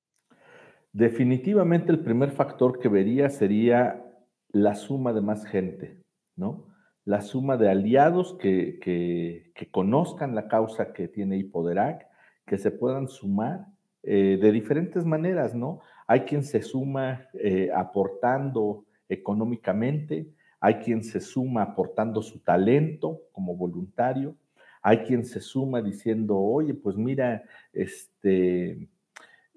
Definitivamente 0.94 1.92
el 1.92 2.00
primer 2.00 2.30
factor 2.30 2.78
que 2.78 2.88
vería 2.88 3.28
sería 3.28 4.02
la 4.48 4.74
suma 4.74 5.12
de 5.12 5.20
más 5.20 5.44
gente, 5.44 6.00
¿no? 6.36 6.68
La 7.04 7.20
suma 7.20 7.58
de 7.58 7.68
aliados 7.68 8.38
que, 8.40 8.78
que, 8.80 9.70
conozcan 9.70 10.34
la 10.34 10.48
causa 10.48 10.92
que 10.94 11.08
tiene 11.08 11.36
Hipoderac, 11.36 12.06
que 12.46 12.56
se 12.56 12.70
puedan 12.70 13.08
sumar 13.08 13.66
eh, 14.02 14.38
de 14.40 14.52
diferentes 14.52 15.04
maneras, 15.04 15.54
¿no? 15.54 15.80
Hay 16.06 16.20
quien 16.20 16.44
se 16.44 16.62
suma 16.62 17.28
eh, 17.34 17.70
aportando 17.74 18.83
económicamente, 19.08 20.28
hay 20.60 20.76
quien 20.76 21.04
se 21.04 21.20
suma 21.20 21.62
aportando 21.62 22.22
su 22.22 22.38
talento 22.40 23.20
como 23.32 23.54
voluntario, 23.56 24.36
hay 24.82 24.98
quien 24.98 25.24
se 25.24 25.40
suma 25.40 25.80
diciendo, 25.80 26.38
oye, 26.38 26.74
pues 26.74 26.96
mira, 26.96 27.42
este, 27.72 28.88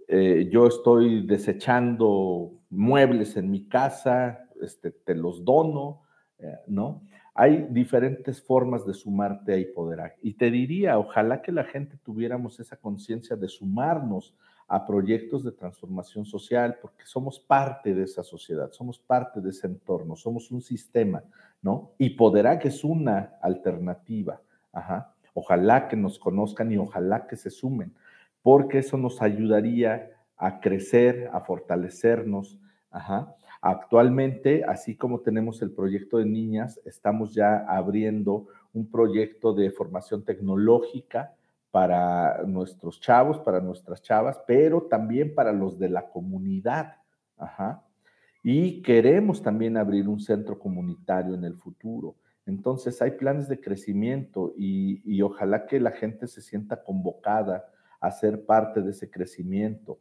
eh, 0.07 0.49
yo 0.51 0.67
estoy 0.67 1.25
desechando 1.27 2.53
muebles 2.69 3.35
en 3.35 3.51
mi 3.51 3.67
casa, 3.67 4.47
este, 4.61 4.91
te 4.91 5.15
los 5.15 5.43
dono, 5.43 6.03
eh, 6.39 6.55
¿no? 6.67 7.03
Hay 7.33 7.67
diferentes 7.69 8.41
formas 8.41 8.85
de 8.85 8.93
sumarte 8.93 9.53
a 9.53 9.57
Hipoderac. 9.57 10.17
Y 10.21 10.33
te 10.33 10.49
diría, 10.49 10.97
ojalá 10.97 11.41
que 11.41 11.51
la 11.51 11.65
gente 11.65 11.97
tuviéramos 12.03 12.59
esa 12.59 12.77
conciencia 12.77 13.35
de 13.35 13.47
sumarnos 13.47 14.33
a 14.67 14.85
proyectos 14.85 15.43
de 15.43 15.51
transformación 15.51 16.25
social, 16.25 16.77
porque 16.81 17.05
somos 17.05 17.39
parte 17.39 17.93
de 17.93 18.03
esa 18.03 18.23
sociedad, 18.23 18.71
somos 18.71 18.99
parte 18.99 19.39
de 19.39 19.51
ese 19.51 19.67
entorno, 19.67 20.15
somos 20.15 20.51
un 20.51 20.61
sistema, 20.61 21.23
¿no? 21.61 21.91
Hipoderac 21.97 22.65
es 22.65 22.83
una 22.83 23.35
alternativa, 23.41 24.41
ajá. 24.73 25.13
Ojalá 25.33 25.87
que 25.87 25.95
nos 25.95 26.17
conozcan 26.19 26.71
y 26.71 26.77
ojalá 26.77 27.27
que 27.27 27.35
se 27.35 27.49
sumen 27.49 27.93
porque 28.47 28.77
eso 28.77 28.97
nos 28.97 29.21
ayudaría 29.21 30.09
a 30.37 30.61
crecer, 30.61 31.29
a 31.33 31.41
fortalecernos. 31.41 32.57
Actualmente, 33.61 34.63
así 34.63 34.95
como 34.95 35.19
tenemos 35.19 35.61
el 35.61 35.71
proyecto 35.71 36.17
de 36.17 36.25
niñas, 36.25 36.79
estamos 36.85 37.33
ya 37.33 37.65
abriendo 37.67 38.47
un 38.71 38.89
proyecto 38.89 39.53
de 39.53 39.69
formación 39.71 40.23
tecnológica 40.23 41.33
para 41.77 42.41
nuestros 42.43 42.99
chavos, 42.99 43.37
para 43.37 43.61
nuestras 43.61 44.01
chavas, 44.01 44.41
pero 44.47 44.81
también 44.81 45.35
para 45.35 45.53
los 45.53 45.77
de 45.77 45.89
la 45.89 46.09
comunidad. 46.09 46.95
Y 48.41 48.81
queremos 48.81 49.43
también 49.43 49.77
abrir 49.77 50.09
un 50.09 50.19
centro 50.19 50.57
comunitario 50.57 51.35
en 51.35 51.43
el 51.43 51.53
futuro. 51.53 52.15
Entonces 52.47 52.99
hay 53.03 53.11
planes 53.11 53.47
de 53.47 53.61
crecimiento 53.61 54.55
y 54.57 55.21
ojalá 55.21 55.67
que 55.67 55.79
la 55.79 55.91
gente 55.91 56.25
se 56.25 56.41
sienta 56.41 56.81
convocada 56.83 57.69
a 57.99 58.09
ser 58.09 58.43
parte 58.43 58.81
de 58.81 58.89
ese 58.89 59.11
crecimiento. 59.11 59.99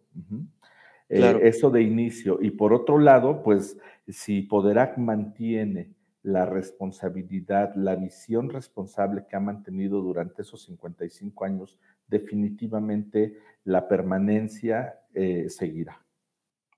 Eh, 1.10 1.40
eso 1.42 1.68
de 1.68 1.82
inicio. 1.82 2.38
Y 2.40 2.52
por 2.52 2.72
otro 2.72 2.98
lado, 2.98 3.42
pues 3.42 3.78
si 4.08 4.40
Poderac 4.40 4.96
mantiene 4.96 5.92
la 6.26 6.44
responsabilidad, 6.44 7.74
la 7.76 7.94
visión 7.94 8.50
responsable 8.50 9.24
que 9.28 9.36
ha 9.36 9.40
mantenido 9.40 10.02
durante 10.02 10.42
esos 10.42 10.64
55 10.64 11.44
años, 11.44 11.78
definitivamente 12.08 13.38
la 13.62 13.86
permanencia 13.86 14.98
eh, 15.14 15.48
seguirá. 15.48 16.04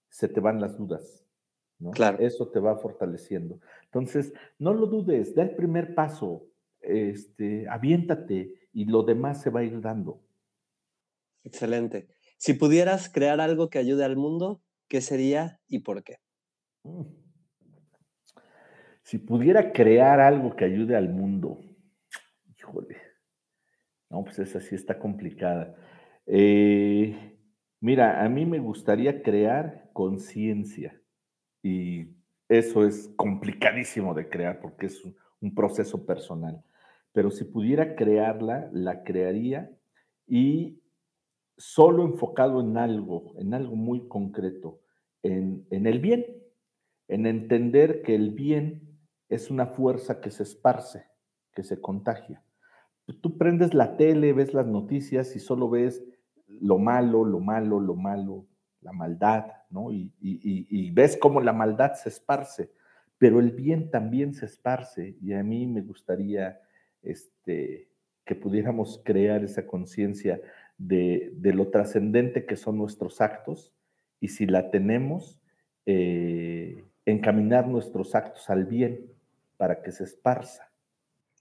se 0.09 0.27
te 0.27 0.39
van 0.39 0.59
las 0.59 0.77
dudas. 0.77 1.25
¿no? 1.79 1.91
Claro. 1.91 2.19
Eso 2.19 2.49
te 2.49 2.59
va 2.59 2.77
fortaleciendo. 2.77 3.61
Entonces, 3.85 4.33
no 4.57 4.73
lo 4.73 4.87
dudes, 4.87 5.33
da 5.33 5.43
el 5.43 5.55
primer 5.55 5.95
paso, 5.95 6.47
este, 6.81 7.67
aviéntate 7.69 8.67
y 8.73 8.85
lo 8.85 9.03
demás 9.03 9.41
se 9.41 9.49
va 9.49 9.61
a 9.61 9.63
ir 9.63 9.79
dando. 9.81 10.21
Excelente. 11.43 12.09
Si 12.37 12.53
pudieras 12.53 13.09
crear 13.09 13.39
algo 13.39 13.69
que 13.69 13.79
ayude 13.79 14.03
al 14.03 14.17
mundo, 14.17 14.61
¿qué 14.87 15.01
sería 15.01 15.59
y 15.67 15.79
por 15.79 16.03
qué? 16.03 16.17
Mm. 16.83 17.18
Si 19.09 19.17
pudiera 19.17 19.71
crear 19.71 20.19
algo 20.19 20.55
que 20.55 20.65
ayude 20.65 20.95
al 20.95 21.09
mundo, 21.09 21.59
híjole, 22.55 22.95
no, 24.07 24.23
pues 24.23 24.37
esa 24.37 24.59
sí 24.59 24.75
está 24.75 24.99
complicada. 24.99 25.75
Eh, 26.27 27.35
mira, 27.79 28.23
a 28.23 28.29
mí 28.29 28.45
me 28.45 28.59
gustaría 28.59 29.23
crear 29.23 29.89
conciencia 29.93 31.01
y 31.63 32.09
eso 32.47 32.85
es 32.85 33.11
complicadísimo 33.15 34.13
de 34.13 34.29
crear 34.29 34.59
porque 34.59 34.85
es 34.85 35.03
un 35.41 35.55
proceso 35.55 36.05
personal. 36.05 36.63
Pero 37.11 37.31
si 37.31 37.45
pudiera 37.45 37.95
crearla, 37.95 38.69
la 38.71 39.03
crearía 39.03 39.71
y 40.27 40.83
solo 41.57 42.05
enfocado 42.05 42.61
en 42.61 42.77
algo, 42.77 43.33
en 43.39 43.55
algo 43.55 43.75
muy 43.75 44.07
concreto, 44.07 44.81
en, 45.23 45.65
el 45.71 45.97
bien, 45.97 46.27
en 47.07 47.25
entender 47.25 48.03
que 48.03 48.13
el 48.13 48.29
bien 48.29 48.88
es 49.29 49.49
una 49.49 49.67
fuerza 49.67 50.19
que 50.19 50.31
se 50.31 50.43
esparce, 50.43 51.05
que 51.53 51.63
se 51.63 51.79
contagia, 51.79 52.43
tú 53.13 53.37
prendes 53.37 53.73
la 53.73 53.97
tele, 53.97 54.33
ves 54.33 54.53
las 54.53 54.67
noticias 54.67 55.35
y 55.35 55.39
solo 55.39 55.69
ves 55.69 56.03
lo 56.47 56.77
malo, 56.77 57.23
lo 57.23 57.39
malo, 57.39 57.79
lo 57.79 57.95
malo, 57.95 58.45
la 58.81 58.91
maldad, 58.91 59.45
¿no? 59.69 59.91
Y, 59.91 60.91
ves 60.91 61.17
cómo 61.17 61.41
la 61.41 61.53
maldad 61.53 61.93
se 61.93 62.09
esparce, 62.09 62.71
pero 63.17 63.39
el 63.39 63.51
bien 63.51 63.91
también 63.91 64.33
se 64.33 64.45
esparce. 64.45 65.17
Y 65.21 65.33
a 65.33 65.43
mí 65.43 65.67
me 65.67 65.81
gustaría 65.81 66.59
este, 67.01 67.89
que 68.25 68.35
pudiéramos 68.35 69.01
crear 69.03 69.43
esa 69.43 69.65
conciencia 69.65 70.41
de, 70.77 71.33
lo 71.41 71.69
trascendente 71.69 72.45
que 72.45 72.55
son 72.55 72.77
nuestros 72.77 73.21
actos 73.21 73.73
y 74.19 74.29
si 74.29 74.45
la 74.45 74.71
tenemos, 74.71 75.39
eh, 75.85 76.85
encaminar 77.05 77.67
nuestros 77.67 78.15
actos 78.15 78.49
al 78.49 78.65
bien 78.65 79.11
para 79.59 79.81
que 79.81 79.91
se 79.91 80.05
esparza. 80.05 80.71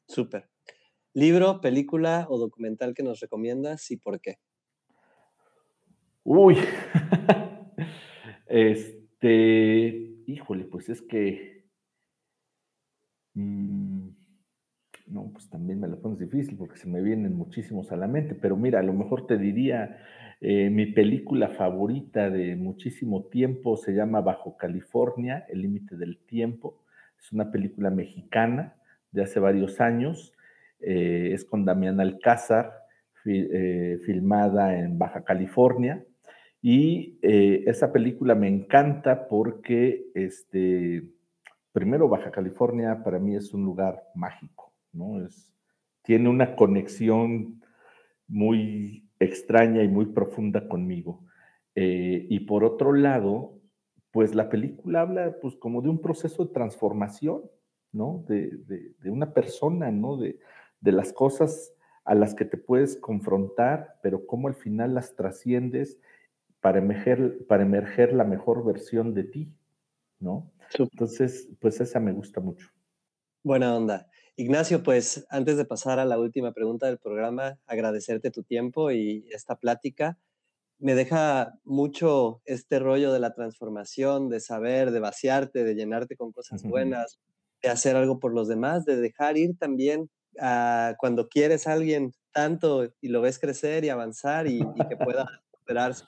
Súper. 0.09 0.51
¿Libro, 1.15 1.61
película 1.61 2.27
o 2.29 2.37
documental 2.37 2.93
que 2.93 3.05
nos 3.05 3.21
recomiendas 3.21 3.93
y 3.93 3.97
por 3.97 4.21
qué? 4.21 4.39
Uy, 6.25 6.57
este, 8.49 10.17
híjole, 10.27 10.65
pues 10.65 10.89
es 10.89 11.01
que, 11.01 11.71
mm, 13.35 14.09
no, 15.07 15.31
pues 15.33 15.49
también 15.49 15.79
me 15.79 15.87
lo 15.87 16.03
pones 16.03 16.19
difícil 16.19 16.57
porque 16.57 16.77
se 16.77 16.89
me 16.89 17.01
vienen 17.01 17.35
muchísimos 17.35 17.93
a 17.93 17.97
la 17.97 18.09
mente, 18.09 18.35
pero 18.35 18.57
mira, 18.57 18.81
a 18.81 18.83
lo 18.83 18.95
mejor 18.95 19.29
te 19.29 19.39
diría, 19.39 19.97
eh, 20.41 20.71
mi 20.71 20.87
película 20.87 21.51
favorita 21.51 22.31
de 22.31 22.57
muchísimo 22.57 23.27
tiempo 23.27 23.77
se 23.77 23.93
llama 23.93 24.23
Bajo 24.23 24.57
California, 24.57 25.47
El 25.49 25.63
Límite 25.63 25.97
del 25.97 26.19
Tiempo, 26.19 26.83
es 27.19 27.33
una 27.33 27.51
película 27.51 27.91
mexicana 27.91 28.75
de 29.11 29.23
hace 29.23 29.41
varios 29.41 29.81
años, 29.81 30.33
eh, 30.81 31.31
es 31.33 31.45
con 31.45 31.65
Damián 31.65 32.01
Alcázar, 32.01 32.73
eh, 33.25 33.99
filmada 34.07 34.79
en 34.79 34.99
Baja 34.99 35.25
California. 35.25 36.05
Y 36.63 37.19
eh, 37.23 37.65
esa 37.67 37.93
película 37.93 38.35
me 38.35 38.49
encanta 38.49 39.29
porque, 39.29 40.07
este, 40.15 41.05
primero, 41.73 42.09
Baja 42.09 42.31
California 42.31 43.03
para 43.05 43.19
mí 43.19 43.37
es 43.37 43.53
un 43.53 43.65
lugar 43.65 44.03
mágico, 44.15 44.73
¿no? 44.93 45.25
Es, 45.25 45.53
tiene 46.03 46.29
una 46.29 46.57
conexión 46.57 47.63
muy 48.27 49.09
extraña 49.21 49.83
y 49.83 49.89
muy 49.89 50.07
profunda 50.07 50.69
conmigo. 50.69 51.25
Y 51.81 52.41
por 52.41 52.65
otro 52.65 52.93
lado, 52.93 53.58
pues 54.11 54.35
la 54.35 54.49
película 54.49 55.03
habla 55.03 55.39
pues 55.41 55.57
como 55.57 55.83
de 55.83 55.89
un 55.89 56.01
proceso 56.01 56.45
de 56.45 56.53
transformación, 56.53 57.43
¿no? 57.93 58.25
De, 58.29 58.51
de, 59.01 59.11
una 59.11 59.33
persona, 59.33 59.91
¿no? 59.91 60.17
De, 60.17 60.39
de 60.81 60.93
las 60.93 61.13
cosas 61.13 61.75
a 62.05 62.15
las 62.15 62.35
que 62.35 62.45
te 62.45 62.57
puedes 62.57 62.97
confrontar, 62.97 63.99
pero 64.03 64.27
cómo 64.27 64.49
al 64.49 64.55
final 64.55 64.95
las 64.95 65.15
trasciendes 65.15 65.99
para 66.61 66.79
emerger, 66.79 67.47
para 67.47 67.63
emerger 67.63 68.13
la 68.13 68.25
mejor 68.25 68.65
versión 68.65 69.15
de 69.15 69.25
ti, 69.25 69.53
¿no? 70.19 70.51
Entonces, 70.79 71.49
pues 71.61 71.81
esa 71.81 72.01
me 72.01 72.13
gusta 72.13 72.41
mucho. 72.41 72.69
Buena 73.43 73.77
onda. 73.77 74.11
Ignacio, 74.37 74.83
pues 74.83 75.27
antes 75.31 75.57
de 75.57 75.65
pasar 75.65 75.99
a 75.99 76.05
la 76.05 76.19
última 76.19 76.53
pregunta 76.53 76.87
del 76.87 76.99
programa, 76.99 77.59
agradecerte 77.67 78.31
tu 78.31 78.43
tiempo 78.43 78.91
y 78.91 79.27
esta 79.31 79.57
plática. 79.57 80.19
Me 80.79 80.95
deja 80.95 81.55
mucho 81.65 82.41
este 82.45 82.79
rollo 82.79 83.13
de 83.13 83.21
la 83.21 83.35
transformación, 83.35 84.29
de 84.29 84.41
saber, 84.41 84.91
de 84.93 85.01
vaciarte, 85.01 85.65
de 85.65 85.75
llenarte 85.75 86.17
con 86.17 86.33
cosas 86.33 86.63
buenas, 86.63 87.19
de 87.63 87.69
hacer 87.69 87.97
algo 87.97 88.21
por 88.21 88.33
los 88.33 88.49
demás, 88.49 88.85
de 88.85 88.97
dejar 88.97 89.37
ir 89.37 89.57
también 89.59 90.09
a 90.41 90.95
cuando 90.99 91.29
quieres 91.29 91.67
a 91.67 91.73
alguien 91.73 92.13
tanto 92.33 92.95
y 93.01 93.09
lo 93.09 93.21
ves 93.21 93.41
crecer 93.41 93.85
y 93.85 93.89
avanzar 93.89 94.47
y, 94.47 94.61
y 94.61 94.89
que 94.89 94.97
pueda 94.97 95.27
superarse. 95.59 96.05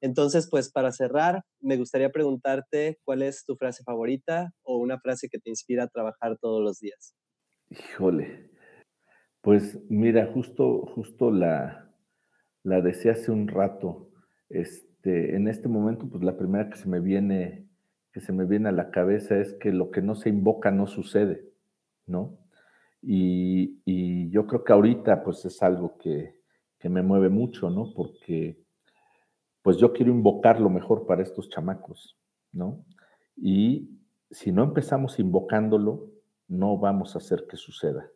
Entonces, 0.00 0.48
pues 0.50 0.70
para 0.70 0.92
cerrar, 0.92 1.42
me 1.60 1.76
gustaría 1.76 2.10
preguntarte 2.10 2.98
cuál 3.04 3.22
es 3.22 3.44
tu 3.44 3.56
frase 3.56 3.82
favorita 3.84 4.52
o 4.62 4.78
una 4.78 5.00
frase 5.00 5.28
que 5.28 5.38
te 5.38 5.50
inspira 5.50 5.84
a 5.84 5.88
trabajar 5.88 6.38
todos 6.40 6.62
los 6.62 6.78
días. 6.78 7.14
Híjole, 7.70 8.50
pues 9.40 9.78
mira, 9.88 10.30
justo, 10.32 10.86
justo 10.94 11.30
la, 11.30 11.85
la 12.66 12.80
decía 12.80 13.12
hace 13.12 13.30
un 13.30 13.46
rato. 13.46 14.10
Este, 14.48 15.36
en 15.36 15.46
este 15.46 15.68
momento, 15.68 16.08
pues 16.08 16.24
la 16.24 16.36
primera 16.36 16.68
que 16.68 16.76
se 16.76 16.88
me 16.88 16.98
viene, 16.98 17.68
que 18.12 18.20
se 18.20 18.32
me 18.32 18.44
viene 18.44 18.68
a 18.68 18.72
la 18.72 18.90
cabeza 18.90 19.38
es 19.38 19.54
que 19.54 19.72
lo 19.72 19.92
que 19.92 20.02
no 20.02 20.16
se 20.16 20.30
invoca 20.30 20.72
no 20.72 20.88
sucede, 20.88 21.48
¿no? 22.06 22.36
Y, 23.00 23.80
y 23.84 24.30
yo 24.30 24.48
creo 24.48 24.64
que 24.64 24.72
ahorita, 24.72 25.22
pues 25.22 25.44
es 25.44 25.62
algo 25.62 25.96
que, 25.96 26.40
que 26.80 26.88
me 26.88 27.02
mueve 27.02 27.28
mucho, 27.28 27.70
¿no? 27.70 27.92
Porque 27.94 28.58
pues 29.62 29.76
yo 29.76 29.92
quiero 29.92 30.10
invocar 30.10 30.60
lo 30.60 30.68
mejor 30.68 31.06
para 31.06 31.22
estos 31.22 31.48
chamacos, 31.48 32.18
¿no? 32.50 32.84
Y 33.36 33.90
si 34.32 34.50
no 34.50 34.64
empezamos 34.64 35.20
invocándolo, 35.20 36.10
no 36.48 36.78
vamos 36.78 37.14
a 37.14 37.18
hacer 37.18 37.46
que 37.48 37.56
suceda. 37.56 38.10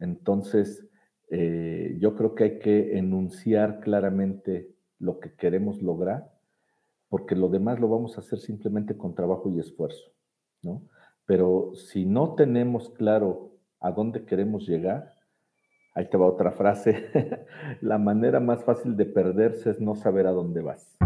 Entonces, 0.00 0.87
eh, 1.30 1.96
yo 2.00 2.14
creo 2.14 2.34
que 2.34 2.44
hay 2.44 2.58
que 2.58 2.98
enunciar 2.98 3.80
claramente 3.80 4.74
lo 4.98 5.20
que 5.20 5.34
queremos 5.34 5.82
lograr, 5.82 6.32
porque 7.08 7.36
lo 7.36 7.48
demás 7.48 7.80
lo 7.80 7.88
vamos 7.88 8.16
a 8.16 8.20
hacer 8.20 8.38
simplemente 8.38 8.96
con 8.96 9.14
trabajo 9.14 9.50
y 9.50 9.60
esfuerzo, 9.60 10.12
¿no? 10.62 10.82
Pero 11.26 11.72
si 11.74 12.06
no 12.06 12.34
tenemos 12.34 12.90
claro 12.90 13.52
a 13.80 13.92
dónde 13.92 14.24
queremos 14.24 14.66
llegar, 14.66 15.18
Ahí 15.98 16.08
te 16.08 16.16
va 16.16 16.26
otra 16.26 16.52
frase. 16.52 17.10
La 17.80 17.98
manera 17.98 18.38
más 18.38 18.62
fácil 18.62 18.96
de 18.96 19.04
perderse 19.04 19.70
es 19.70 19.80
no 19.80 19.96
saber 19.96 20.28
a 20.28 20.30
dónde 20.30 20.60
vas. 20.60 20.96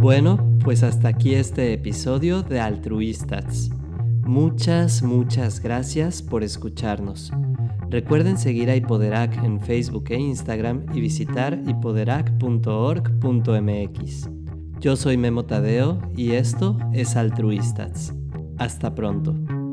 Bueno, 0.00 0.58
pues 0.64 0.82
hasta 0.82 1.06
aquí 1.06 1.36
este 1.36 1.72
episodio 1.72 2.42
de 2.42 2.58
Altruistas. 2.58 3.70
Muchas, 4.26 5.02
muchas 5.02 5.60
gracias 5.60 6.22
por 6.22 6.42
escucharnos. 6.42 7.30
Recuerden 7.90 8.38
seguir 8.38 8.70
a 8.70 8.76
Hipoderac 8.76 9.36
en 9.44 9.60
Facebook 9.60 10.06
e 10.08 10.18
Instagram 10.18 10.86
y 10.94 11.00
visitar 11.00 11.60
hipoderac.org.mx. 11.66 14.30
Yo 14.80 14.96
soy 14.96 15.16
Memo 15.16 15.44
Tadeo 15.44 16.00
y 16.16 16.32
esto 16.32 16.76
es 16.92 17.14
Altruistas. 17.16 18.12
Hasta 18.58 18.94
pronto. 18.94 19.63